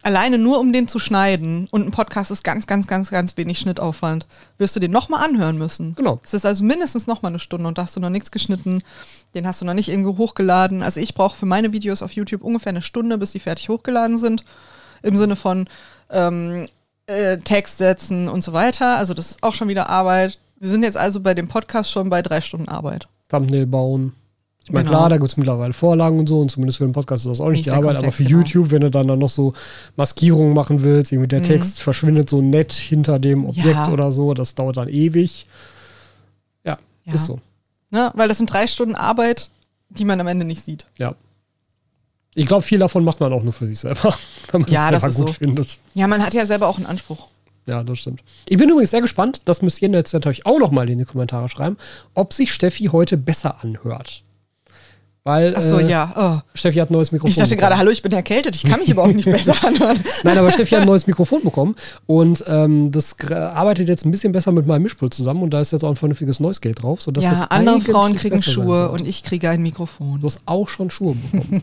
Alleine 0.02 0.36
nur 0.36 0.58
um 0.58 0.72
den 0.72 0.88
zu 0.88 0.98
schneiden 0.98 1.68
und 1.70 1.86
ein 1.86 1.92
Podcast 1.92 2.32
ist 2.32 2.42
ganz, 2.42 2.66
ganz, 2.66 2.88
ganz, 2.88 3.12
ganz 3.12 3.36
wenig 3.36 3.60
Schnittaufwand, 3.60 4.26
wirst 4.58 4.74
du 4.74 4.80
den 4.80 4.90
nochmal 4.90 5.24
anhören 5.24 5.58
müssen. 5.58 5.94
Genau. 5.94 6.20
Es 6.24 6.34
ist 6.34 6.44
also 6.44 6.64
mindestens 6.64 7.06
nochmal 7.06 7.30
eine 7.30 7.38
Stunde 7.38 7.68
und 7.68 7.78
da 7.78 7.84
hast 7.84 7.94
du 7.94 8.00
noch 8.00 8.10
nichts 8.10 8.32
geschnitten, 8.32 8.82
den 9.36 9.46
hast 9.46 9.60
du 9.60 9.64
noch 9.64 9.74
nicht 9.74 9.90
irgendwo 9.90 10.18
hochgeladen. 10.18 10.82
Also 10.82 10.98
ich 10.98 11.14
brauche 11.14 11.36
für 11.36 11.46
meine 11.46 11.72
Videos 11.72 12.02
auf 12.02 12.10
YouTube 12.10 12.42
ungefähr 12.42 12.70
eine 12.70 12.82
Stunde, 12.82 13.16
bis 13.16 13.30
die 13.30 13.38
fertig 13.38 13.68
hochgeladen 13.68 14.18
sind. 14.18 14.44
Im 15.04 15.16
Sinne 15.16 15.36
von 15.36 15.68
ähm, 16.10 16.66
äh, 17.06 17.38
Text 17.38 17.78
setzen 17.78 18.28
und 18.28 18.42
so 18.42 18.52
weiter. 18.54 18.96
Also 18.96 19.14
das 19.14 19.30
ist 19.30 19.42
auch 19.44 19.54
schon 19.54 19.68
wieder 19.68 19.88
Arbeit. 19.88 20.40
Wir 20.58 20.68
sind 20.68 20.82
jetzt 20.82 20.96
also 20.96 21.20
bei 21.20 21.34
dem 21.34 21.46
Podcast 21.46 21.92
schon 21.92 22.10
bei 22.10 22.22
drei 22.22 22.40
Stunden 22.40 22.68
Arbeit. 22.68 23.06
Thumbnail 23.32 23.66
bauen. 23.66 24.12
Ich 24.64 24.70
meine, 24.70 24.84
genau. 24.84 24.98
klar, 24.98 25.08
da 25.08 25.16
gibt 25.16 25.28
es 25.28 25.36
mittlerweile 25.36 25.72
Vorlagen 25.72 26.20
und 26.20 26.28
so 26.28 26.40
und 26.40 26.50
zumindest 26.50 26.78
für 26.78 26.84
den 26.84 26.92
Podcast 26.92 27.24
ist 27.24 27.30
das 27.30 27.40
auch 27.40 27.48
nicht, 27.48 27.58
nicht 27.58 27.66
die 27.66 27.70
Arbeit, 27.70 27.96
komplex, 27.96 28.04
aber 28.04 28.12
für 28.12 28.24
genau. 28.24 28.38
YouTube, 28.38 28.70
wenn 28.70 28.80
du 28.82 28.90
dann, 28.90 29.08
dann 29.08 29.18
noch 29.18 29.28
so 29.28 29.54
Maskierungen 29.96 30.54
machen 30.54 30.82
willst, 30.82 31.10
irgendwie 31.10 31.28
der 31.28 31.40
mhm. 31.40 31.44
Text 31.44 31.80
verschwindet 31.80 32.30
so 32.30 32.40
nett 32.40 32.72
hinter 32.72 33.18
dem 33.18 33.44
Objekt 33.44 33.66
ja. 33.66 33.88
oder 33.90 34.12
so, 34.12 34.34
das 34.34 34.54
dauert 34.54 34.76
dann 34.76 34.88
ewig. 34.88 35.46
Ja, 36.64 36.78
ja. 37.04 37.14
ist 37.14 37.24
so. 37.24 37.40
Ne? 37.90 38.12
Weil 38.14 38.28
das 38.28 38.38
sind 38.38 38.52
drei 38.52 38.68
Stunden 38.68 38.94
Arbeit, 38.94 39.50
die 39.88 40.04
man 40.04 40.20
am 40.20 40.28
Ende 40.28 40.44
nicht 40.44 40.64
sieht. 40.64 40.86
Ja. 40.96 41.16
Ich 42.34 42.46
glaube, 42.46 42.62
viel 42.62 42.78
davon 42.78 43.04
macht 43.04 43.18
man 43.18 43.32
auch 43.32 43.42
nur 43.42 43.52
für 43.52 43.66
sich 43.66 43.80
selber, 43.80 44.14
wenn 44.52 44.62
man 44.62 44.70
ja, 44.70 44.90
es 44.90 45.02
selber 45.02 45.16
gut 45.16 45.28
so. 45.28 45.32
findet. 45.34 45.78
Ja, 45.94 46.06
man 46.06 46.24
hat 46.24 46.34
ja 46.34 46.46
selber 46.46 46.68
auch 46.68 46.76
einen 46.76 46.86
Anspruch. 46.86 47.28
Ja, 47.66 47.82
das 47.84 47.98
stimmt. 47.98 48.22
Ich 48.48 48.58
bin 48.58 48.68
übrigens 48.68 48.90
sehr 48.90 49.00
gespannt, 49.00 49.42
das 49.44 49.62
müsst 49.62 49.80
ihr 49.82 49.90
jetzt 49.90 50.12
natürlich 50.12 50.46
auch 50.46 50.58
noch 50.58 50.70
mal 50.70 50.88
in 50.88 50.98
die 50.98 51.04
Kommentare 51.04 51.48
schreiben, 51.48 51.76
ob 52.14 52.32
sich 52.32 52.52
Steffi 52.52 52.86
heute 52.86 53.16
besser 53.16 53.62
anhört. 53.62 54.24
Weil, 55.24 55.54
Ach 55.56 55.62
so, 55.62 55.78
äh, 55.78 55.88
ja. 55.88 56.12
Oh. 56.16 56.40
Steffi 56.52 56.78
hat 56.78 56.90
ein 56.90 56.94
neues 56.94 57.12
Mikrofon. 57.12 57.30
Ich 57.30 57.36
dachte 57.36 57.56
gerade, 57.56 57.78
hallo, 57.78 57.92
ich 57.92 58.02
bin 58.02 58.10
erkältet, 58.10 58.56
ich 58.56 58.64
kann 58.64 58.80
mich 58.80 58.88
überhaupt 58.88 59.14
nicht 59.14 59.30
besser 59.30 59.54
anhören. 59.64 60.00
Nein, 60.24 60.36
aber 60.36 60.50
Steffi 60.50 60.74
hat 60.74 60.80
ein 60.80 60.88
neues 60.88 61.06
Mikrofon 61.06 61.44
bekommen 61.44 61.76
und 62.06 62.42
ähm, 62.48 62.90
das 62.90 63.16
arbeitet 63.30 63.88
jetzt 63.88 64.04
ein 64.04 64.10
bisschen 64.10 64.32
besser 64.32 64.50
mit 64.50 64.66
meinem 64.66 64.82
Mischpult 64.82 65.14
zusammen 65.14 65.44
und 65.44 65.50
da 65.50 65.60
ist 65.60 65.70
jetzt 65.70 65.84
auch 65.84 65.90
ein 65.90 65.96
vernünftiges 65.96 66.40
Noise 66.40 66.60
Gate 66.60 66.82
drauf. 66.82 67.00
Sodass 67.00 67.22
ja, 67.22 67.46
andere 67.50 67.80
Frauen 67.80 68.16
kriegen 68.16 68.42
Schuhe 68.42 68.90
und 68.90 69.06
ich 69.06 69.22
kriege 69.22 69.48
ein 69.48 69.62
Mikrofon. 69.62 70.20
Du 70.20 70.26
hast 70.26 70.40
auch 70.46 70.68
schon 70.68 70.90
Schuhe 70.90 71.14
bekommen. 71.14 71.62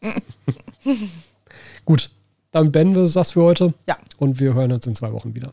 Gut, 1.84 2.10
dann 2.52 2.70
beenden 2.70 2.94
wir 2.94 3.08
das 3.08 3.32
für 3.32 3.42
heute. 3.42 3.74
Ja. 3.88 3.96
Und 4.18 4.38
wir 4.38 4.54
hören 4.54 4.72
uns 4.72 4.86
in 4.86 4.94
zwei 4.94 5.12
Wochen 5.12 5.34
wieder. 5.34 5.52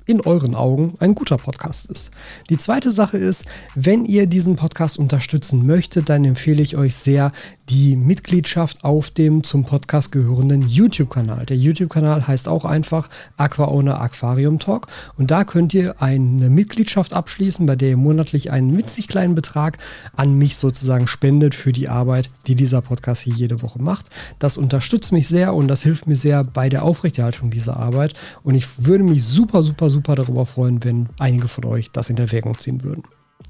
in 0.11 0.21
euren 0.21 0.55
Augen 0.55 0.93
ein 0.99 1.15
guter 1.15 1.37
Podcast 1.37 1.89
ist. 1.89 2.11
Die 2.49 2.57
zweite 2.57 2.91
Sache 2.91 3.17
ist, 3.17 3.45
wenn 3.75 4.05
ihr 4.05 4.27
diesen 4.27 4.57
Podcast 4.57 4.99
unterstützen 4.99 5.65
möchtet, 5.65 6.09
dann 6.09 6.25
empfehle 6.25 6.61
ich 6.61 6.75
euch 6.75 6.95
sehr 6.95 7.31
die 7.69 7.95
Mitgliedschaft 7.95 8.83
auf 8.83 9.11
dem 9.11 9.45
zum 9.45 9.63
Podcast 9.63 10.11
gehörenden 10.11 10.67
YouTube-Kanal. 10.67 11.45
Der 11.45 11.55
YouTube-Kanal 11.55 12.27
heißt 12.27 12.49
auch 12.49 12.65
einfach 12.65 13.09
Aquaowner 13.37 14.01
Aquarium 14.01 14.59
Talk 14.59 14.87
und 15.17 15.31
da 15.31 15.45
könnt 15.45 15.73
ihr 15.73 16.01
eine 16.01 16.49
Mitgliedschaft 16.49 17.13
abschließen, 17.13 17.65
bei 17.65 17.77
der 17.77 17.91
ihr 17.91 17.97
monatlich 17.97 18.51
einen 18.51 18.77
winzig 18.77 19.07
kleinen 19.07 19.35
Betrag 19.35 19.77
an 20.17 20.37
mich 20.37 20.57
sozusagen 20.57 21.07
spendet 21.07 21.55
für 21.55 21.71
die 21.71 21.87
Arbeit, 21.87 22.29
die 22.47 22.55
dieser 22.55 22.81
Podcast 22.81 23.21
hier 23.21 23.35
jede 23.35 23.61
Woche 23.61 23.81
macht. 23.81 24.07
Das 24.39 24.57
unterstützt 24.57 25.13
mich 25.13 25.29
sehr 25.29 25.53
und 25.53 25.69
das 25.69 25.81
hilft 25.81 26.07
mir 26.07 26.17
sehr 26.17 26.43
bei 26.43 26.67
der 26.67 26.83
Aufrechterhaltung 26.83 27.51
dieser 27.51 27.77
Arbeit 27.77 28.15
und 28.43 28.55
ich 28.55 28.67
würde 28.85 29.05
mich 29.05 29.23
super, 29.23 29.63
super, 29.63 29.89
super 30.01 30.15
darüber 30.15 30.47
freuen, 30.47 30.83
wenn 30.83 31.09
einige 31.19 31.47
von 31.47 31.63
euch 31.65 31.91
das 31.91 32.09
in 32.09 32.17
Erwägung 32.17 32.57
ziehen 32.57 32.83
würden. 32.83 33.03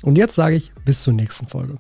Und 0.04 0.18
jetzt 0.18 0.36
sage 0.36 0.56
ich 0.58 0.74
bis 0.84 1.02
zur 1.02 1.14
nächsten 1.14 1.48
Folge. 1.48 1.78